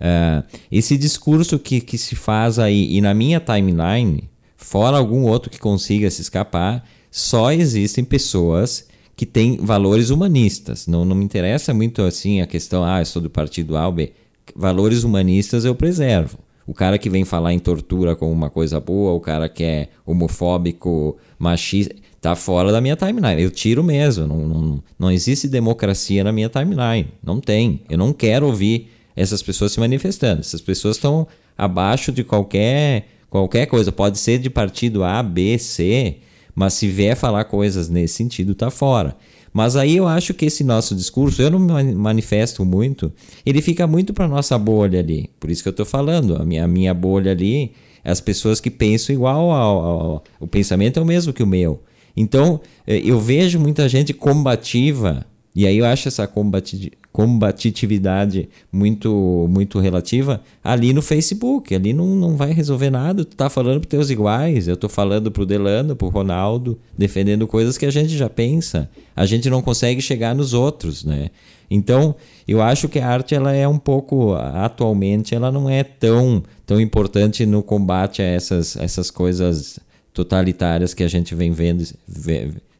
Uh, 0.00 0.42
esse 0.72 0.96
discurso 0.96 1.58
que, 1.58 1.80
que 1.80 1.98
se 1.98 2.16
faz 2.16 2.58
aí 2.58 2.96
e 2.96 3.00
na 3.02 3.12
minha 3.12 3.38
timeline, 3.38 4.30
fora 4.56 4.96
algum 4.96 5.24
outro 5.24 5.50
que 5.50 5.58
consiga 5.58 6.10
se 6.10 6.22
escapar, 6.22 6.82
só 7.10 7.52
existem 7.52 8.04
pessoas 8.04 8.86
que 9.16 9.26
têm 9.26 9.56
valores 9.56 10.10
humanistas. 10.10 10.86
Não, 10.86 11.04
não 11.04 11.16
me 11.16 11.24
interessa 11.24 11.74
muito 11.74 12.02
assim 12.02 12.40
a 12.40 12.46
questão, 12.46 12.84
ah, 12.84 13.00
eu 13.00 13.04
sou 13.04 13.20
do 13.20 13.28
partido 13.28 13.76
A 13.76 13.86
ou 13.86 13.92
B. 13.92 14.12
Valores 14.54 15.02
humanistas 15.02 15.64
eu 15.64 15.74
preservo. 15.74 16.38
O 16.66 16.74
cara 16.74 16.98
que 16.98 17.08
vem 17.08 17.24
falar 17.24 17.54
em 17.54 17.58
tortura 17.58 18.14
como 18.14 18.30
uma 18.30 18.50
coisa 18.50 18.78
boa, 18.78 19.12
o 19.12 19.20
cara 19.20 19.48
que 19.48 19.64
é 19.64 19.88
homofóbico, 20.04 21.16
machista, 21.38 21.94
tá 22.20 22.36
fora 22.36 22.70
da 22.70 22.80
minha 22.80 22.94
timeline. 22.94 23.42
Eu 23.42 23.50
tiro 23.50 23.82
mesmo. 23.82 24.26
Não, 24.26 24.36
não, 24.36 24.84
não 24.98 25.10
existe 25.10 25.48
democracia 25.48 26.22
na 26.22 26.30
minha 26.30 26.48
timeline. 26.48 27.08
Não 27.22 27.40
tem. 27.40 27.80
Eu 27.88 27.96
não 27.96 28.12
quero 28.12 28.46
ouvir 28.46 28.90
essas 29.16 29.42
pessoas 29.42 29.72
se 29.72 29.80
manifestando. 29.80 30.40
Essas 30.40 30.60
pessoas 30.60 30.96
estão 30.96 31.26
abaixo 31.56 32.12
de 32.12 32.22
qualquer, 32.22 33.06
qualquer 33.30 33.66
coisa. 33.66 33.90
Pode 33.90 34.18
ser 34.18 34.38
de 34.38 34.50
partido 34.50 35.02
A, 35.02 35.22
B, 35.22 35.58
C, 35.58 36.18
mas 36.58 36.74
se 36.74 36.88
vier 36.88 37.14
falar 37.14 37.44
coisas 37.44 37.88
nesse 37.88 38.14
sentido, 38.14 38.52
tá 38.52 38.68
fora. 38.68 39.16
Mas 39.52 39.76
aí 39.76 39.96
eu 39.96 40.08
acho 40.08 40.34
que 40.34 40.46
esse 40.46 40.64
nosso 40.64 40.92
discurso, 40.92 41.40
eu 41.40 41.48
não 41.52 41.60
me 41.60 41.94
manifesto 41.94 42.64
muito, 42.64 43.12
ele 43.46 43.62
fica 43.62 43.86
muito 43.86 44.12
para 44.12 44.26
nossa 44.26 44.58
bolha 44.58 44.98
ali. 44.98 45.30
Por 45.38 45.50
isso 45.50 45.62
que 45.62 45.68
eu 45.68 45.70
estou 45.70 45.86
falando, 45.86 46.34
a 46.34 46.44
minha, 46.44 46.64
a 46.64 46.66
minha 46.66 46.92
bolha 46.92 47.30
ali, 47.30 47.70
as 48.04 48.20
pessoas 48.20 48.60
que 48.60 48.72
pensam 48.72 49.14
igual 49.14 49.52
ao, 49.52 49.52
ao, 49.52 50.00
ao, 50.00 50.24
O 50.40 50.48
pensamento 50.48 50.98
é 50.98 51.02
o 51.02 51.06
mesmo 51.06 51.32
que 51.32 51.44
o 51.44 51.46
meu. 51.46 51.80
Então, 52.16 52.60
eh, 52.84 53.02
eu 53.04 53.20
vejo 53.20 53.60
muita 53.60 53.88
gente 53.88 54.12
combativa, 54.12 55.24
e 55.58 55.66
aí 55.66 55.78
eu 55.78 55.86
acho 55.86 56.06
essa 56.06 56.24
combati 56.24 56.92
combatitividade 57.10 58.48
muito 58.70 59.48
muito 59.50 59.80
relativa 59.80 60.40
ali 60.62 60.92
no 60.92 61.02
Facebook. 61.02 61.74
Ali 61.74 61.92
não, 61.92 62.14
não 62.14 62.36
vai 62.36 62.52
resolver 62.52 62.90
nada. 62.90 63.24
Tu 63.24 63.34
tá 63.34 63.50
falando 63.50 63.80
para 63.80 63.90
teus 63.90 64.08
iguais, 64.08 64.68
eu 64.68 64.76
tô 64.76 64.88
falando 64.88 65.32
pro 65.32 65.44
Delano, 65.44 65.96
pro 65.96 66.10
Ronaldo, 66.10 66.78
defendendo 66.96 67.44
coisas 67.48 67.76
que 67.76 67.84
a 67.84 67.90
gente 67.90 68.16
já 68.16 68.30
pensa. 68.30 68.88
A 69.16 69.26
gente 69.26 69.50
não 69.50 69.60
consegue 69.60 70.00
chegar 70.00 70.32
nos 70.32 70.54
outros, 70.54 71.02
né? 71.02 71.28
Então, 71.68 72.14
eu 72.46 72.62
acho 72.62 72.88
que 72.88 73.00
a 73.00 73.08
arte 73.08 73.34
ela 73.34 73.52
é 73.52 73.66
um 73.66 73.80
pouco 73.80 74.34
atualmente 74.34 75.34
ela 75.34 75.50
não 75.50 75.68
é 75.68 75.82
tão 75.82 76.40
tão 76.64 76.80
importante 76.80 77.44
no 77.44 77.64
combate 77.64 78.22
a 78.22 78.24
essas 78.24 78.76
essas 78.76 79.10
coisas 79.10 79.80
totalitárias 80.14 80.94
que 80.94 81.02
a 81.02 81.08
gente 81.08 81.34
vem 81.34 81.50
vendo 81.50 81.82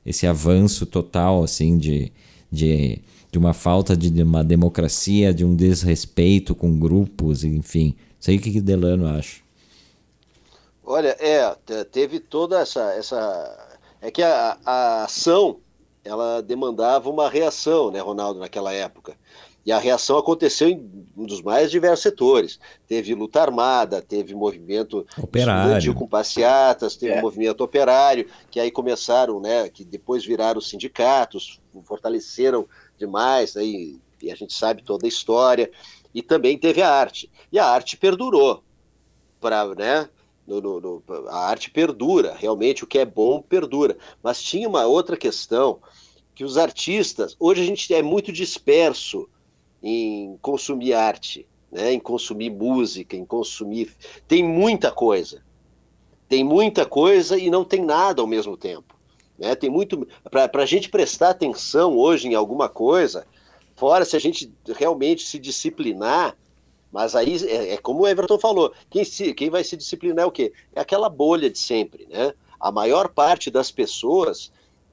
esse 0.07 0.29
avanço 0.29 0.87
total 0.87 1.43
assim 1.43 1.77
de, 1.77 2.13
de 2.51 3.03
de 3.31 3.39
uma 3.39 3.53
falta 3.53 3.97
de 3.97 4.23
uma 4.23 4.43
democracia, 4.43 5.35
de 5.35 5.45
um 5.45 5.55
desrespeito 5.55 6.55
com 6.55 6.79
grupos, 6.79 7.45
enfim. 7.45 7.95
Sei 8.19 8.37
o 8.37 8.41
que 8.41 8.61
Delano 8.61 9.07
acha. 9.07 9.41
Olha, 10.85 11.15
é, 11.21 11.55
teve 11.85 12.19
toda 12.19 12.61
essa. 12.61 12.93
essa 12.95 13.77
é 14.01 14.11
que 14.11 14.23
a, 14.23 14.57
a 14.65 15.05
ação 15.05 15.59
ela 16.05 16.41
demandava 16.41 17.11
uma 17.11 17.29
reação, 17.29 17.91
né, 17.91 18.01
Ronaldo, 18.01 18.41
naquela 18.41 18.73
época. 18.73 19.15
E 19.67 19.73
a 19.73 19.79
reação 19.79 20.17
aconteceu 20.17 20.69
em 20.69 21.07
um 21.17 21.27
dos 21.27 21.43
mais 21.43 21.71
diversos 21.71 22.03
setores. 22.03 22.59
Teve 22.87 23.15
luta 23.15 23.43
armada, 23.43 24.01
teve 24.01 24.35
movimento 24.35 25.07
operário 25.21 25.95
com 25.95 26.07
passeatas, 26.07 26.97
teve 26.97 27.15
é. 27.15 27.21
movimento 27.21 27.63
operário, 27.63 28.27
que 28.51 28.59
aí 28.61 28.71
começaram, 28.71 29.41
né, 29.41 29.69
que 29.69 29.85
depois 29.85 30.25
viraram 30.25 30.61
sindicatos, 30.61 31.61
fortaleceram 31.85 32.67
demais, 32.97 33.57
aí, 33.57 33.99
e 34.23 34.31
a 34.31 34.35
gente 34.35 34.55
sabe 34.55 34.83
toda 34.83 35.07
a 35.07 35.09
história, 35.09 35.71
e 36.15 36.23
também 36.23 36.57
teve 36.57 36.81
a 36.81 36.91
arte. 36.91 37.31
E 37.53 37.59
a 37.59 37.67
arte 37.67 37.97
perdurou, 37.97 38.63
para, 39.41 39.75
né, 39.75 40.09
no, 40.47 40.61
no, 40.61 40.81
no, 40.81 41.03
a 41.29 41.47
arte 41.47 41.71
perdura, 41.71 42.35
realmente 42.35 42.85
o 42.85 42.87
que 42.87 42.99
é 42.99 43.05
bom 43.05 43.43
perdura. 43.43 43.99
Mas 44.23 44.43
tinha 44.43 44.69
uma 44.69 44.87
outra 44.87 45.17
questão, 45.17 45.79
que 46.35 46.45
os 46.45 46.57
artistas, 46.57 47.37
hoje 47.39 47.61
a 47.63 47.65
gente 47.65 47.93
é 47.93 48.01
muito 48.01 48.33
disperso 48.33 49.29
em 49.83 50.37
consumir 50.43 50.93
arte, 50.93 51.47
né, 51.71 51.93
em 51.93 52.01
consumir 52.01 52.51
música, 52.51 53.17
em 53.17 53.25
consumir. 53.25 53.95
Tem 54.27 54.43
muita 54.43 54.91
coisa. 54.91 55.43
Tem 56.29 56.45
muita 56.45 56.85
coisa 56.85 57.39
e 57.39 57.51
não 57.51 57.65
tem 57.65 57.83
nada 57.83 58.21
ao 58.21 58.27
mesmo 58.27 58.57
tempo. 58.57 58.95
Né? 59.39 59.55
Tem 59.55 59.71
muito. 59.71 60.07
Para 60.31 60.63
a 60.63 60.67
gente 60.67 60.89
prestar 60.89 61.31
atenção 61.31 61.97
hoje 61.97 62.29
em 62.29 62.35
alguma 62.35 62.69
coisa, 62.69 63.27
fora 63.77 64.05
se 64.05 64.17
a 64.17 64.19
gente 64.19 64.53
realmente 64.77 65.23
se 65.23 65.39
disciplinar, 65.39 66.37
mas 66.93 67.15
aí 67.15 67.37
é, 67.47 67.75
é 67.75 67.77
como 67.79 68.01
o 68.01 68.09
Everton 68.09 68.39
falou: 68.39 68.73
quem, 68.91 69.05
se, 69.05 69.33
quem 69.33 69.49
vai 69.49 69.63
se 69.63 69.77
disciplinar 69.77 70.25
é 70.25 70.27
o 70.27 70.33
quê? 70.33 70.53
É 70.75 70.81
aquela 70.81 71.09
bolha 71.09 71.49
de 71.49 71.59
sempre. 71.59 72.07
Né? 72.11 72.35
A 72.61 72.73
maior 72.73 73.09
parte 73.09 73.51
das 73.51 73.71
pessoas 73.71 74.53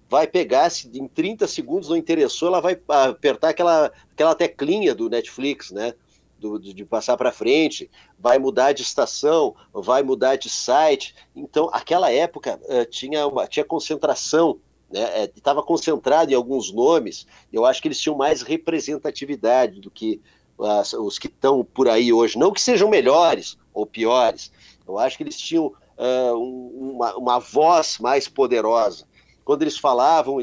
vai 0.10 0.28
pegar, 0.28 0.70
se 0.70 0.90
em 0.98 1.08
30 1.08 1.48
segundos 1.48 1.90
não 1.90 1.98
interessou, 1.98 2.50
ela 2.50 2.62
vai 2.62 2.80
apertar 2.88 3.50
aquela, 3.50 3.92
aquela 4.12 4.36
teclinha 4.36 4.94
do 4.94 5.10
Netflix, 5.10 5.72
né? 5.72 5.94
do, 6.40 6.60
de 6.60 6.86
passar 6.86 7.18
para 7.18 7.32
frente, 7.32 7.90
vai 8.20 8.38
mudar 8.38 8.74
de 8.74 8.82
estação, 8.82 9.56
vai 9.74 10.04
mudar 10.04 10.36
de 10.36 10.50
site. 10.50 11.16
Então, 11.36 11.70
aquela 11.72 12.12
época 12.12 12.60
uh, 12.64 12.86
tinha, 12.86 13.26
uma, 13.28 13.48
tinha 13.48 13.66
concentração, 13.66 14.60
né? 14.92 15.30
estava 15.36 15.62
é, 15.62 15.64
concentrado 15.64 16.32
em 16.32 16.36
alguns 16.36 16.72
nomes. 16.72 17.26
Eu 17.52 17.66
acho 17.66 17.82
que 17.82 17.88
eles 17.88 18.00
tinham 18.00 18.18
mais 18.18 18.42
representatividade 18.42 19.80
do 19.80 19.90
que 19.90 20.22
os 20.58 21.20
que 21.20 21.28
estão 21.28 21.66
por 21.66 21.90
aí 21.90 22.14
hoje. 22.14 22.38
Não 22.38 22.52
que 22.54 22.62
sejam 22.62 22.90
melhores 22.90 23.58
ou 23.74 23.86
piores. 23.86 24.52
Eu 24.88 24.98
acho 24.98 25.18
que 25.18 25.24
eles 25.24 25.38
tinham 25.38 25.66
uh, 25.98 26.38
uma, 26.38 27.16
uma 27.16 27.40
voz 27.40 27.98
mais 28.00 28.28
poderosa. 28.28 29.06
Quando 29.46 29.62
eles 29.62 29.78
falavam, 29.78 30.38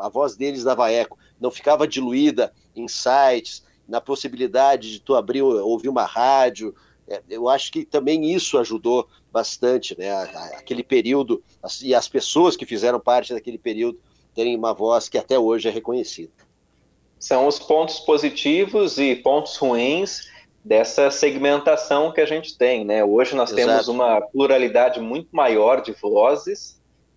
a 0.00 0.08
voz 0.08 0.36
deles 0.36 0.62
dava 0.62 0.90
eco, 0.90 1.18
não 1.40 1.50
ficava 1.50 1.86
diluída 1.86 2.54
em 2.76 2.86
sites, 2.86 3.64
na 3.88 4.00
possibilidade 4.00 4.92
de 4.92 5.00
tu 5.00 5.16
abrir, 5.16 5.42
ouvir 5.42 5.88
uma 5.88 6.04
rádio. 6.04 6.72
É, 7.08 7.20
eu 7.28 7.48
acho 7.48 7.72
que 7.72 7.84
também 7.84 8.32
isso 8.32 8.56
ajudou 8.58 9.08
bastante, 9.32 9.98
né? 9.98 10.12
Aquele 10.56 10.84
período 10.84 11.42
e 11.82 11.92
as 11.92 12.08
pessoas 12.08 12.56
que 12.56 12.64
fizeram 12.64 13.00
parte 13.00 13.34
daquele 13.34 13.58
período 13.58 13.98
terem 14.32 14.56
uma 14.56 14.72
voz 14.72 15.08
que 15.08 15.18
até 15.18 15.36
hoje 15.36 15.68
é 15.68 15.70
reconhecida. 15.70 16.32
São 17.18 17.48
os 17.48 17.58
pontos 17.58 17.98
positivos 18.00 18.98
e 18.98 19.16
pontos 19.16 19.56
ruins 19.56 20.28
dessa 20.64 21.10
segmentação 21.10 22.12
que 22.12 22.20
a 22.20 22.26
gente 22.26 22.56
tem, 22.56 22.84
né? 22.84 23.04
Hoje 23.04 23.34
nós 23.34 23.50
Exato. 23.50 23.66
temos 23.66 23.88
uma 23.88 24.20
pluralidade 24.20 25.00
muito 25.00 25.28
maior 25.32 25.80
de 25.80 25.92
vozes 25.92 26.75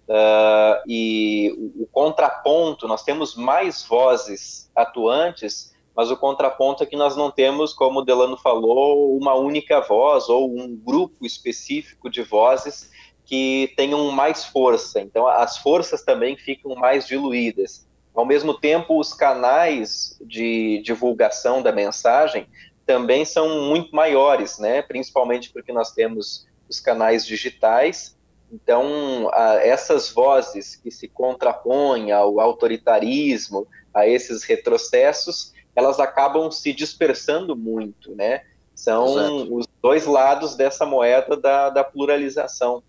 uh, 0.09 0.81
e 0.87 1.55
o, 1.57 1.83
o 1.83 1.87
contraponto, 1.91 2.87
nós 2.87 3.03
temos 3.03 3.35
mais 3.35 3.83
vozes 3.85 4.69
atuantes 4.75 5.73
mas 5.99 6.09
o 6.09 6.15
contraponto 6.15 6.81
é 6.81 6.85
que 6.85 6.95
nós 6.95 7.17
não 7.17 7.29
temos, 7.29 7.73
como 7.73 7.99
o 7.99 8.05
Delano 8.05 8.37
falou, 8.37 9.17
uma 9.17 9.33
única 9.35 9.81
voz 9.81 10.29
ou 10.29 10.49
um 10.49 10.73
grupo 10.73 11.25
específico 11.25 12.09
de 12.09 12.21
vozes 12.21 12.89
que 13.25 13.73
tenham 13.75 14.09
mais 14.09 14.45
força. 14.45 15.01
Então, 15.01 15.27
as 15.27 15.57
forças 15.57 16.01
também 16.01 16.37
ficam 16.37 16.73
mais 16.73 17.05
diluídas. 17.05 17.85
Ao 18.15 18.25
mesmo 18.25 18.53
tempo, 18.53 18.97
os 18.97 19.13
canais 19.13 20.17
de 20.21 20.81
divulgação 20.85 21.61
da 21.61 21.73
mensagem 21.73 22.47
também 22.85 23.25
são 23.25 23.67
muito 23.67 23.93
maiores, 23.93 24.57
né? 24.57 24.81
principalmente 24.81 25.51
porque 25.51 25.73
nós 25.73 25.91
temos 25.91 26.47
os 26.69 26.79
canais 26.79 27.27
digitais. 27.27 28.17
Então, 28.51 29.29
essas 29.61 30.09
vozes 30.11 30.75
que 30.75 30.89
se 30.89 31.07
contrapõem 31.07 32.11
ao 32.11 32.39
autoritarismo, 32.39 33.67
a 33.93 34.07
esses 34.07 34.43
retrocessos, 34.43 35.53
elas 35.75 35.99
acabam 35.99 36.51
se 36.51 36.73
dispersando 36.73 37.55
muito, 37.55 38.15
né? 38.15 38.41
São 38.73 39.07
Exato. 39.07 39.55
os 39.55 39.67
dois 39.81 40.05
lados 40.05 40.55
dessa 40.55 40.85
moeda 40.85 41.35
da, 41.35 41.69
da 41.69 41.83
pluralização. 41.83 42.81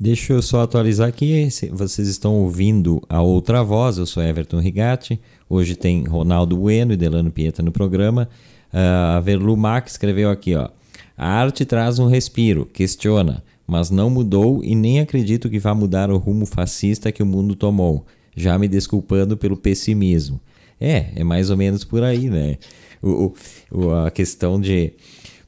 Deixa 0.00 0.32
eu 0.32 0.40
só 0.40 0.62
atualizar 0.62 1.08
aqui. 1.08 1.48
Vocês 1.72 2.06
estão 2.06 2.36
ouvindo 2.36 3.02
a 3.08 3.20
outra 3.20 3.64
voz. 3.64 3.98
Eu 3.98 4.06
sou 4.06 4.22
Everton 4.22 4.60
Rigatti. 4.60 5.20
Hoje 5.50 5.74
tem 5.74 6.04
Ronaldo 6.04 6.56
Bueno 6.56 6.92
e 6.92 6.96
Delano 6.96 7.32
Pieta 7.32 7.62
no 7.62 7.72
programa. 7.72 8.28
Uh, 8.72 9.16
a 9.16 9.20
Verlu 9.20 9.56
Mac 9.56 9.88
escreveu 9.88 10.30
aqui: 10.30 10.54
ó, 10.54 10.68
A 11.16 11.26
arte 11.26 11.64
traz 11.64 11.98
um 11.98 12.06
respiro, 12.06 12.64
questiona, 12.66 13.42
mas 13.68 13.90
não 13.90 14.08
mudou 14.08 14.64
e 14.64 14.74
nem 14.74 14.98
acredito 14.98 15.50
que 15.50 15.58
vá 15.58 15.74
mudar 15.74 16.10
o 16.10 16.16
rumo 16.16 16.46
fascista 16.46 17.12
que 17.12 17.22
o 17.22 17.26
mundo 17.26 17.54
tomou, 17.54 18.06
já 18.34 18.58
me 18.58 18.66
desculpando 18.66 19.36
pelo 19.36 19.58
pessimismo. 19.58 20.40
É, 20.80 21.08
é 21.16 21.22
mais 21.22 21.50
ou 21.50 21.56
menos 21.56 21.84
por 21.84 22.02
aí, 22.02 22.30
né? 22.30 22.56
O, 23.02 23.34
o 23.70 23.90
a 23.90 24.10
questão 24.10 24.58
de. 24.58 24.92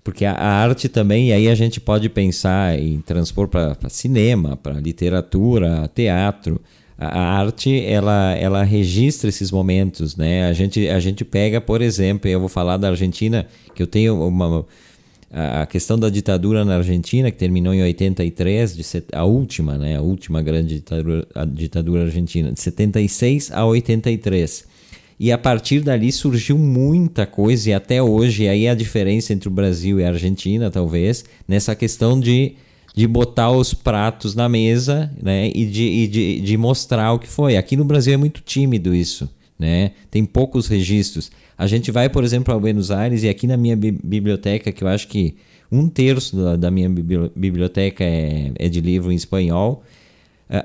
Porque 0.05 0.27
a, 0.27 0.33
a, 0.33 0.63
arte 0.63 0.89
também, 0.89 1.29
e 1.29 1.33
aí 1.33 1.49
a 1.49 1.55
gente 1.55 1.81
pode 1.81 2.09
pensar 2.11 2.79
em 2.79 3.01
transpor 3.01 3.49
para 3.49 3.77
cinema, 3.89 4.55
para 4.57 4.79
literatura, 4.81 5.91
teatro. 5.95 6.61
A, 6.99 7.07
a, 7.07 7.39
arte, 7.39 7.83
ela, 7.87 8.35
ela 8.35 8.63
registra 8.63 9.31
esses 9.31 9.51
momentos, 9.51 10.17
né? 10.17 10.47
A 10.47 10.53
gente, 10.53 10.89
a 10.89 11.01
gente 11.01 11.25
pega, 11.25 11.61
por 11.61 11.81
exemplo, 11.81 12.29
eu 12.29 12.41
vou 12.41 12.49
falar 12.49 12.77
da 12.77 12.91
Argentina, 12.91 13.47
que 13.75 13.83
eu 13.83 13.87
tenho 13.87 14.27
uma 14.27 14.67
a 15.33 15.65
questão 15.65 15.97
da 15.97 16.11
ditadura 16.11 16.65
na 16.65 16.77
Argentina, 16.77 17.31
que 17.31 17.39
terminou 17.39 17.73
em 17.73 17.83
83, 17.83 18.77
de 18.77 18.83
set... 18.83 19.07
a 19.13 19.25
última, 19.25 19.79
né, 19.79 19.97
a 19.97 20.01
última 20.01 20.43
grande 20.43 20.75
ditadura, 20.77 21.27
ditadura 21.53 22.03
argentina, 22.05 22.51
de 22.51 22.61
76 22.61 23.53
a 23.53 23.65
83. 23.65 24.65
E 25.21 25.31
a 25.31 25.39
partir 25.39 25.81
dali 25.81 26.11
surgiu 26.11 26.59
muita 26.59 27.27
coisa, 27.27 27.71
e 27.71 27.73
até 27.73 28.03
hoje, 28.03 28.49
aí 28.49 28.67
a 28.67 28.75
diferença 28.75 29.33
entre 29.33 29.49
o 29.49 29.53
Brasil 29.53 30.01
e 30.01 30.05
a 30.05 30.09
Argentina, 30.09 30.71
talvez, 30.71 31.25
nessa 31.47 31.77
questão 31.77 32.19
de, 32.19 32.55
de 32.97 33.07
botar 33.07 33.53
os 33.53 33.73
pratos 33.73 34.35
na 34.35 34.49
mesa 34.49 35.13
né, 35.23 35.53
e, 35.55 35.65
de, 35.65 35.85
e 35.85 36.07
de, 36.09 36.41
de 36.41 36.57
mostrar 36.57 37.13
o 37.13 37.19
que 37.19 37.29
foi. 37.29 37.57
Aqui 37.57 37.77
no 37.77 37.85
Brasil 37.85 38.15
é 38.15 38.17
muito 38.17 38.41
tímido 38.41 38.95
isso, 38.95 39.29
né? 39.59 39.93
tem 40.11 40.25
poucos 40.25 40.67
registros. 40.67 41.31
A 41.61 41.67
gente 41.67 41.91
vai, 41.91 42.09
por 42.09 42.25
exemplo, 42.25 42.55
a 42.55 42.59
Buenos 42.59 42.91
Aires, 42.91 43.23
e 43.23 43.29
aqui 43.29 43.47
na 43.47 43.57
minha 43.57 43.77
bi 43.77 43.93
biblioteca, 43.93 44.73
que 44.73 44.83
eu 44.83 44.89
acho 44.89 45.07
que 45.09 45.37
um 45.71 45.89
terço 45.89 46.37
da, 46.37 46.57
da 46.57 46.71
minha 46.71 46.89
biblioteca 46.89 48.03
é, 48.03 48.51
é 48.59 48.69
de 48.69 48.81
livro 48.81 49.13
em 49.13 49.15
espanhol 49.15 49.83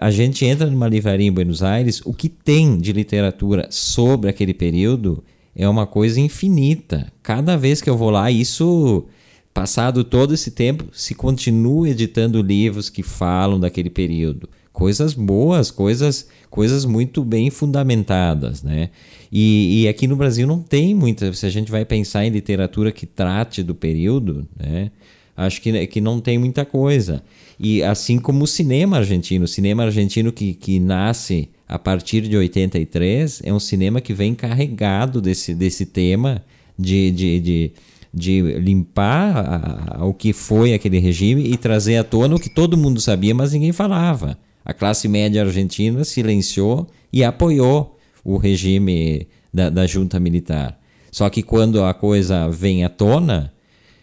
a 0.02 0.10
gente 0.10 0.44
entra 0.44 0.68
numa 0.68 0.88
livraria 0.88 1.28
em 1.28 1.32
Buenos 1.32 1.62
Aires, 1.62 2.02
o 2.04 2.12
que 2.12 2.28
tem 2.28 2.78
de 2.80 2.92
literatura 2.92 3.68
sobre 3.70 4.30
aquele 4.30 4.54
período 4.54 5.24
é 5.56 5.70
uma 5.70 5.86
coisa 5.86 6.20
infinita. 6.20 7.12
Cada 7.22 7.56
vez 7.56 7.82
que 7.82 7.90
eu 7.90 7.96
vou 7.96 8.10
lá, 8.10 8.32
isso, 8.32 9.06
passado 9.54 10.04
todo 10.04 10.34
esse 10.34 10.50
tempo, 10.50 10.86
se 10.92 11.14
continua 11.14 11.88
editando 11.88 12.42
livros 12.42 12.90
que 12.90 13.04
falam 13.04 13.60
daquele 13.60 13.92
período. 13.92 14.50
Coisas 14.76 15.14
boas, 15.14 15.72
coisas, 15.72 16.28
coisas 16.50 16.84
muito 16.84 17.24
bem 17.24 17.50
fundamentadas, 17.50 18.62
né? 18.62 18.90
E, 19.32 19.84
e 19.84 19.88
aqui 19.88 20.06
no 20.06 20.18
Brasil 20.18 20.46
não 20.46 20.60
tem 20.60 20.94
muita. 20.94 21.32
Se 21.32 21.46
a 21.46 21.50
gente 21.50 21.72
vai 21.72 21.86
pensar 21.86 22.26
em 22.26 22.30
literatura 22.30 22.92
que 22.92 23.06
trate 23.06 23.64
do 23.64 23.74
período, 23.74 24.46
né? 24.60 24.92
Acho 25.38 25.62
que, 25.62 25.88
que 25.88 26.02
não 26.02 26.20
tem 26.20 26.38
muita 26.38 26.66
coisa. 26.66 27.24
E 27.58 27.82
assim 27.84 28.20
como 28.20 28.44
o 28.44 28.48
cinema 28.48 28.98
argentino, 28.98 29.46
o 29.46 29.48
cinema 29.48 29.84
argentino 29.84 30.30
que, 30.30 30.54
que 30.54 30.78
nasce 30.78 31.48
a 31.70 31.80
partir 31.80 32.28
de 32.28 32.36
83 32.36 33.44
é 33.46 33.54
um 33.54 33.62
cinema 33.62 34.02
que 34.02 34.14
vem 34.14 34.36
carregado 34.36 35.22
desse, 35.22 35.56
desse 35.56 35.86
tema 35.86 36.44
de, 36.78 37.12
de, 37.12 37.40
de, 37.40 37.72
de 38.14 38.42
limpar 38.60 39.38
a, 39.38 40.00
a, 40.00 40.06
o 40.06 40.14
que 40.14 40.34
foi 40.34 40.74
aquele 40.74 41.00
regime 41.00 41.50
e 41.50 41.56
trazer 41.56 41.96
à 41.96 42.04
tona 42.04 42.36
o 42.36 42.40
que 42.40 42.50
todo 42.50 42.78
mundo 42.78 43.00
sabia, 43.00 43.34
mas 43.34 43.54
ninguém 43.54 43.72
falava. 43.72 44.38
A 44.66 44.74
classe 44.74 45.08
média 45.08 45.44
argentina 45.44 46.04
silenciou 46.04 46.88
e 47.14 47.24
apoiou 47.24 47.98
o 48.24 48.38
regime 48.38 49.28
da, 49.54 49.70
da 49.70 49.86
junta 49.86 50.20
militar. 50.20 50.78
Só 51.12 51.30
que 51.30 51.44
quando 51.44 51.84
a 51.84 51.94
coisa 51.94 52.50
vem 52.50 52.84
à 52.84 52.90
tona, 52.90 53.54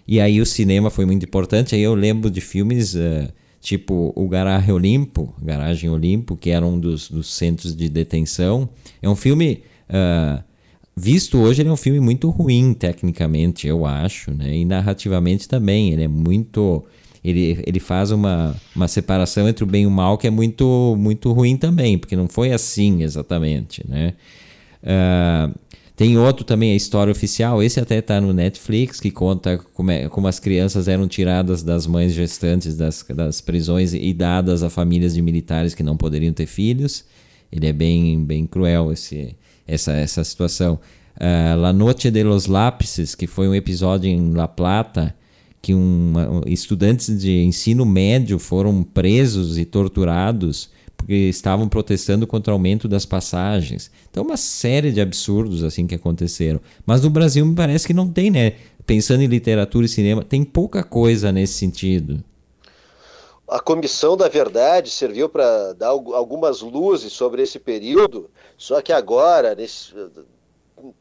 e 0.09 0.21
aí 0.21 0.41
o 0.41 0.47
cinema 0.47 0.89
foi 0.89 1.05
muito 1.05 1.27
importante, 1.27 1.75
aí 1.75 1.83
eu 1.83 1.95
lembro 1.95 2.31
de 2.31 2.41
filmes. 2.41 2.95
Uh, 2.95 3.29
tipo 3.63 4.13
o 4.17 4.29
Garagem 4.29 4.75
Olimpo, 4.75 5.33
Garagem 5.41 5.89
Olimpo, 5.89 6.37
que 6.37 6.51
era 6.51 6.67
um 6.67 6.79
dos, 6.79 7.09
dos 7.09 7.33
centros 7.33 7.75
de 7.75 7.89
detenção. 7.89 8.69
É 9.01 9.09
um 9.09 9.15
filme, 9.15 9.63
uh, 9.89 10.43
visto 10.95 11.39
hoje, 11.39 11.63
ele 11.63 11.69
é 11.69 11.73
um 11.73 11.77
filme 11.77 12.01
muito 12.01 12.29
ruim 12.29 12.75
tecnicamente, 12.75 13.69
eu 13.69 13.87
acho, 13.87 14.33
né? 14.33 14.55
e 14.55 14.65
narrativamente 14.65 15.49
também. 15.49 15.93
Ele 15.93 16.03
é 16.03 16.09
muito. 16.09 16.85
Ele, 17.25 17.63
ele 17.67 17.79
faz 17.79 18.11
uma, 18.11 18.57
uma 18.75 18.89
separação 18.89 19.49
entre 19.49 19.63
o 19.63 19.67
bem 19.67 19.85
e 19.85 19.87
o 19.87 19.91
mal 19.91 20.19
que 20.19 20.27
é 20.27 20.31
muito, 20.31 20.97
muito 20.99 21.33
ruim 21.33 21.57
também, 21.57 21.97
porque 21.97 22.17
não 22.17 22.29
foi 22.29 22.53
assim 22.53 23.03
exatamente. 23.03 23.85
Né? 23.89 24.15
Uh, 24.83 25.57
tem 25.95 26.19
outro 26.19 26.45
também, 26.45 26.73
a 26.73 26.75
história 26.75 27.13
oficial. 27.13 27.63
Esse 27.63 27.79
até 27.79 27.99
está 27.99 28.21
no 28.21 28.33
Netflix, 28.33 28.99
que 28.99 29.11
conta 29.11 29.59
como, 29.75 29.91
é, 29.91 30.09
como, 30.09 30.27
as 30.27 30.41
crianças 30.41 30.89
eram 30.89 31.07
tiradas 31.07 31.63
das 31.63 31.87
mães 31.87 32.13
gestantes 32.13 32.77
das, 32.77 33.05
das 33.15 33.41
prisões 33.41 33.95
e 33.95 34.13
dadas 34.13 34.65
a 34.65 34.71
famílias 34.71 35.15
de 35.15 35.23
militares 35.23 35.75
que 35.75 35.83
não 35.83 35.97
poderiam 35.97 36.33
ter 36.33 36.47
filhos. 36.47 37.05
Ele 37.53 37.69
é 37.69 37.73
bem, 37.73 38.25
bem 38.25 38.47
cruel 38.47 38.91
esse, 38.91 39.37
essa, 39.65 39.93
essa 39.93 40.25
situação. 40.25 40.81
Uh, 41.17 41.57
La 41.57 41.73
Noche 41.73 42.11
de 42.11 42.25
los 42.25 42.47
Lápices, 42.47 43.15
que 43.15 43.29
foi 43.29 43.47
um 43.47 43.55
episódio 43.55 44.09
em 44.09 44.33
La 44.33 44.49
Plata, 44.49 45.15
que 45.63 45.73
um, 45.73 46.13
estudantes 46.45 47.17
de 47.21 47.45
ensino 47.45 47.87
médio 47.87 48.37
foram 48.41 48.83
presos 48.83 49.57
e 49.57 49.65
torturados 49.65 50.69
porque 50.97 51.15
estavam 51.15 51.69
protestando 51.69 52.27
contra 52.27 52.53
o 52.53 52.55
aumento 52.55 52.87
das 52.87 53.05
passagens. 53.05 53.91
Então, 54.09 54.23
uma 54.23 54.37
série 54.37 54.93
de 54.93 55.01
absurdos 55.01 55.65
assim 55.65 55.87
que 55.87 55.97
aconteceram. 55.97 56.61
Mas 56.87 57.03
no 57.03 57.11
Brasil 57.11 57.45
me 57.45 57.57
parece 57.57 57.87
que 57.87 57.95
não 57.95 58.09
tem, 58.09 58.31
né? 58.31 58.55
Pensando 58.87 59.23
em 59.23 59.27
literatura 59.27 59.87
e 59.87 59.89
cinema, 59.89 60.23
tem 60.23 60.45
pouca 60.45 60.85
coisa 60.85 61.33
nesse 61.33 61.55
sentido. 61.55 62.23
A 63.49 63.59
Comissão 63.61 64.17
da 64.17 64.29
Verdade 64.29 64.91
serviu 64.91 65.29
para 65.29 65.73
dar 65.73 65.89
algumas 65.89 66.61
luzes 66.61 67.13
sobre 67.13 67.43
esse 67.43 67.59
período, 67.59 68.31
só 68.57 68.81
que 68.81 68.93
agora, 68.93 69.55
nesse 69.55 69.93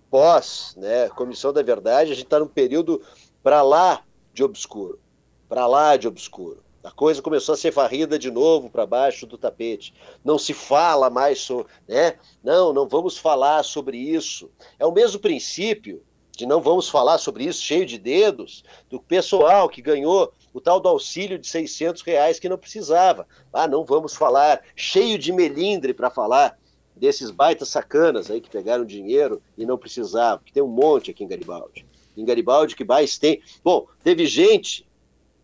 pós, 0.10 0.76
né, 0.78 1.10
Comissão 1.10 1.54
da 1.54 1.62
Verdade, 1.62 2.12
a 2.12 2.16
gente 2.16 2.26
está 2.26 2.40
num 2.40 2.48
período 2.48 3.02
para 3.42 3.62
lá 3.62 4.04
de 4.34 4.44
obscuro, 4.44 5.00
para 5.48 5.68
lá 5.68 5.98
de 5.98 6.08
obscuro. 6.08 6.64
A 6.84 6.90
coisa 6.90 7.22
começou 7.22 7.54
a 7.54 7.58
ser 7.58 7.72
varrida 7.72 8.18
de 8.18 8.32
novo 8.32 8.70
para 8.70 8.88
baixo 8.88 9.28
do 9.28 9.38
tapete. 9.38 9.94
Não 10.24 10.40
se 10.40 10.52
fala 10.52 11.12
mais 11.12 11.40
sobre, 11.40 11.72
né? 11.88 12.18
Não, 12.44 12.74
não 12.74 12.88
vamos 12.88 13.20
falar 13.20 13.64
sobre 13.64 13.98
isso. 13.98 14.50
É 14.80 14.86
o 14.86 14.92
mesmo 14.92 15.20
princípio 15.20 16.02
de 16.36 16.46
não 16.48 16.60
vamos 16.60 16.90
falar 16.90 17.20
sobre 17.20 17.44
isso 17.44 17.62
cheio 17.62 17.86
de 17.86 18.00
dedos 18.00 18.64
do 18.90 19.00
pessoal 19.00 19.70
que 19.70 19.82
ganhou 19.82 20.34
o 20.54 20.60
tal 20.60 20.80
do 20.80 20.90
auxílio 20.90 21.38
de 21.38 21.48
600 21.48 22.02
reais 22.02 22.40
que 22.40 22.50
não 22.50 22.58
precisava. 22.58 23.28
Ah, 23.54 23.68
não 23.68 23.86
vamos 23.86 24.16
falar 24.16 24.62
cheio 24.76 25.20
de 25.20 25.32
melindre 25.32 25.94
para 25.94 26.10
falar 26.10 26.58
desses 26.96 27.30
baitas 27.30 27.70
sacanas 27.70 28.32
aí 28.32 28.42
que 28.42 28.50
pegaram 28.50 28.86
dinheiro 28.86 29.42
e 29.56 29.66
não 29.66 29.78
precisavam, 29.78 30.44
que 30.44 30.54
tem 30.54 30.64
um 30.64 30.68
monte 30.68 31.12
aqui 31.12 31.24
em 31.24 31.28
Garibaldi. 31.28 31.86
Em 32.16 32.26
Garibaldi 32.26 32.76
que 32.76 32.84
mais 32.84 33.18
tem. 33.18 33.42
Bom, 33.64 33.88
teve 34.04 34.26
gente, 34.26 34.86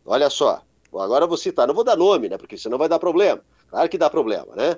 olha 0.06 0.30
só, 0.30 0.62
Agora 0.94 1.26
eu 1.26 1.28
vou 1.28 1.38
citar, 1.38 1.68
não 1.68 1.76
vou 1.76 1.84
dar 1.84 1.96
nome, 1.96 2.30
né? 2.30 2.38
Porque 2.38 2.58
senão 2.58 2.78
vai 2.78 2.90
dar 2.90 3.00
problema. 3.00 3.42
Claro 3.70 3.90
que 3.90 3.98
dá 3.98 4.10
problema, 4.10 4.56
né? 4.56 4.78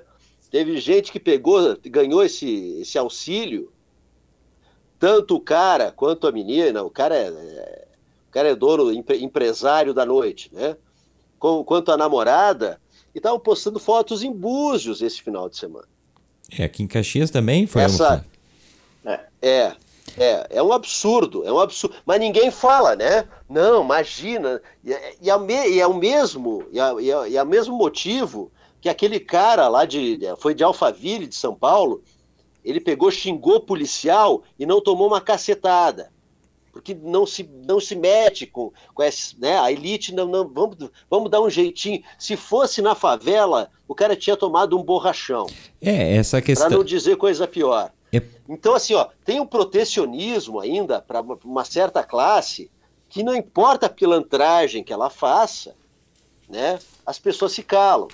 Teve 0.50 0.78
gente 0.80 1.12
que 1.12 1.20
pegou, 1.20 1.76
ganhou 1.84 2.24
esse, 2.24 2.80
esse 2.80 2.98
auxílio, 2.98 3.72
tanto 4.98 5.36
o 5.36 5.40
cara 5.40 5.92
quanto 5.92 6.26
a 6.26 6.32
menina, 6.32 6.82
o 6.82 6.90
cara 6.90 7.16
é, 7.16 7.28
é 7.28 7.86
o 8.28 8.32
cara 8.32 8.48
é 8.48 8.54
dono, 8.54 8.92
empresário 8.92 9.92
da 9.92 10.04
noite, 10.04 10.50
né? 10.52 10.76
Com, 11.38 11.64
quanto 11.64 11.90
a 11.90 11.96
namorada, 11.96 12.80
e 13.14 13.18
estavam 13.18 13.40
postando 13.40 13.78
fotos 13.78 14.22
em 14.22 14.32
Búzios 14.32 15.02
esse 15.02 15.20
final 15.22 15.48
de 15.48 15.56
semana. 15.56 15.88
É, 16.56 16.64
aqui 16.64 16.82
em 16.82 16.86
Caxias 16.86 17.30
também 17.30 17.66
foi. 17.66 17.82
Essa, 17.82 18.24
é, 19.04 19.20
é, 19.40 19.76
é, 20.18 20.46
é 20.50 20.62
um 20.62 20.72
absurdo, 20.72 21.44
é 21.44 21.52
um 21.52 21.58
absurdo. 21.58 21.96
Mas 22.04 22.20
ninguém 22.20 22.50
fala, 22.50 22.96
né? 22.96 23.28
Não, 23.48 23.82
imagina. 23.82 24.60
E, 24.84 24.90
e, 24.90 25.30
é, 25.30 25.70
e 25.70 25.80
é 25.80 25.86
o 25.86 25.94
mesmo, 25.94 26.64
e 26.72 26.78
é, 26.78 26.82
é, 26.82 27.28
e 27.30 27.36
é 27.36 27.42
o 27.42 27.46
mesmo 27.46 27.76
motivo 27.76 28.50
que 28.80 28.88
aquele 28.88 29.20
cara 29.20 29.68
lá 29.68 29.84
de. 29.84 30.18
Foi 30.38 30.54
de 30.54 30.64
Alphaville, 30.64 31.26
de 31.26 31.34
São 31.34 31.54
Paulo, 31.54 32.02
ele 32.64 32.80
pegou, 32.80 33.10
xingou 33.10 33.60
policial 33.60 34.42
e 34.58 34.66
não 34.66 34.80
tomou 34.80 35.06
uma 35.06 35.20
cacetada. 35.20 36.10
Porque 36.72 36.94
não 36.94 37.26
se, 37.26 37.48
não 37.66 37.80
se 37.80 37.96
mete 37.96 38.46
com, 38.46 38.72
com 38.94 39.02
essa, 39.02 39.34
né? 39.38 39.58
A 39.58 39.72
elite 39.72 40.14
não, 40.14 40.26
não 40.26 40.48
vamos, 40.48 40.76
vamos 41.10 41.30
dar 41.30 41.40
um 41.40 41.50
jeitinho. 41.50 42.02
Se 42.16 42.36
fosse 42.36 42.80
na 42.80 42.94
favela, 42.94 43.70
o 43.88 43.94
cara 43.94 44.14
tinha 44.14 44.36
tomado 44.36 44.78
um 44.78 44.82
borrachão. 44.82 45.46
É, 45.82 46.16
essa 46.16 46.40
questão. 46.40 46.68
Para 46.68 46.76
não 46.76 46.84
dizer 46.84 47.16
coisa 47.16 47.46
pior. 47.46 47.90
É... 48.12 48.22
Então, 48.48 48.74
assim, 48.74 48.94
ó, 48.94 49.08
tem 49.24 49.40
um 49.40 49.46
protecionismo 49.46 50.60
ainda 50.60 51.00
para 51.00 51.20
uma 51.44 51.64
certa 51.64 52.02
classe 52.02 52.70
que 53.08 53.22
não 53.22 53.34
importa 53.34 53.86
a 53.86 53.90
pilantragem 53.90 54.84
que 54.84 54.92
ela 54.92 55.10
faça, 55.10 55.74
né, 56.48 56.78
as 57.04 57.18
pessoas 57.18 57.52
se 57.52 57.62
calam. 57.62 58.08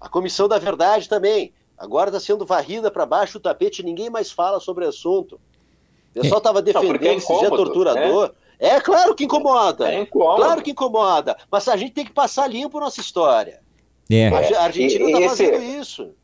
A 0.00 0.08
Comissão 0.08 0.48
da 0.48 0.58
Verdade 0.58 1.08
também. 1.08 1.52
Agora 1.76 2.08
está 2.08 2.20
sendo 2.20 2.46
varrida 2.46 2.90
para 2.90 3.04
baixo 3.04 3.34
do 3.34 3.42
tapete, 3.42 3.82
ninguém 3.82 4.08
mais 4.08 4.30
fala 4.30 4.60
sobre 4.60 4.84
o 4.84 4.88
assunto. 4.88 5.38
O 6.14 6.20
pessoal 6.20 6.38
estava 6.38 6.62
defendendo 6.62 7.00
não, 7.02 7.10
é 7.10 7.14
esse 7.14 7.38
dia 7.38 7.50
torturador. 7.50 8.28
Né? 8.28 8.34
É 8.58 8.80
claro 8.80 9.14
que 9.14 9.24
incomoda. 9.24 9.92
É 9.92 10.06
claro 10.06 10.62
que 10.62 10.70
incomoda. 10.70 11.36
Mas 11.50 11.68
a 11.68 11.76
gente 11.76 11.92
tem 11.92 12.04
que 12.04 12.12
passar 12.12 12.46
limpo 12.46 12.80
nossa 12.80 13.00
história. 13.00 13.60
É. 14.10 14.28
A 14.28 14.62
Argentina 14.64 15.04
está 15.10 15.28
fazendo 15.28 15.62
isso. 15.62 16.14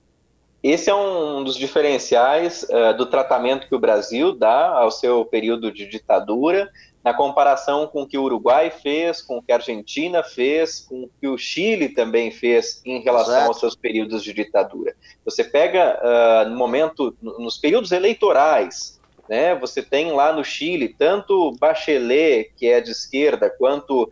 Esse 0.62 0.88
é 0.88 0.94
um 0.94 1.42
dos 1.42 1.56
diferenciais 1.56 2.62
uh, 2.64 2.96
do 2.96 3.06
tratamento 3.06 3.66
que 3.66 3.74
o 3.74 3.80
Brasil 3.80 4.32
dá 4.32 4.68
ao 4.68 4.92
seu 4.92 5.24
período 5.24 5.72
de 5.72 5.86
ditadura, 5.86 6.70
na 7.02 7.12
comparação 7.12 7.88
com 7.88 8.02
o 8.02 8.06
que 8.06 8.16
o 8.16 8.22
Uruguai 8.22 8.70
fez, 8.70 9.20
com 9.20 9.38
o 9.38 9.42
que 9.42 9.50
a 9.50 9.56
Argentina 9.56 10.22
fez, 10.22 10.86
com 10.88 11.02
o 11.02 11.10
que 11.20 11.26
o 11.26 11.36
Chile 11.36 11.88
também 11.88 12.30
fez 12.30 12.80
em 12.86 13.02
relação 13.02 13.34
Exato. 13.34 13.48
aos 13.48 13.58
seus 13.58 13.74
períodos 13.74 14.22
de 14.22 14.32
ditadura. 14.32 14.94
Você 15.24 15.42
pega 15.42 15.98
uh, 16.00 16.48
no 16.48 16.56
momento, 16.56 17.16
nos 17.20 17.58
períodos 17.58 17.90
eleitorais, 17.90 19.00
né, 19.28 19.54
você 19.56 19.82
tem 19.82 20.12
lá 20.12 20.32
no 20.32 20.44
Chile 20.44 20.94
tanto 20.96 21.56
Bachelet, 21.58 22.52
que 22.56 22.66
é 22.66 22.80
de 22.80 22.92
esquerda, 22.92 23.50
quanto 23.50 24.08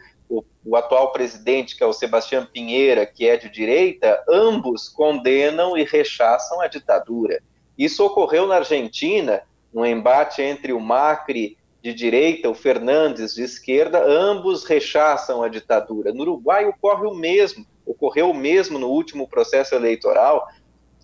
o, 0.65 0.77
atual 0.77 1.13
presidente, 1.13 1.77
que 1.77 1.83
é 1.83 1.87
o 1.87 1.93
Sebastião 1.93 2.47
Pinheira, 2.47 3.07
que 3.07 3.27
é 3.27 3.37
de 3.37 3.49
direita, 3.49 4.23
ambos 4.29 4.89
condenam 4.89 5.77
e 5.77 5.85
rechaçam 5.85 6.61
a 6.61 6.67
ditadura. 6.67 7.43
Isso 7.77 8.05
ocorreu 8.05 8.47
na 8.47 8.57
Argentina 8.57 9.43
um 9.73 9.87
embate 9.87 10.43
entre 10.43 10.73
o 10.73 10.81
Macri 10.81 11.57
de 11.83 11.95
direita, 11.95 12.51
o 12.51 12.55
Fernandes 12.55 13.35
de 13.35 13.43
esquerda, 13.43 14.05
ambos 14.05 14.65
rechaçam 14.65 15.43
a 15.43 15.49
ditadura. 15.49 16.13
No 16.13 16.23
Uruguai 16.23 16.67
ocorre 16.67 17.07
o 17.07 17.15
mesmo, 17.15 17.65
ocorreu 17.87 18.31
o 18.31 18.35
mesmo 18.35 18.79
no 18.79 18.89
último 18.89 19.27
processo 19.27 19.75
eleitoral, 19.75 20.47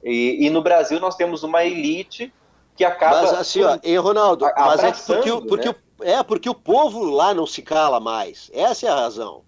e, 0.05 0.47
e 0.47 0.51
no 0.51 0.63
Brasil 0.63 1.01
nós 1.01 1.17
temos 1.17 1.43
uma 1.43 1.65
elite 1.65 2.33
que 2.77 2.85
acaba. 2.85 3.23
Mas 3.23 3.33
assim, 3.33 3.63
ó, 3.63 3.79
e 3.83 3.97
Ronaldo, 3.97 4.45
mas 4.57 4.85
é 4.85 4.93
porque, 4.93 5.31
porque, 5.49 5.69
né? 5.69 5.75
é 6.13 6.23
porque 6.23 6.49
o 6.49 6.55
povo 6.55 7.05
lá 7.05 7.33
não 7.33 7.47
se 7.47 7.63
cala 7.63 7.99
mais. 7.99 8.51
Essa 8.53 8.87
é 8.87 8.91
a 8.91 8.95
razão. 8.95 9.43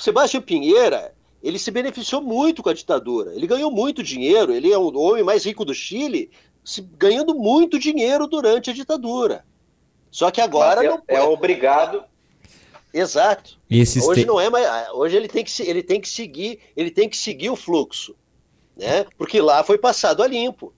O 0.00 0.02
Sebastião 0.02 0.40
Pinheira, 0.40 1.12
ele 1.42 1.58
se 1.58 1.70
beneficiou 1.70 2.22
muito 2.22 2.62
com 2.62 2.70
a 2.70 2.74
ditadura. 2.74 3.34
Ele 3.34 3.46
ganhou 3.46 3.70
muito 3.70 4.02
dinheiro. 4.02 4.50
Ele 4.50 4.72
é 4.72 4.78
o 4.78 4.90
homem 4.96 5.22
mais 5.22 5.44
rico 5.44 5.62
do 5.62 5.74
Chile, 5.74 6.30
se, 6.64 6.80
ganhando 6.80 7.34
muito 7.34 7.78
dinheiro 7.78 8.26
durante 8.26 8.70
a 8.70 8.72
ditadura. 8.72 9.44
Só 10.10 10.30
que 10.30 10.40
agora 10.40 10.82
é, 10.82 10.88
não 10.88 11.02
é 11.06 11.22
obrigado. 11.22 12.02
Exato. 12.94 13.58
hoje 13.70 14.22
te... 14.22 14.26
não 14.26 14.40
é 14.40 14.48
mais. 14.48 14.88
Hoje 14.94 15.18
ele 15.18 15.28
tem 15.28 15.44
que 15.44 15.62
ele 15.62 15.82
tem 15.82 16.00
que 16.00 16.08
seguir 16.08 16.58
ele 16.74 16.90
tem 16.90 17.06
que 17.06 17.16
seguir 17.16 17.50
o 17.50 17.54
fluxo, 17.54 18.16
né? 18.78 19.04
Porque 19.18 19.38
lá 19.38 19.62
foi 19.62 19.76
passado 19.76 20.22
a 20.22 20.26
limpo. 20.26 20.72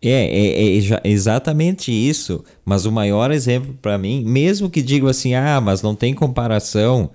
É, 0.00 0.08
é, 0.08 0.78
é, 0.78 1.00
exatamente 1.02 1.90
isso. 1.90 2.44
Mas 2.64 2.86
o 2.86 2.92
maior 2.92 3.32
exemplo 3.32 3.76
para 3.82 3.98
mim, 3.98 4.24
mesmo 4.24 4.70
que 4.70 4.80
digo 4.80 5.08
assim, 5.08 5.34
ah, 5.34 5.60
mas 5.60 5.82
não 5.82 5.96
tem 5.96 6.14
comparação 6.14 7.10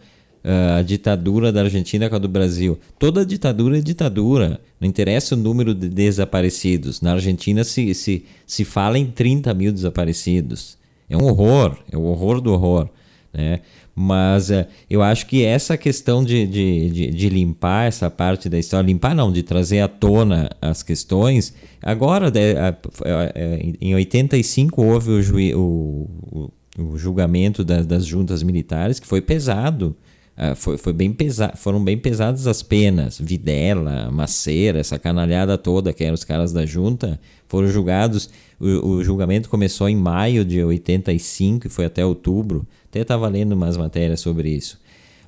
a 0.78 0.82
ditadura 0.82 1.52
da 1.52 1.62
Argentina 1.62 2.10
com 2.10 2.16
a 2.16 2.20
do 2.20 2.28
Brasil. 2.28 2.80
Toda 2.98 3.26
ditadura 3.26 3.78
é 3.78 3.82
ditadura. 3.82 4.62
Não 4.80 4.88
interessa 4.88 5.36
o 5.36 5.38
número 5.38 5.74
de 5.74 5.90
desaparecidos. 5.90 7.02
Na 7.02 7.14
Argentina 7.14 7.64
se, 7.64 7.94
se, 7.94 8.26
se 8.46 8.64
fala 8.64 8.98
em 8.98 9.08
30 9.08 9.54
mil 9.54 9.72
desaparecidos. 9.72 10.78
É 11.10 11.18
um 11.18 11.24
horror, 11.24 11.78
é 11.92 11.98
o 11.98 12.04
horror 12.04 12.40
do 12.40 12.54
horror. 12.54 12.90
Né? 13.34 13.60
Mas 13.96 14.50
uh, 14.50 14.66
eu 14.90 15.02
acho 15.02 15.26
que 15.26 15.44
essa 15.44 15.76
questão 15.76 16.24
de, 16.24 16.46
de, 16.46 16.90
de, 16.92 17.10
de, 17.10 17.30
limpar 17.30 17.88
essa 17.88 18.10
parte 18.10 18.48
da 18.48 18.60
história, 18.60 18.86
limpar 18.86 19.16
não, 19.16 19.32
de 19.32 19.42
trazer 19.42 19.80
à 19.80 19.88
tona 19.88 20.50
as 20.62 20.84
questões. 20.84 21.54
Agora, 21.82 22.30
de, 22.30 22.54
uh, 22.54 23.76
em 23.82 23.96
85 23.96 24.84
houve 24.84 25.12
o, 25.12 25.60
o, 25.60 26.52
o, 26.78 26.84
o 26.84 26.98
julgamento 26.98 27.64
das, 27.64 27.86
das 27.86 28.06
juntas 28.06 28.44
militares, 28.44 29.00
que 29.00 29.08
foi 29.08 29.20
pesado. 29.20 29.96
Uh, 30.38 30.56
foi, 30.56 30.78
foi 30.78 30.94
bem 30.94 31.12
pesa 31.12 31.52
foram 31.56 31.84
bem 31.84 31.98
pesadas 31.98 32.46
as 32.46 32.62
penas. 32.62 33.20
Videla, 33.20 34.12
Maceira, 34.12 34.80
essa 34.80 35.00
canalhada 35.00 35.58
toda, 35.58 35.92
que 35.92 36.04
eram 36.04 36.14
os 36.14 36.24
caras 36.24 36.54
da 36.54 36.66
junta, 36.66 37.20
foram 37.48 37.68
julgados. 37.68 38.30
O, 38.60 38.88
o 38.88 39.04
julgamento 39.04 39.50
começou 39.50 39.90
em 39.90 39.96
maio 39.96 40.46
de 40.46 40.64
85 40.64 41.68
e 41.68 41.70
foi 41.70 41.86
até 41.86 42.06
outubro. 42.06 42.68
Até 42.88 43.02
estava 43.02 43.28
lendo 43.28 43.54
umas 43.54 43.76
matérias 43.78 44.20
sobre 44.20 44.50
isso. 44.50 44.80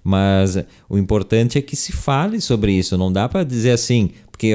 Mas 0.04 0.58
o 0.88 0.98
importante 0.98 1.58
é 1.58 1.62
que 1.62 1.76
se 1.76 1.92
fale 1.92 2.40
sobre 2.40 2.72
isso. 2.72 2.98
Não 2.98 3.12
dá 3.12 3.28
para 3.28 3.44
dizer 3.44 3.72
assim, 3.72 4.12
porque 4.32 4.54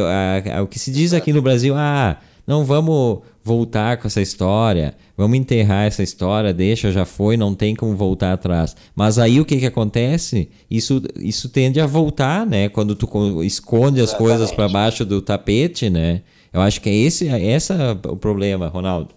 o 0.62 0.66
que 0.66 0.78
se 0.78 0.90
diz 0.90 1.12
aqui 1.12 1.32
no 1.32 1.42
Brasil, 1.42 1.74
ah, 1.76 2.18
não 2.46 2.64
vamos 2.64 3.20
voltar 3.42 3.98
com 3.98 4.06
essa 4.06 4.20
história, 4.20 4.94
vamos 5.16 5.36
enterrar 5.38 5.86
essa 5.86 6.02
história, 6.02 6.52
deixa, 6.52 6.90
já 6.90 7.04
foi, 7.04 7.36
não 7.36 7.54
tem 7.54 7.74
como 7.74 7.94
voltar 7.94 8.32
atrás. 8.32 8.74
Mas 8.94 9.18
aí 9.18 9.40
o 9.40 9.44
que, 9.44 9.58
que 9.58 9.66
acontece? 9.66 10.50
Isso, 10.70 11.02
isso 11.16 11.48
tende 11.50 11.80
a 11.80 11.86
voltar, 11.86 12.46
né? 12.46 12.68
Quando 12.68 12.96
tu 12.96 13.06
esconde 13.42 14.00
as 14.00 14.10
Exatamente. 14.10 14.16
coisas 14.16 14.52
para 14.52 14.68
baixo 14.68 15.04
do 15.04 15.20
tapete, 15.20 15.90
né? 15.90 16.22
Eu 16.52 16.60
acho 16.60 16.80
que 16.80 16.88
é 16.88 16.94
esse, 16.94 17.28
é 17.28 17.50
essa 17.50 17.98
o 18.08 18.16
problema, 18.16 18.68
Ronaldo. 18.68 19.10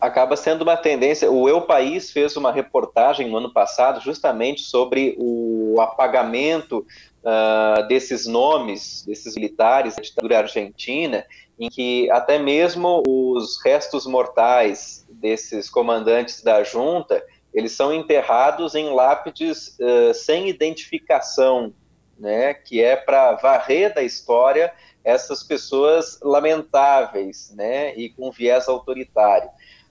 Acaba 0.00 0.36
sendo 0.36 0.62
uma 0.62 0.76
tendência. 0.76 1.30
O 1.30 1.48
Eu 1.48 1.62
País 1.62 2.10
fez 2.10 2.36
uma 2.36 2.52
reportagem 2.52 3.28
no 3.28 3.36
ano 3.36 3.52
passado 3.52 4.00
justamente 4.00 4.62
sobre 4.62 5.16
o 5.18 5.80
apagamento 5.80 6.86
uh, 7.22 7.86
desses 7.88 8.26
nomes, 8.26 9.04
desses 9.06 9.34
militares 9.34 9.96
da 9.96 10.02
ditadura 10.02 10.38
argentina, 10.38 11.24
em 11.62 11.70
que 11.70 12.10
até 12.10 12.40
mesmo 12.40 13.04
os 13.06 13.62
restos 13.64 14.04
mortais 14.04 15.06
desses 15.08 15.70
comandantes 15.70 16.42
da 16.42 16.64
junta, 16.64 17.24
eles 17.54 17.70
são 17.70 17.94
enterrados 17.94 18.74
em 18.74 18.92
lápides 18.92 19.78
uh, 19.78 20.12
sem 20.12 20.48
identificação, 20.48 21.72
né, 22.18 22.52
que 22.52 22.82
é 22.82 22.96
para 22.96 23.34
varrer 23.34 23.94
da 23.94 24.02
história 24.02 24.72
essas 25.04 25.44
pessoas 25.44 26.18
lamentáveis, 26.20 27.54
né, 27.56 27.94
e 27.94 28.08
com 28.08 28.32
viés 28.32 28.66
autoritário. 28.66 29.48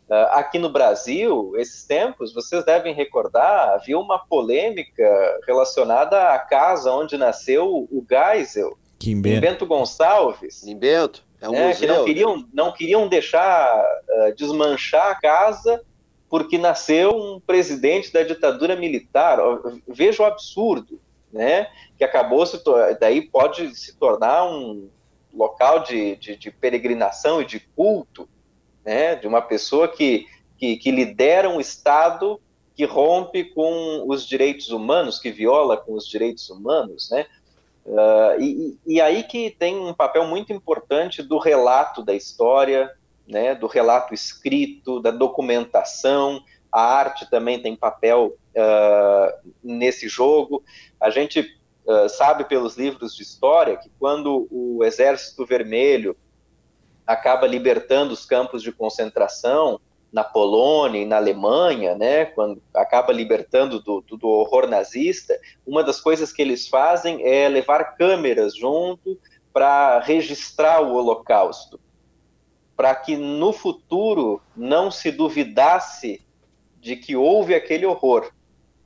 Uh, 0.09 0.27
aqui 0.31 0.59
no 0.59 0.69
Brasil, 0.69 1.53
esses 1.55 1.85
tempos, 1.85 2.33
vocês 2.33 2.65
devem 2.65 2.93
recordar, 2.93 3.75
havia 3.75 3.97
uma 3.97 4.19
polêmica 4.19 5.39
relacionada 5.47 6.33
à 6.33 6.39
casa 6.39 6.91
onde 6.91 7.17
nasceu 7.17 7.87
o 7.89 8.05
Geisel, 8.09 8.77
em 9.01 9.21
Bento 9.21 9.65
Gonçalves. 9.65 10.67
Em 10.67 10.77
Bento. 10.77 11.30
É 11.41 11.49
um 11.49 11.53
né, 11.53 11.73
que 11.73 11.87
não 11.87 12.05
queriam, 12.05 12.47
não 12.53 12.71
queriam 12.71 13.07
deixar 13.07 13.83
uh, 13.83 14.35
desmanchar 14.35 15.07
a 15.07 15.15
casa 15.15 15.83
porque 16.29 16.57
nasceu 16.57 17.09
um 17.13 17.41
presidente 17.41 18.13
da 18.13 18.23
ditadura 18.23 18.75
militar. 18.75 19.37
Veja 19.85 20.23
o 20.23 20.25
absurdo, 20.25 21.01
né? 21.33 21.67
Que 21.97 22.05
acabou 22.05 22.45
se 22.45 22.61
daí 22.99 23.21
pode 23.21 23.75
se 23.75 23.97
tornar 23.97 24.45
um 24.45 24.87
local 25.33 25.83
de, 25.83 26.15
de, 26.15 26.37
de, 26.37 26.49
peregrinação 26.49 27.41
e 27.41 27.45
de 27.45 27.59
culto, 27.59 28.29
né? 28.85 29.15
De 29.15 29.27
uma 29.27 29.41
pessoa 29.41 29.89
que, 29.89 30.25
que, 30.57 30.77
que 30.77 30.89
lidera 30.89 31.49
um 31.49 31.59
Estado 31.59 32.39
que 32.75 32.85
rompe 32.85 33.43
com 33.43 34.05
os 34.07 34.25
direitos 34.25 34.69
humanos, 34.69 35.19
que 35.19 35.31
viola 35.31 35.75
com 35.75 35.93
os 35.95 36.07
direitos 36.07 36.49
humanos, 36.49 37.09
né? 37.11 37.25
Uh, 37.85 38.39
e, 38.39 38.79
e, 38.85 39.01
aí 39.01 39.23
que 39.23 39.49
tem 39.49 39.75
um 39.79 39.93
papel 39.93 40.25
muito 40.25 40.53
importante 40.53 41.23
do 41.23 41.39
relato 41.39 42.03
da 42.03 42.13
história, 42.13 42.91
né, 43.27 43.55
do 43.55 43.67
relato 43.67 44.13
escrito, 44.13 44.99
da 44.99 45.11
documentação. 45.11 46.43
A 46.71 46.81
arte 46.81 47.29
também 47.29 47.61
tem 47.61 47.75
papel 47.75 48.37
uh, 48.55 49.49
nesse 49.63 50.07
jogo. 50.07 50.63
A 50.99 51.09
gente 51.09 51.39
uh, 51.85 52.07
sabe 52.07 52.45
pelos 52.45 52.77
livros 52.77 53.15
de 53.15 53.23
história 53.23 53.77
que 53.77 53.89
quando 53.99 54.47
o 54.51 54.83
Exército 54.83 55.45
Vermelho 55.45 56.15
acaba 57.05 57.47
libertando 57.47 58.13
os 58.13 58.25
campos 58.25 58.61
de 58.61 58.71
concentração, 58.71 59.81
na 60.11 60.23
Polônia 60.23 61.01
e 61.01 61.05
na 61.05 61.15
Alemanha, 61.15 61.95
né, 61.95 62.25
quando 62.25 62.61
acaba 62.73 63.13
libertando 63.13 63.79
do, 63.79 64.01
do, 64.01 64.17
do, 64.17 64.27
horror 64.27 64.67
nazista, 64.67 65.39
uma 65.65 65.83
das 65.83 66.01
coisas 66.01 66.33
que 66.33 66.41
eles 66.41 66.67
fazem 66.67 67.25
é 67.25 67.47
levar 67.47 67.95
câmeras 67.95 68.55
junto 68.55 69.17
para 69.53 69.99
registrar 69.99 70.81
o 70.81 70.93
Holocausto, 70.95 71.79
para 72.75 72.93
que 72.93 73.15
no 73.15 73.53
futuro 73.53 74.41
não 74.55 74.91
se 74.91 75.11
duvidasse 75.11 76.21
de 76.79 76.95
que 76.95 77.15
houve 77.15 77.55
aquele 77.55 77.85
horror. 77.85 78.31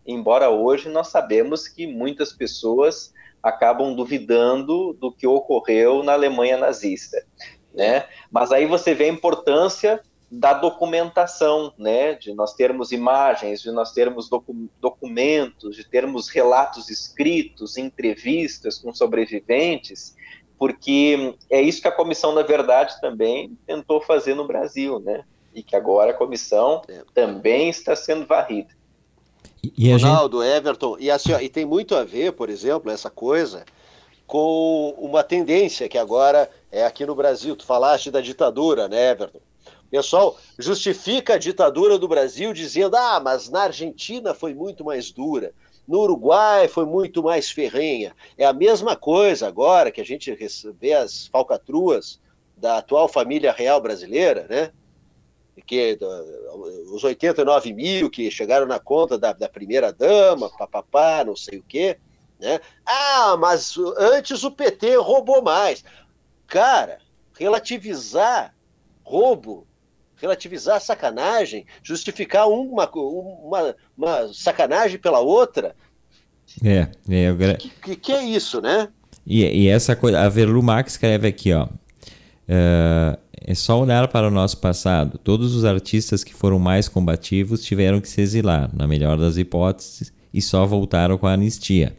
Embora 0.06 0.50
hoje 0.50 0.90
nós 0.90 1.08
sabemos 1.08 1.68
que 1.68 1.88
muitas 1.88 2.32
pessoas 2.34 3.14
acabam 3.42 3.96
duvidando 3.96 4.94
do 4.94 5.12
que 5.12 5.26
ocorreu 5.26 6.04
na 6.04 6.14
Alemanha 6.14 6.58
nazista, 6.58 7.24
né? 7.74 8.08
Mas 8.32 8.52
aí 8.52 8.66
você 8.66 8.94
vê 8.94 9.06
a 9.06 9.10
importância 9.10 10.02
da 10.30 10.54
documentação, 10.54 11.72
né, 11.78 12.16
de 12.16 12.34
nós 12.34 12.54
termos 12.54 12.92
imagens, 12.92 13.62
de 13.62 13.72
nós 13.72 13.92
termos 13.92 14.28
docu 14.28 14.70
documentos, 14.82 15.76
de 15.76 15.84
termos 15.84 16.30
relatos 16.30 16.90
escritos, 16.90 17.78
entrevistas 17.78 18.80
com 18.80 18.94
sobreviventes, 18.94 20.16
porque 20.58 21.36
é 21.50 21.62
isso 21.62 21.82
que 21.82 21.88
a 21.88 21.92
Comissão 21.92 22.34
da 22.34 22.42
Verdade 22.42 23.00
também 23.00 23.58
tentou 23.68 24.02
fazer 24.02 24.34
no 24.34 24.48
Brasil, 24.48 25.00
né, 25.00 25.24
e 25.54 25.62
que 25.62 25.76
agora 25.76 26.12
a 26.12 26.14
comissão 26.14 26.82
é. 26.88 27.04
também 27.14 27.70
está 27.70 27.96
sendo 27.96 28.26
varrida. 28.26 28.70
E 29.78 29.92
Ronaldo, 29.94 30.44
gente... 30.44 30.56
Everton, 30.58 30.98
e, 31.00 31.10
assim, 31.10 31.34
ó, 31.34 31.40
e 31.40 31.50
tem 31.50 31.66
muito 31.66 31.96
a 31.96 32.04
ver, 32.04 32.34
por 32.34 32.50
exemplo, 32.50 32.92
essa 32.92 33.10
coisa 33.10 33.66
com 34.28 34.96
uma 34.98 35.24
tendência 35.24 35.88
que 35.88 35.98
agora 35.98 36.50
é 36.72 36.86
aqui 36.86 37.06
no 37.06 37.16
Brasil. 37.16 37.56
Tu 37.56 37.66
falaste 37.66 38.12
da 38.12 38.22
ditadura, 38.22 38.88
né, 38.88 39.12
Everton? 39.12 39.40
Pessoal 39.90 40.38
justifica 40.58 41.36
a 41.36 41.38
ditadura 41.38 41.98
do 41.98 42.08
Brasil 42.08 42.54
dizendo: 42.54 42.96
ah, 42.96 43.20
mas 43.20 43.50
na 43.50 43.64
Argentina 43.64 44.34
foi 44.34 44.54
muito 44.54 44.84
mais 44.84 45.12
dura. 45.12 45.54
No 45.88 46.00
Uruguai 46.00 46.68
foi 46.68 46.86
muito 46.86 47.22
mais 47.22 47.50
ferrenha. 47.52 48.16
É 48.38 48.46
a 48.46 48.54
mesma 48.54 48.96
coisa 48.96 49.48
agora 49.48 49.92
que 49.92 50.02
a 50.02 50.06
gente 50.06 50.36
vê 50.80 50.94
as 50.94 51.28
falcatruas 51.28 52.20
da 52.58 52.78
atual 52.78 53.08
família 53.08 53.52
real 53.52 53.80
brasileira, 53.80 54.48
né? 54.50 54.72
Que 55.66 55.98
os 56.92 57.04
89 57.04 57.74
mil 57.74 58.10
que 58.10 58.30
chegaram 58.30 58.66
na 58.66 58.80
conta 58.80 59.18
da, 59.18 59.32
da 59.32 59.48
primeira 59.48 59.94
dama, 59.94 60.50
papapá, 60.58 61.24
não 61.24 61.36
sei 61.36 61.60
o 61.60 61.64
quê. 61.64 61.98
Né? 62.40 62.60
Ah, 62.86 63.38
mas 63.38 63.76
antes 63.98 64.44
o 64.44 64.52
PT 64.52 64.96
roubou 64.98 65.42
mais. 65.42 65.84
Cara, 66.48 67.00
relativizar 67.38 68.54
roubo 69.04 69.66
relativizar 70.26 70.78
a 70.78 70.80
sacanagem, 70.80 71.66
justificar 71.84 72.50
uma, 72.50 72.90
uma, 72.94 73.76
uma 73.96 74.34
sacanagem 74.34 74.98
pela 74.98 75.20
outra. 75.20 75.76
É, 76.64 76.88
é 77.10 77.30
eu... 77.30 77.38
que, 77.58 77.70
que, 77.70 77.96
que, 77.96 78.12
é 78.12 78.24
isso, 78.24 78.62
né? 78.62 78.90
E, 79.26 79.44
e 79.44 79.68
essa 79.68 79.96
coisa, 79.96 80.22
a 80.22 80.30
Verlu 80.30 80.62
Max 80.62 80.94
escreve 80.94 81.28
aqui, 81.28 81.54
ó. 81.54 81.66
Uh, 81.66 83.18
é 83.48 83.56
só 83.56 83.80
olhar 83.80 84.08
para 84.08 84.28
o 84.28 84.32
nosso 84.32 84.58
passado. 84.58 85.18
Todos 85.18 85.56
os 85.56 85.66
artistas 85.66 86.24
que 86.24 86.34
foram 86.34 86.60
mais 86.60 86.88
combativos 86.88 87.64
tiveram 87.64 88.02
que 88.02 88.08
se 88.08 88.22
exilar, 88.22 88.70
na 88.74 88.88
melhor 88.88 89.18
das 89.18 89.38
hipóteses, 89.38 90.12
e 90.34 90.42
só 90.42 90.66
voltaram 90.66 91.18
com 91.18 91.28
a 91.28 91.34
anistia. 91.34 91.96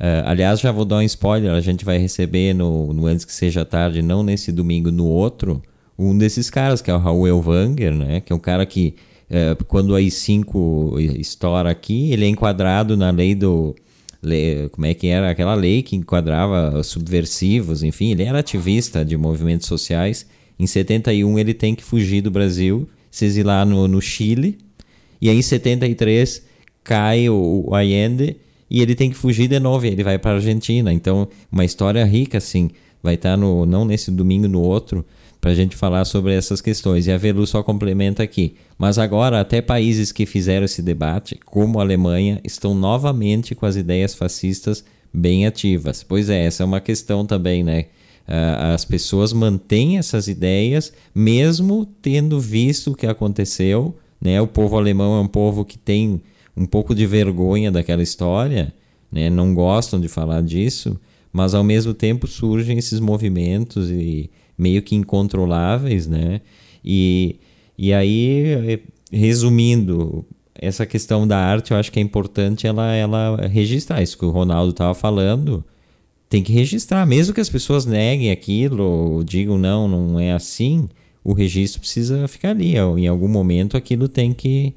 Uh, 0.00 0.24
aliás, 0.24 0.60
já 0.60 0.72
vou 0.72 0.84
dar 0.84 0.96
um 0.96 1.02
spoiler: 1.02 1.52
a 1.52 1.60
gente 1.60 1.84
vai 1.84 1.98
receber 1.98 2.54
no, 2.54 2.92
no 2.92 3.06
Antes 3.06 3.24
que 3.24 3.32
Seja 3.32 3.64
Tarde, 3.64 4.02
não 4.02 4.22
nesse 4.22 4.50
domingo, 4.50 4.90
no 4.90 5.06
outro, 5.06 5.62
um 6.00 6.16
desses 6.16 6.48
caras, 6.48 6.80
que 6.80 6.90
é 6.90 6.94
o 6.94 6.98
Raul 6.98 7.28
Elvanger, 7.28 7.94
né? 7.94 8.20
Que 8.20 8.32
é 8.32 8.36
um 8.36 8.40
cara 8.40 8.64
que, 8.64 8.94
uh, 9.30 9.64
quando 9.66 9.94
a 9.94 10.00
I5 10.00 11.18
estoura 11.18 11.70
aqui, 11.70 12.12
ele 12.12 12.24
é 12.24 12.28
enquadrado 12.28 12.96
na 12.96 13.10
lei 13.10 13.34
do. 13.34 13.74
Como 14.72 14.86
é 14.86 14.92
que 14.92 15.06
era? 15.06 15.30
Aquela 15.30 15.54
lei 15.54 15.82
que 15.82 15.96
enquadrava 15.96 16.82
subversivos, 16.82 17.82
enfim, 17.82 18.10
ele 18.10 18.22
era 18.22 18.40
ativista 18.40 19.02
de 19.02 19.16
movimentos 19.16 19.66
sociais. 19.66 20.26
Em 20.58 20.66
71 20.66 21.38
ele 21.38 21.54
tem 21.54 21.74
que 21.74 21.82
fugir 21.82 22.20
do 22.20 22.30
Brasil, 22.30 22.86
se 23.10 23.24
exilar 23.24 23.64
no, 23.64 23.88
no 23.88 24.00
Chile. 24.00 24.58
E 25.22 25.30
aí 25.30 25.38
em 25.38 25.42
73 25.42 26.42
cai 26.84 27.30
o, 27.30 27.64
o 27.66 27.74
Allende 27.74 28.36
e 28.70 28.82
ele 28.82 28.94
tem 28.94 29.10
que 29.10 29.16
fugir 29.16 29.48
de 29.48 29.58
novo, 29.58 29.86
ele 29.86 30.04
vai 30.04 30.18
para 30.18 30.32
a 30.32 30.34
Argentina. 30.34 30.92
Então, 30.92 31.26
uma 31.50 31.64
história 31.64 32.04
rica, 32.04 32.38
assim, 32.38 32.70
vai 33.02 33.14
estar 33.14 33.30
tá 33.30 33.36
no, 33.36 33.64
não 33.64 33.84
nesse 33.86 34.10
domingo, 34.10 34.46
no 34.46 34.60
outro, 34.60 35.04
para 35.40 35.52
a 35.52 35.54
gente 35.54 35.74
falar 35.74 36.04
sobre 36.04 36.34
essas 36.34 36.60
questões. 36.60 37.06
E 37.06 37.12
a 37.12 37.16
Velu 37.16 37.46
só 37.46 37.62
complementa 37.62 38.22
aqui. 38.22 38.54
Mas 38.78 38.98
agora, 38.98 39.40
até 39.40 39.62
países 39.62 40.12
que 40.12 40.26
fizeram 40.26 40.66
esse 40.66 40.82
debate, 40.82 41.38
como 41.46 41.78
a 41.78 41.82
Alemanha, 41.82 42.40
estão 42.44 42.74
novamente 42.74 43.54
com 43.54 43.64
as 43.64 43.76
ideias 43.76 44.14
fascistas 44.14 44.84
bem 45.12 45.46
ativas. 45.46 46.02
Pois 46.02 46.28
é, 46.28 46.44
essa 46.44 46.62
é 46.62 46.66
uma 46.66 46.80
questão 46.80 47.24
também, 47.24 47.64
né? 47.64 47.86
As 48.26 48.84
pessoas 48.84 49.32
mantêm 49.32 49.98
essas 49.98 50.28
ideias, 50.28 50.92
mesmo 51.12 51.84
tendo 52.00 52.38
visto 52.38 52.92
o 52.92 52.94
que 52.94 53.06
aconteceu. 53.06 53.96
Né? 54.20 54.40
O 54.40 54.46
povo 54.46 54.76
alemão 54.76 55.18
é 55.18 55.20
um 55.20 55.26
povo 55.26 55.64
que 55.64 55.76
tem 55.76 56.20
um 56.56 56.66
pouco 56.66 56.94
de 56.94 57.06
vergonha 57.06 57.72
daquela 57.72 58.02
história, 58.02 58.72
né? 59.10 59.28
não 59.30 59.52
gostam 59.52 60.00
de 60.00 60.06
falar 60.06 60.42
disso, 60.42 61.00
mas 61.32 61.54
ao 61.54 61.64
mesmo 61.64 61.92
tempo 61.92 62.28
surgem 62.28 62.78
esses 62.78 63.00
movimentos 63.00 63.90
e 63.90 64.30
meio 64.60 64.82
que 64.82 64.94
incontroláveis, 64.94 66.06
né? 66.06 66.40
E, 66.84 67.36
e 67.76 67.92
aí, 67.92 68.82
resumindo, 69.10 70.24
essa 70.54 70.84
questão 70.84 71.26
da 71.26 71.38
arte, 71.38 71.70
eu 71.70 71.78
acho 71.78 71.90
que 71.90 71.98
é 71.98 72.02
importante 72.02 72.66
ela, 72.66 72.94
ela 72.94 73.48
registrar 73.48 74.02
isso 74.02 74.18
que 74.18 74.24
o 74.24 74.30
Ronaldo 74.30 74.72
estava 74.72 74.94
falando. 74.94 75.64
Tem 76.28 76.42
que 76.42 76.52
registrar, 76.52 77.06
mesmo 77.06 77.34
que 77.34 77.40
as 77.40 77.48
pessoas 77.48 77.86
neguem 77.86 78.30
aquilo 78.30 78.84
ou 78.84 79.24
digam 79.24 79.58
não, 79.58 79.88
não 79.88 80.20
é 80.20 80.32
assim, 80.32 80.88
o 81.24 81.32
registro 81.32 81.80
precisa 81.80 82.28
ficar 82.28 82.50
ali. 82.50 82.76
Em 82.76 83.08
algum 83.08 83.26
momento 83.26 83.76
aquilo 83.76 84.06
tem 84.06 84.32
que, 84.32 84.74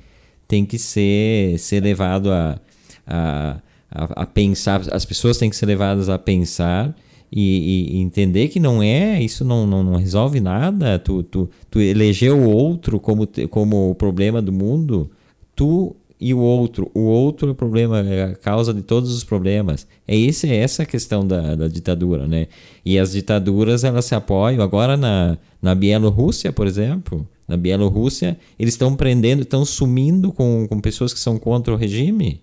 tem 0.47 0.65
que 0.65 0.79
ser, 0.79 1.59
ser 1.59 1.83
levado 1.83 2.31
a, 2.31 2.59
a, 3.05 3.59
a, 3.91 4.23
a 4.23 4.25
pensar, 4.25 4.81
as 4.91 5.05
pessoas 5.05 5.37
têm 5.37 5.49
que 5.49 5.55
ser 5.55 5.65
levadas 5.65 6.09
a 6.09 6.17
pensar 6.17 6.95
e, 7.35 7.97
e, 7.97 7.97
entender 7.99 8.47
que 8.49 8.59
não 8.59 8.83
é, 8.83 9.19
isso 9.19 9.43
não, 9.43 9.65
não, 9.65 9.83
não, 9.83 9.95
resolve 9.95 10.39
nada, 10.39 10.99
tu, 10.99 11.23
tu, 11.23 11.49
tu 11.67 11.81
elegeu 11.81 12.37
o 12.37 12.51
outro 12.51 12.99
como, 12.99 13.27
como 13.49 13.89
o 13.89 13.95
problema 13.95 14.39
do 14.39 14.51
mundo, 14.51 15.09
tu 15.55 15.95
e 16.19 16.31
o 16.31 16.37
outro, 16.37 16.91
o 16.93 17.01
outro 17.01 17.49
é 17.49 17.51
o 17.51 17.55
problema, 17.55 18.01
é 18.01 18.23
a 18.25 18.35
causa 18.35 18.71
de 18.71 18.83
todos 18.83 19.11
os 19.13 19.23
problemas. 19.23 19.87
É 20.07 20.15
esse, 20.15 20.47
é 20.47 20.57
essa 20.57 20.83
a 20.83 20.85
questão 20.85 21.25
da, 21.25 21.55
da 21.55 21.67
ditadura, 21.67 22.27
né? 22.27 22.47
E 22.85 22.99
as 22.99 23.13
ditaduras, 23.13 23.83
elas 23.83 24.05
se 24.05 24.13
apoiam, 24.13 24.63
agora 24.63 24.95
na, 24.95 25.37
na 25.59 25.73
Bielorrússia, 25.73 26.53
por 26.53 26.67
exemplo, 26.67 27.27
na 27.47 27.57
Bielorrússia, 27.57 28.37
eles 28.59 28.75
estão 28.75 28.95
prendendo, 28.95 29.41
estão 29.41 29.65
sumindo 29.65 30.31
com, 30.31 30.67
com 30.67 30.79
pessoas 30.79 31.13
que 31.13 31.19
são 31.19 31.37
contra 31.39 31.73
o 31.73 31.77
regime. 31.77 32.39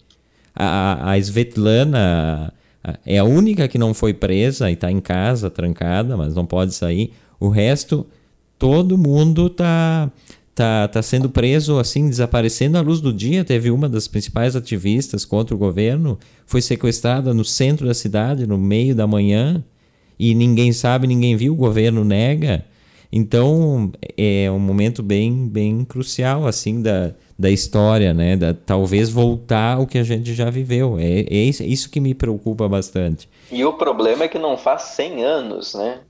A, 0.55 1.13
a 1.13 1.19
Svetlana 1.19 2.53
é 3.05 3.19
a 3.19 3.25
única 3.25 3.69
que 3.69 3.79
não 3.79 3.93
foi 3.93 4.15
presa 4.15 4.71
e 4.71 4.75
está 4.75 4.91
em 4.91 5.01
casa, 5.01 5.51
trancada, 5.51 6.17
mas 6.17 6.35
não 6.35 6.47
pode 6.47 6.75
sair. 6.75 7.13
O 7.39 7.49
resto, 7.49 8.07
todo 8.59 8.97
mundo 8.97 9.47
está 9.47 10.11
tá, 10.55 10.89
tá 10.89 11.03
sendo 11.03 11.31
preso, 11.31 11.79
assim, 11.79 12.09
desaparecendo 12.09 12.77
à 12.77 12.81
luz 12.81 13.01
do 13.01 13.13
dia. 13.13 13.45
Teve 13.45 13.71
uma 13.71 13.89
das 13.89 14.07
principais 14.09 14.55
ativistas 14.55 15.25
contra 15.25 15.55
o 15.55 15.59
governo, 15.59 16.19
foi 16.47 16.61
sequestrada 16.61 17.33
no 17.33 17.45
centro 17.45 17.87
da 17.87 17.95
cidade, 17.95 18.47
no 18.47 18.59
meio 18.59 18.95
da 18.95 19.07
manhã, 19.07 19.65
e 20.19 20.35
ninguém 20.35 20.73
sabe, 20.73 21.07
ninguém 21.07 21.37
viu, 21.37 21.55
o 21.55 21.57
governo 21.57 22.05
nega. 22.05 22.65
Então, 23.13 23.91
é 24.17 24.51
um 24.51 24.59
momento 24.59 25.03
bem, 25.03 25.49
bem 25.49 25.85
crucial, 25.85 26.47
assim, 26.47 26.81
da, 26.81 27.15
da 27.41 27.51
história, 27.51 28.13
né? 28.13 28.37
Da, 28.37 28.53
talvez 28.53 29.09
voltar 29.09 29.79
ao 29.79 29.87
que 29.87 29.97
a 29.97 30.03
gente 30.03 30.35
já 30.35 30.51
viveu. 30.51 30.99
É, 30.99 31.21
é 31.21 31.65
isso 31.65 31.91
que 31.91 31.99
me 31.99 32.15
preocupa 32.15 32.69
bastante. 32.69 33.31
E 33.51 33.65
o 33.65 33.73
problema 33.73 34.25
é 34.25 34.29
que 34.29 34.39
não 34.39 34.59
faz 34.59 34.83
100 34.83 35.25
anos, 35.25 35.75
né? 35.75 36.01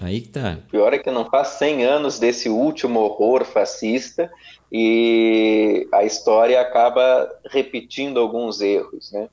Aí 0.00 0.20
que 0.20 0.28
tá. 0.28 0.58
O 0.68 0.70
pior 0.70 0.92
é 0.94 0.98
que 0.98 1.10
não 1.10 1.24
faz 1.28 1.48
100 1.48 1.84
anos 1.84 2.20
desse 2.20 2.48
último 2.48 3.00
horror 3.00 3.44
fascista 3.44 4.30
e 4.70 5.88
a 5.92 6.04
história 6.04 6.60
acaba 6.60 7.28
repetindo 7.50 8.20
alguns 8.20 8.60
erros, 8.60 9.10
né? 9.10 9.28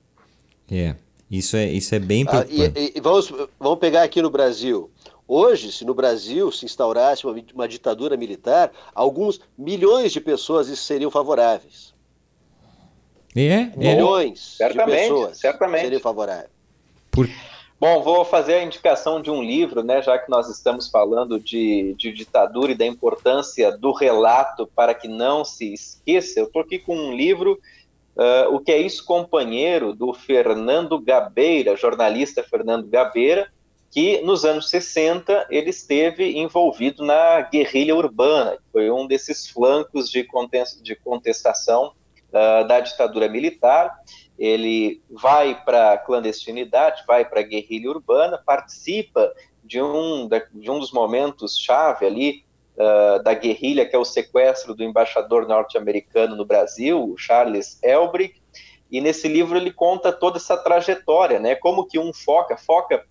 É, 0.72 0.96
isso 1.30 1.58
é, 1.58 1.66
isso 1.68 1.94
é 1.94 2.00
bem 2.00 2.26
preocupante. 2.26 2.74
Ah, 2.76 2.80
e, 2.80 2.94
e 2.96 3.02
vamos, 3.02 3.32
vamos 3.60 3.80
pegar 3.80 4.02
aqui 4.02 4.20
no 4.20 4.32
Brasil. 4.32 4.90
Hoje, 5.34 5.72
se 5.72 5.86
no 5.86 5.94
Brasil 5.94 6.52
se 6.52 6.66
instaurasse 6.66 7.26
uma, 7.26 7.42
uma 7.54 7.66
ditadura 7.66 8.18
militar, 8.18 8.70
alguns 8.94 9.40
milhões 9.58 10.12
de 10.12 10.20
pessoas 10.20 10.68
seriam 10.78 11.10
favoráveis. 11.10 11.94
É? 13.34 13.48
é. 13.48 13.72
Milhões 13.78 14.60
é. 14.60 14.68
de 14.68 14.84
pessoas 14.84 15.38
certamente. 15.38 15.84
seriam 15.84 16.02
favoráveis. 16.02 16.50
Por... 17.10 17.30
Bom, 17.80 18.04
vou 18.04 18.26
fazer 18.26 18.56
a 18.56 18.64
indicação 18.66 19.22
de 19.22 19.32
um 19.32 19.42
livro, 19.42 19.82
né, 19.82 20.02
já 20.02 20.20
que 20.20 20.30
nós 20.30 20.50
estamos 20.50 20.90
falando 20.90 21.40
de, 21.40 21.96
de 21.98 22.12
ditadura 22.12 22.74
e 22.74 22.76
da 22.76 22.86
importância 22.86 23.72
do 23.72 23.94
relato 23.94 24.68
para 24.76 24.94
que 24.94 25.08
não 25.08 25.46
se 25.46 25.74
esqueça. 25.74 26.42
Eu 26.42 26.48
estou 26.48 26.62
aqui 26.62 26.78
com 26.78 26.94
um 26.94 27.16
livro, 27.16 27.58
uh, 28.18 28.54
O 28.54 28.60
que 28.60 28.74
é 28.74 28.80
isso, 28.80 29.06
companheiro, 29.06 29.94
do 29.94 30.12
Fernando 30.12 31.00
Gabeira, 31.00 31.78
jornalista 31.78 32.44
Fernando 32.44 32.86
Gabeira, 32.86 33.50
que 33.92 34.22
nos 34.22 34.46
anos 34.46 34.70
60 34.70 35.48
ele 35.50 35.70
esteve 35.70 36.38
envolvido 36.38 37.04
na 37.04 37.42
guerrilha 37.42 37.94
urbana, 37.94 38.58
foi 38.72 38.90
um 38.90 39.06
desses 39.06 39.50
flancos 39.50 40.10
de, 40.10 40.24
contestação 41.04 41.94
uh, 42.30 42.66
da 42.66 42.80
ditadura 42.80 43.28
militar. 43.28 43.94
Ele 44.40 45.04
vai 45.10 45.62
para 45.64 45.94
a 45.94 45.98
clandestinidade, 45.98 47.04
vai 47.06 47.26
para 47.26 47.42
a 47.42 47.44
guerrilha 47.44 47.90
urbana, 47.90 48.42
participa 48.44 49.34
de 49.62 49.82
um, 49.82 50.28
de 50.54 50.72
um 50.72 50.80
dos 50.80 50.94
momentos 50.94 51.60
chave 51.60 52.06
ali 52.06 52.46
uh, 52.78 53.22
da 53.22 53.34
guerrilha, 53.34 53.86
que 53.86 53.96
é 53.96 54.00
o 54.00 54.06
sequestro 54.06 54.74
do 54.74 54.86
embaixador 54.86 55.46
norte-americano 55.46 56.36
no 56.38 56.46
Brasil, 56.46 57.14
Charles 57.18 57.78
Elbrick, 57.84 58.42
e 58.90 59.02
nesse 59.02 59.28
livro 59.28 59.58
ele 59.58 59.72
conta 59.72 60.14
toda 60.14 60.38
essa 60.38 60.56
trajetória, 60.56 61.40
né? 61.40 61.56
Como 61.56 61.86
que 61.86 62.00
um 62.00 62.14
foca, 62.14 62.58
foca 62.58 63.06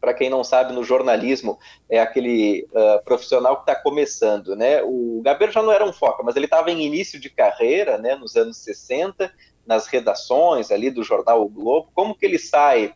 para 0.00 0.14
quem 0.14 0.30
não 0.30 0.42
sabe, 0.42 0.72
no 0.72 0.82
jornalismo, 0.82 1.58
é 1.88 2.00
aquele 2.00 2.66
uh, 2.72 3.04
profissional 3.04 3.56
que 3.56 3.70
está 3.70 3.74
começando, 3.74 4.56
né? 4.56 4.82
O 4.82 5.20
Gabeiro 5.22 5.52
já 5.52 5.62
não 5.62 5.72
era 5.72 5.84
um 5.84 5.92
foca, 5.92 6.22
mas 6.22 6.36
ele 6.36 6.46
estava 6.46 6.70
em 6.70 6.82
início 6.82 7.20
de 7.20 7.28
carreira, 7.28 7.98
né, 7.98 8.14
nos 8.14 8.34
anos 8.34 8.56
60, 8.58 9.30
nas 9.66 9.86
redações 9.86 10.70
ali 10.70 10.90
do 10.90 11.04
jornal 11.04 11.42
o 11.42 11.48
Globo. 11.48 11.90
Como 11.94 12.14
que 12.14 12.24
ele 12.24 12.38
sai 12.38 12.94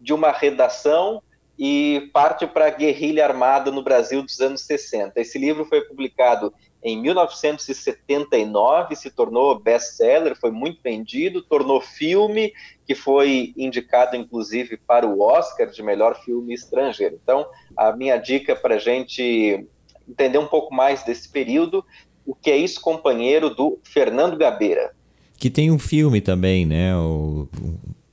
de 0.00 0.14
uma 0.14 0.30
redação 0.30 1.22
e 1.58 2.08
parte 2.12 2.46
para 2.46 2.66
a 2.66 2.70
guerrilha 2.70 3.24
armada 3.26 3.70
no 3.70 3.82
Brasil 3.82 4.22
dos 4.22 4.40
anos 4.40 4.62
60? 4.62 5.20
Esse 5.20 5.38
livro 5.38 5.64
foi 5.64 5.80
publicado 5.80 6.54
em 6.84 7.00
1979, 7.00 8.94
se 8.94 9.10
tornou 9.10 9.58
best-seller, 9.58 10.36
foi 10.38 10.50
muito 10.50 10.82
vendido, 10.82 11.40
tornou 11.40 11.80
filme, 11.80 12.52
que 12.86 12.94
foi 12.94 13.54
indicado 13.56 14.14
inclusive 14.14 14.76
para 14.76 15.06
o 15.06 15.22
Oscar 15.22 15.70
de 15.70 15.82
melhor 15.82 16.14
filme 16.22 16.52
estrangeiro. 16.52 17.18
Então, 17.22 17.46
a 17.74 17.96
minha 17.96 18.18
dica 18.18 18.54
para 18.54 18.74
a 18.74 18.78
gente 18.78 19.66
entender 20.06 20.36
um 20.36 20.46
pouco 20.46 20.74
mais 20.74 21.02
desse 21.02 21.26
período, 21.30 21.82
o 22.26 22.34
que 22.34 22.50
é 22.50 22.56
isso, 22.58 22.82
companheiro, 22.82 23.48
do 23.48 23.78
Fernando 23.82 24.36
Gabeira. 24.36 24.94
Que 25.38 25.48
tem 25.48 25.70
um 25.70 25.78
filme 25.78 26.20
também, 26.20 26.66
né? 26.66 26.94
O... 26.96 27.48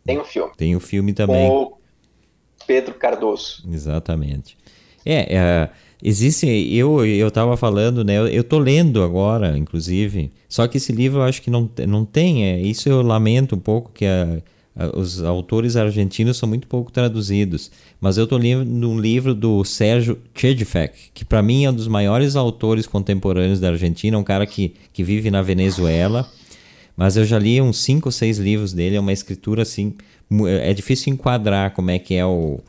Tem 0.05 0.17
um 0.17 0.23
filme. 0.23 0.51
Tem 0.55 0.75
um 0.77 0.79
filme 0.79 1.11
também. 1.11 1.49
Com 1.49 1.63
o 1.63 1.77
Pedro 2.65 2.93
Cardoso. 2.93 3.67
Exatamente. 3.69 4.57
É, 5.05 5.35
é 5.35 5.69
Existe, 6.03 6.47
eu 6.47 7.05
eu 7.05 7.27
estava 7.27 7.55
falando, 7.55 8.03
né? 8.03 8.17
Eu, 8.17 8.27
eu 8.27 8.43
tô 8.43 8.57
lendo 8.57 9.03
agora, 9.03 9.57
inclusive. 9.57 10.31
Só 10.49 10.67
que 10.67 10.77
esse 10.77 10.91
livro 10.91 11.19
eu 11.19 11.23
acho 11.23 11.41
que 11.41 11.49
não, 11.51 11.69
não 11.87 12.03
tem. 12.05 12.45
É, 12.45 12.59
isso 12.59 12.89
eu 12.89 13.01
lamento 13.01 13.55
um 13.55 13.59
pouco 13.59 13.91
que 13.93 14.05
a, 14.05 14.41
a, 14.75 14.97
os 14.97 15.21
autores 15.21 15.75
argentinos 15.75 16.37
são 16.37 16.49
muito 16.49 16.67
pouco 16.67 16.91
traduzidos. 16.91 17.71
Mas 17.99 18.17
eu 18.17 18.25
tô 18.25 18.35
lendo 18.35 18.89
um 18.89 18.99
livro 18.99 19.35
do 19.35 19.63
Sérgio 19.63 20.17
Chedifek, 20.33 21.11
que 21.13 21.23
para 21.23 21.43
mim 21.43 21.65
é 21.65 21.69
um 21.69 21.73
dos 21.73 21.87
maiores 21.87 22.35
autores 22.35 22.87
contemporâneos 22.87 23.59
da 23.59 23.69
Argentina, 23.69 24.17
um 24.17 24.23
cara 24.23 24.47
que, 24.47 24.73
que 24.91 25.03
vive 25.03 25.29
na 25.29 25.43
Venezuela. 25.43 26.27
Mas 26.97 27.15
eu 27.15 27.25
já 27.25 27.37
li 27.37 27.61
uns 27.61 27.77
cinco 27.77 28.07
ou 28.07 28.11
seis 28.11 28.39
livros 28.39 28.73
dele. 28.73 28.95
É 28.95 28.99
uma 28.99 29.13
escritura 29.13 29.61
assim, 29.61 29.93
é 30.47 30.73
difícil 30.73 31.13
enquadrar 31.13 31.73
como 31.75 31.91
é 31.91 31.99
que 31.99 32.15
é 32.15 32.25
o 32.25 32.59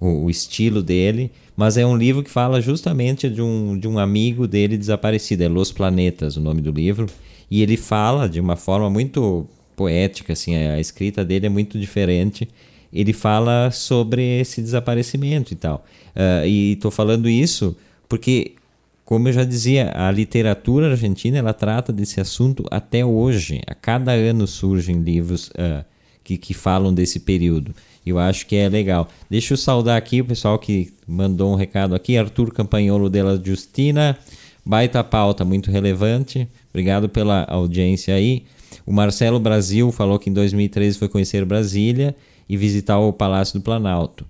o, 0.00 0.24
o, 0.24 0.30
estilo 0.30 0.82
dele, 0.82 1.30
mas 1.54 1.76
é 1.76 1.84
um 1.84 1.96
livro 1.96 2.22
que 2.22 2.30
fala 2.30 2.60
justamente 2.60 3.28
de 3.28 3.42
um, 3.42 3.78
de 3.78 3.86
um 3.86 3.98
amigo 3.98 4.48
dele 4.48 4.78
desaparecido, 4.78 5.44
é 5.44 5.48
Los 5.48 5.70
Planetas, 5.70 6.36
o 6.36 6.40
nome 6.40 6.62
do 6.62 6.72
livro, 6.72 7.06
e 7.50 7.62
ele 7.62 7.76
fala 7.76 8.28
de 8.28 8.40
uma 8.40 8.56
forma 8.56 8.88
muito 8.88 9.46
poética, 9.80 10.34
assim, 10.34 10.54
a 10.54 10.78
escrita 10.78 11.24
dele 11.24 11.46
é 11.46 11.48
muito 11.48 11.78
diferente. 11.78 12.46
Ele 12.92 13.14
fala 13.14 13.70
sobre 13.70 14.40
esse 14.40 14.60
desaparecimento 14.60 15.54
e 15.54 15.56
tal. 15.56 15.86
Uh, 16.14 16.46
e 16.46 16.72
estou 16.72 16.90
falando 16.90 17.30
isso 17.30 17.74
porque, 18.06 18.56
como 19.04 19.28
eu 19.28 19.32
já 19.32 19.42
dizia, 19.42 19.90
a 19.94 20.10
literatura 20.10 20.90
argentina 20.90 21.38
ela 21.38 21.54
trata 21.54 21.92
desse 21.92 22.20
assunto 22.20 22.64
até 22.70 23.04
hoje. 23.04 23.62
A 23.66 23.74
cada 23.74 24.12
ano 24.12 24.46
surgem 24.46 25.02
livros 25.02 25.48
uh, 25.50 25.84
que, 26.22 26.36
que 26.36 26.52
falam 26.52 26.92
desse 26.92 27.20
período. 27.20 27.74
Eu 28.04 28.18
acho 28.18 28.46
que 28.46 28.56
é 28.56 28.68
legal. 28.68 29.08
Deixa 29.28 29.52
eu 29.54 29.58
saudar 29.58 29.96
aqui 29.96 30.20
o 30.20 30.24
pessoal 30.24 30.58
que 30.58 30.92
mandou 31.06 31.52
um 31.52 31.54
recado 31.54 31.94
aqui. 31.94 32.16
Arthur 32.16 32.52
Campanholo 32.52 33.10
della 33.10 33.40
Justina. 33.42 34.18
Baita 34.64 35.02
pauta, 35.02 35.44
muito 35.44 35.70
relevante. 35.70 36.48
Obrigado 36.70 37.08
pela 37.08 37.44
audiência 37.44 38.14
aí. 38.14 38.44
O 38.86 38.92
Marcelo 38.92 39.38
Brasil 39.38 39.90
falou 39.92 40.18
que 40.18 40.30
em 40.30 40.32
2013 40.32 40.98
foi 40.98 41.08
conhecer 41.08 41.44
Brasília 41.44 42.14
e 42.48 42.56
visitar 42.56 42.98
o 42.98 43.12
Palácio 43.12 43.58
do 43.58 43.62
Planalto, 43.62 44.26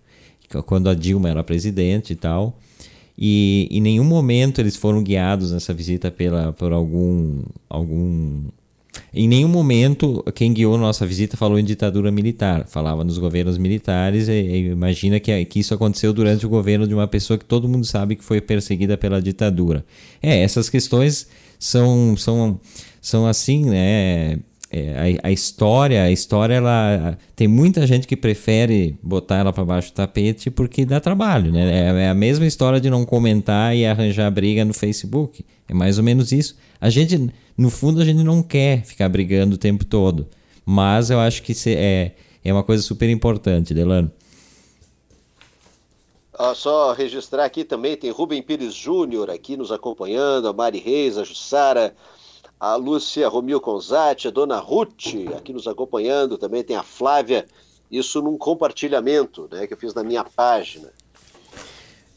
quando 0.66 0.88
a 0.88 0.94
Dilma 0.94 1.28
era 1.28 1.42
presidente 1.42 2.12
e 2.12 2.16
tal. 2.16 2.58
E 3.16 3.68
em 3.70 3.80
nenhum 3.80 4.04
momento 4.04 4.60
eles 4.60 4.76
foram 4.76 5.02
guiados 5.02 5.52
nessa 5.52 5.74
visita 5.74 6.10
pela, 6.10 6.52
por 6.52 6.72
algum, 6.72 7.42
algum 7.68 8.44
em 9.12 9.28
nenhum 9.28 9.48
momento 9.48 10.24
quem 10.34 10.52
guiou 10.52 10.78
nossa 10.78 11.06
visita 11.06 11.36
falou 11.36 11.58
em 11.58 11.64
ditadura 11.64 12.10
militar, 12.10 12.66
falava 12.66 13.02
nos 13.02 13.18
governos 13.18 13.58
militares 13.58 14.28
e, 14.28 14.32
e 14.32 14.70
imagina 14.70 15.18
que, 15.18 15.44
que 15.44 15.60
isso 15.60 15.74
aconteceu 15.74 16.12
durante 16.12 16.46
o 16.46 16.48
governo 16.48 16.86
de 16.86 16.94
uma 16.94 17.08
pessoa 17.08 17.38
que 17.38 17.44
todo 17.44 17.68
mundo 17.68 17.84
sabe 17.84 18.16
que 18.16 18.24
foi 18.24 18.40
perseguida 18.40 18.96
pela 18.96 19.20
ditadura. 19.20 19.84
É, 20.22 20.42
essas 20.42 20.68
questões 20.68 21.26
são, 21.58 22.16
são, 22.16 22.60
são 23.00 23.26
assim, 23.26 23.64
né? 23.64 24.38
É, 24.72 25.18
a, 25.22 25.28
a, 25.28 25.32
história, 25.32 26.04
a 26.04 26.12
história, 26.12 26.54
ela 26.54 27.18
tem 27.34 27.48
muita 27.48 27.84
gente 27.88 28.06
que 28.06 28.16
prefere 28.16 28.96
botar 29.02 29.38
ela 29.38 29.52
para 29.52 29.64
baixo 29.64 29.90
do 29.90 29.94
tapete 29.94 30.48
porque 30.48 30.84
dá 30.84 31.00
trabalho, 31.00 31.50
né? 31.50 31.88
É, 31.88 32.04
é, 32.04 32.08
a 32.08 32.14
mesma 32.14 32.46
história 32.46 32.80
de 32.80 32.88
não 32.88 33.04
comentar 33.04 33.74
e 33.74 33.84
arranjar 33.84 34.30
briga 34.30 34.64
no 34.64 34.72
Facebook. 34.72 35.44
É 35.68 35.74
mais 35.74 35.98
ou 35.98 36.04
menos 36.04 36.30
isso. 36.30 36.56
A 36.80 36.88
gente, 36.88 37.32
no 37.58 37.68
fundo, 37.68 38.00
a 38.00 38.04
gente 38.04 38.22
não 38.22 38.44
quer 38.44 38.84
ficar 38.84 39.08
brigando 39.08 39.56
o 39.56 39.58
tempo 39.58 39.84
todo, 39.84 40.28
mas 40.64 41.10
eu 41.10 41.18
acho 41.18 41.42
que 41.42 41.52
é, 41.66 42.12
é 42.44 42.52
uma 42.52 42.62
coisa 42.62 42.80
super 42.80 43.10
importante, 43.10 43.74
Delano. 43.74 44.10
Só 46.54 46.92
registrar 46.92 47.44
aqui 47.44 47.64
também, 47.64 47.96
tem 47.96 48.10
Rubem 48.10 48.40
Pires 48.40 48.74
Júnior 48.74 49.30
aqui 49.30 49.56
nos 49.56 49.70
acompanhando, 49.70 50.48
a 50.48 50.52
Mari 50.52 50.78
Reis, 50.78 51.18
a 51.18 51.24
Jussara, 51.24 51.94
a 52.60 52.76
Lúcia 52.76 53.26
Romil 53.26 53.58
Conzati, 53.58 54.28
a 54.28 54.30
dona 54.30 54.58
Ruth 54.58 55.14
aqui 55.34 55.50
nos 55.50 55.66
acompanhando, 55.66 56.36
também 56.36 56.62
tem 56.62 56.76
a 56.76 56.82
Flávia, 56.82 57.46
isso 57.90 58.20
num 58.20 58.36
compartilhamento 58.36 59.48
né, 59.50 59.66
que 59.66 59.72
eu 59.72 59.78
fiz 59.78 59.94
na 59.94 60.04
minha 60.04 60.22
página. 60.22 60.90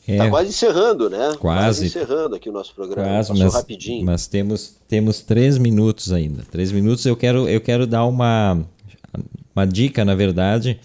É, 0.06 0.18
tá 0.18 0.30
quase 0.30 0.50
encerrando, 0.50 1.10
né? 1.10 1.34
Quase. 1.40 1.40
quase 1.40 1.86
encerrando 1.86 2.36
aqui 2.36 2.50
o 2.50 2.52
nosso 2.52 2.76
programa. 2.76 3.08
Quase, 3.08 3.34
mas, 3.40 3.54
rapidinho. 3.54 4.06
Mas 4.06 4.28
temos, 4.28 4.76
temos 4.86 5.22
três 5.22 5.58
minutos 5.58 6.12
ainda. 6.12 6.44
Três 6.52 6.74
minutos 6.74 7.06
eu 7.06 7.16
quero, 7.16 7.48
eu 7.48 7.62
quero 7.62 7.88
dar 7.88 8.04
uma, 8.04 8.60
uma 9.56 9.66
dica, 9.66 10.04
na 10.04 10.14
verdade, 10.14 10.78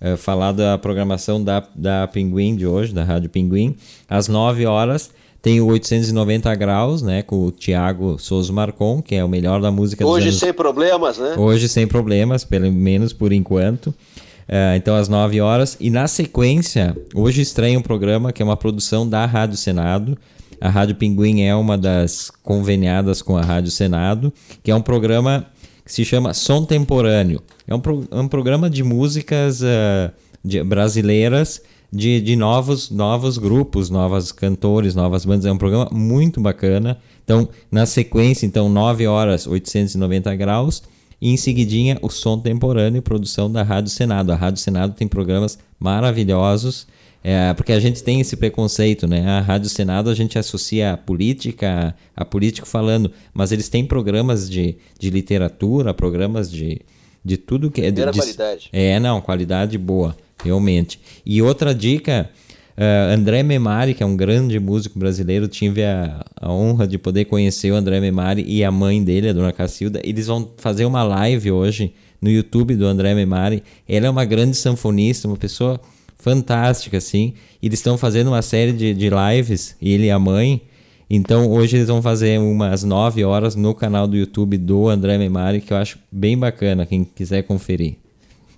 é, 0.00 0.16
falar 0.16 0.50
da 0.50 0.76
programação 0.76 1.42
da, 1.42 1.64
da 1.72 2.08
Pinguim 2.08 2.56
de 2.56 2.66
hoje, 2.66 2.92
da 2.92 3.04
Rádio 3.04 3.30
Pinguim. 3.30 3.76
Às 4.08 4.26
nove 4.26 4.66
horas 4.66 5.12
tem 5.44 5.60
o 5.60 5.66
890 5.66 6.54
graus, 6.54 7.02
né, 7.02 7.20
com 7.20 7.44
o 7.44 7.52
Thiago 7.52 8.18
Souza 8.18 8.50
Marcon, 8.50 9.02
que 9.02 9.14
é 9.14 9.22
o 9.22 9.28
melhor 9.28 9.60
da 9.60 9.70
música 9.70 10.06
Hoje 10.06 10.28
anos... 10.28 10.40
sem 10.40 10.54
problemas, 10.54 11.18
né? 11.18 11.34
Hoje 11.36 11.68
sem 11.68 11.86
problemas, 11.86 12.44
pelo 12.44 12.72
menos 12.72 13.12
por 13.12 13.30
enquanto. 13.30 13.88
Uh, 13.88 14.74
então, 14.74 14.96
às 14.96 15.06
9 15.06 15.42
horas. 15.42 15.76
E 15.78 15.90
na 15.90 16.08
sequência, 16.08 16.96
hoje 17.14 17.42
estreia 17.42 17.78
um 17.78 17.82
programa 17.82 18.32
que 18.32 18.40
é 18.40 18.44
uma 18.44 18.56
produção 18.56 19.06
da 19.06 19.26
Rádio 19.26 19.58
Senado. 19.58 20.16
A 20.58 20.70
Rádio 20.70 20.94
Pinguim 20.94 21.42
é 21.42 21.54
uma 21.54 21.76
das 21.76 22.30
conveniadas 22.42 23.20
com 23.20 23.36
a 23.36 23.42
Rádio 23.42 23.70
Senado, 23.70 24.32
que 24.62 24.70
é 24.70 24.74
um 24.74 24.80
programa 24.80 25.44
que 25.84 25.92
se 25.92 26.06
chama 26.06 26.32
Som 26.32 26.64
Temporâneo. 26.64 27.42
É 27.68 27.74
um, 27.74 27.80
pro, 27.80 28.02
é 28.10 28.16
um 28.16 28.28
programa 28.28 28.70
de 28.70 28.82
músicas 28.82 29.60
uh, 29.60 30.10
de, 30.42 30.64
brasileiras 30.64 31.60
de, 31.94 32.20
de 32.20 32.34
novos, 32.34 32.90
novos 32.90 33.38
grupos, 33.38 33.88
novos 33.88 34.32
cantores, 34.32 34.94
novas 34.94 35.24
bandas. 35.24 35.46
É 35.46 35.52
um 35.52 35.56
programa 35.56 35.88
muito 35.92 36.40
bacana. 36.40 36.98
Então, 37.22 37.48
na 37.70 37.86
sequência, 37.86 38.44
então, 38.44 38.68
9 38.68 39.06
horas, 39.06 39.46
890 39.46 40.34
graus. 40.34 40.82
E 41.20 41.30
em 41.30 41.36
seguidinha, 41.36 41.96
o 42.02 42.10
som 42.10 42.38
temporâneo, 42.38 43.00
produção 43.00 43.50
da 43.50 43.62
Rádio 43.62 43.90
Senado. 43.90 44.32
A 44.32 44.34
Rádio 44.34 44.60
Senado 44.60 44.94
tem 44.94 45.06
programas 45.06 45.56
maravilhosos, 45.78 46.86
é, 47.22 47.54
porque 47.54 47.72
a 47.72 47.80
gente 47.80 48.02
tem 48.02 48.20
esse 48.20 48.36
preconceito, 48.36 49.06
né? 49.06 49.24
A 49.26 49.40
Rádio 49.40 49.70
Senado 49.70 50.10
a 50.10 50.14
gente 50.14 50.38
associa 50.38 50.92
a 50.92 50.96
política, 50.96 51.94
a 52.14 52.24
político 52.24 52.66
falando, 52.66 53.10
mas 53.32 53.52
eles 53.52 53.68
têm 53.68 53.86
programas 53.86 54.50
de, 54.50 54.76
de 54.98 55.08
literatura, 55.08 55.94
programas 55.94 56.50
de, 56.50 56.82
de 57.24 57.36
tudo 57.36 57.70
que 57.70 57.80
é. 57.80 57.90
De, 57.90 58.04
de, 58.04 58.12
qualidade. 58.12 58.68
É, 58.72 59.00
não, 59.00 59.20
qualidade 59.20 59.78
boa 59.78 60.14
realmente. 60.44 61.00
E 61.24 61.40
outra 61.40 61.74
dica, 61.74 62.30
uh, 62.76 63.14
André 63.14 63.42
Memari, 63.42 63.94
que 63.94 64.02
é 64.02 64.06
um 64.06 64.16
grande 64.16 64.58
músico 64.60 64.98
brasileiro, 64.98 65.48
tive 65.48 65.82
a, 65.82 66.24
a, 66.36 66.52
honra 66.52 66.86
de 66.86 66.98
poder 66.98 67.24
conhecer 67.24 67.72
o 67.72 67.74
André 67.74 68.00
Memari 68.00 68.44
e 68.46 68.62
a 68.62 68.70
mãe 68.70 69.02
dele, 69.02 69.30
a 69.30 69.32
dona 69.32 69.52
Cacilda. 69.52 70.00
Eles 70.04 70.26
vão 70.26 70.50
fazer 70.58 70.84
uma 70.84 71.02
live 71.02 71.50
hoje 71.50 71.94
no 72.20 72.30
YouTube 72.30 72.76
do 72.76 72.86
André 72.86 73.14
Memari. 73.14 73.62
Ela 73.88 74.06
é 74.06 74.10
uma 74.10 74.24
grande 74.24 74.56
sanfonista, 74.56 75.26
uma 75.26 75.36
pessoa 75.36 75.80
fantástica, 76.16 76.98
assim. 76.98 77.34
Eles 77.62 77.78
estão 77.78 77.98
fazendo 77.98 78.28
uma 78.28 78.42
série 78.42 78.72
de, 78.72 78.94
de 78.94 79.10
lives, 79.10 79.76
ele 79.80 80.06
e 80.06 80.10
a 80.10 80.18
mãe. 80.18 80.62
Então 81.08 81.50
hoje 81.50 81.76
eles 81.76 81.88
vão 81.88 82.00
fazer 82.00 82.40
umas 82.40 82.82
9 82.82 83.24
horas 83.24 83.54
no 83.54 83.74
canal 83.74 84.08
do 84.08 84.16
YouTube 84.16 84.56
do 84.56 84.88
André 84.88 85.18
Memari, 85.18 85.60
que 85.60 85.72
eu 85.72 85.76
acho 85.76 85.98
bem 86.10 86.36
bacana, 86.36 86.86
quem 86.86 87.04
quiser 87.04 87.42
conferir. 87.42 87.96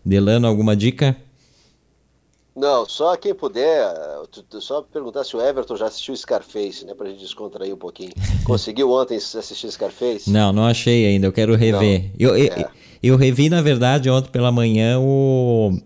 Delano, 0.05 0.47
alguma 0.47 0.77
dica? 0.77 1.17
Não, 2.57 2.89
só 2.89 3.15
quem 3.17 3.35
puder, 3.35 3.87
só 4.61 4.81
perguntar 4.81 5.25
se 5.25 5.37
o 5.37 5.43
Everton 5.43 5.77
já 5.77 5.87
assistiu 5.87 6.17
Scarface, 6.17 6.87
né, 6.87 6.95
pra 6.95 7.07
gente 7.11 7.21
descontrair 7.21 7.75
um 7.75 7.77
pouquinho. 7.77 8.13
Conseguiu 8.45 8.91
ontem 8.91 9.17
assistir 9.17 9.71
Scarface? 9.71 10.31
Não, 10.31 10.55
não 10.55 10.65
achei 10.65 11.07
ainda, 11.07 11.27
eu 11.27 11.33
quero 11.33 11.55
rever. 11.55 12.11
eu, 12.19 12.35
eu, 12.35 12.53
é. 12.53 12.71
eu, 13.03 13.17
revi, 13.17 13.51
na 13.51 13.61
verdade, 13.61 14.09
ontem 14.09 14.31
pela 14.31 14.51
manhã 14.51 14.99
o, 14.99 15.79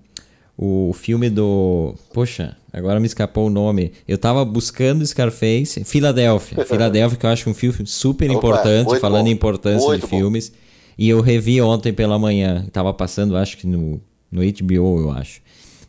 o 0.57 0.93
filme 0.93 1.29
do... 1.29 1.93
Poxa, 2.15 2.57
agora 2.73 3.01
me 3.01 3.07
escapou 3.07 3.49
o 3.49 3.51
nome. 3.51 3.93
Eu 4.07 4.17
tava 4.17 4.45
buscando 4.45 5.05
Scarface, 5.05 5.83
Filadélfia. 5.83 6.63
Filadélfia, 6.65 7.19
que 7.19 7.27
eu 7.27 7.31
acho 7.31 7.51
um 7.51 7.55
filme 7.55 7.85
super 7.85 8.31
importante, 8.31 8.91
Opa, 8.91 9.01
falando 9.01 9.25
bom. 9.25 9.31
em 9.31 9.33
importância 9.33 9.89
muito 9.89 10.03
de 10.03 10.07
filmes. 10.07 10.51
Bom. 10.51 10.57
E 10.97 11.09
eu 11.09 11.21
revi 11.21 11.61
ontem 11.61 11.93
pela 11.93 12.17
manhã, 12.17 12.65
tava 12.71 12.95
passando, 12.95 13.37
acho 13.37 13.57
que 13.57 13.67
no, 13.67 14.01
no 14.31 14.41
HBO, 14.43 15.01
eu 15.01 15.11
acho. 15.11 15.41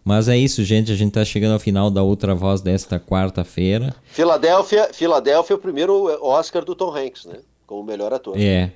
Mas 0.04 0.28
é 0.28 0.38
isso, 0.38 0.64
gente. 0.64 0.91
A 0.91 0.95
gente 0.95 1.10
está 1.10 1.24
chegando 1.24 1.54
ao 1.54 1.60
final 1.60 1.89
da 1.89 2.02
outra 2.02 2.34
voz 2.34 2.62
desta 2.62 2.99
quarta-feira. 2.99 3.95
Filadélfia, 4.06 4.89
Filadélfia, 4.93 5.54
é 5.54 5.58
o 5.58 5.60
primeiro 5.60 6.06
Oscar 6.26 6.66
do 6.66 6.76
Tom 6.76 6.95
Hanks, 6.95 7.26
né? 7.26 7.38
Como 7.68 7.84
melhor 7.84 8.12
ator. 8.12 8.38
É, 8.38 8.72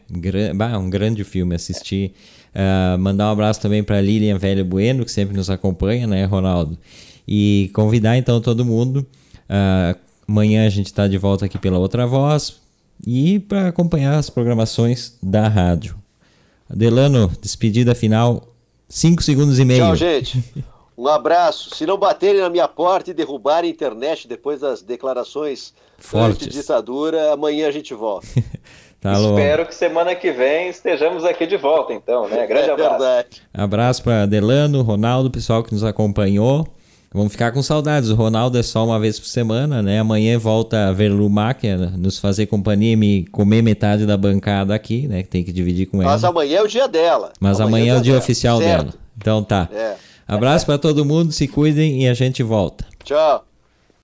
um 0.80 0.90
grande 0.90 1.24
filme 1.24 1.56
assistir. 1.56 2.14
Uh, 2.56 2.98
mandar 2.98 3.28
um 3.28 3.32
abraço 3.32 3.60
também 3.60 3.84
para 3.84 4.00
Lilian 4.00 4.38
Velho 4.38 4.64
Bueno, 4.64 5.04
que 5.04 5.12
sempre 5.12 5.36
nos 5.36 5.50
acompanha, 5.50 6.08
né, 6.08 6.24
Ronaldo? 6.24 6.78
E 7.28 7.70
convidar 7.74 8.16
então 8.18 8.40
todo 8.40 8.64
mundo. 8.64 9.06
Uh, 9.50 10.00
amanhã 10.28 10.66
a 10.66 10.70
gente 10.70 10.86
está 10.86 11.08
de 11.08 11.18
volta 11.18 11.46
aqui 11.46 11.58
pela 11.58 11.78
outra 11.78 12.08
voz 12.08 12.62
e 13.06 13.40
para 13.40 13.68
acompanhar 13.68 14.18
as 14.18 14.30
programações 14.30 15.18
da 15.22 15.48
rádio. 15.48 15.96
Delano, 16.70 17.30
despedida 17.42 17.94
final, 17.94 18.48
5 18.88 19.22
segundos 19.22 19.60
e 19.60 19.66
meio. 19.66 19.84
Tchau, 19.84 19.96
gente. 19.96 20.44
Um 20.98 21.08
abraço. 21.08 21.76
Se 21.76 21.86
não 21.86 21.98
baterem 21.98 22.42
na 22.42 22.50
minha 22.50 22.68
porta 22.68 23.12
e 23.12 23.14
derrubarem 23.14 23.70
a 23.70 23.74
internet 23.74 24.28
depois 24.28 24.62
das 24.62 24.82
declarações 24.82 25.74
Fortes. 25.98 26.48
de 26.48 26.50
ditadura, 26.50 27.34
amanhã 27.34 27.68
a 27.68 27.72
gente 27.72 27.94
volta. 27.94 28.28
tá 29.02 29.14
Espero 29.14 29.66
que 29.66 29.76
semana 29.76 30.16
que 30.16 30.32
vem 30.32 30.70
estejamos 30.70 31.26
aqui 31.26 31.46
de 31.46 31.58
volta, 31.58 31.94
então, 31.94 32.28
né? 32.30 32.48
Grande 32.48 32.70
é 32.70 32.74
abraço. 32.74 33.00
Verdade. 33.00 33.42
Abraço 33.54 34.04
para 34.04 34.26
Delano, 34.26 34.82
Ronaldo, 34.82 35.30
pessoal 35.30 35.64
que 35.64 35.74
nos 35.74 35.84
acompanhou. 35.84 36.66
Vamos 37.16 37.32
ficar 37.32 37.54
com 37.54 37.64
saudades. 37.64 38.10
O 38.10 38.16
Ronaldo 38.16 38.58
é 38.58 38.64
só 38.64 38.84
uma 38.84 39.00
vez 39.00 39.18
por 39.18 39.28
semana, 39.28 39.82
né? 39.82 40.00
Amanhã 40.00 40.38
volta 40.38 40.90
a 40.90 40.92
ver 40.92 41.08
Lumacher, 41.08 41.98
nos 41.98 42.20
fazer 42.20 42.46
companhia 42.46 42.92
e 42.92 42.96
me 42.98 43.26
comer 43.28 43.62
metade 43.62 44.06
da 44.06 44.18
bancada 44.18 44.76
aqui, 44.76 45.08
né? 45.08 45.24
Que 45.24 45.30
tem 45.30 45.42
que 45.42 45.54
dividir 45.54 45.86
com 45.86 46.02
ela. 46.02 46.12
Mas 46.12 46.26
amanhã 46.26 46.58
é 46.58 46.62
o 46.62 46.68
dia 46.68 46.90
dela. 46.90 47.32
Mas 47.40 47.62
amanhã, 47.62 47.84
amanhã 47.84 47.96
é 47.96 48.00
o 48.00 48.02
dia 48.02 48.12
dela. 48.12 48.22
oficial 48.22 48.58
certo. 48.58 48.84
dela. 48.84 48.94
Então 49.18 49.42
tá. 49.42 49.70
É. 49.72 49.96
Abraço 50.28 50.66
para 50.66 50.78
todo 50.78 51.06
mundo, 51.06 51.32
se 51.32 51.48
cuidem 51.48 52.04
e 52.04 52.08
a 52.08 52.14
gente 52.14 52.42
volta. 52.42 52.86
Tchau. 53.04 53.46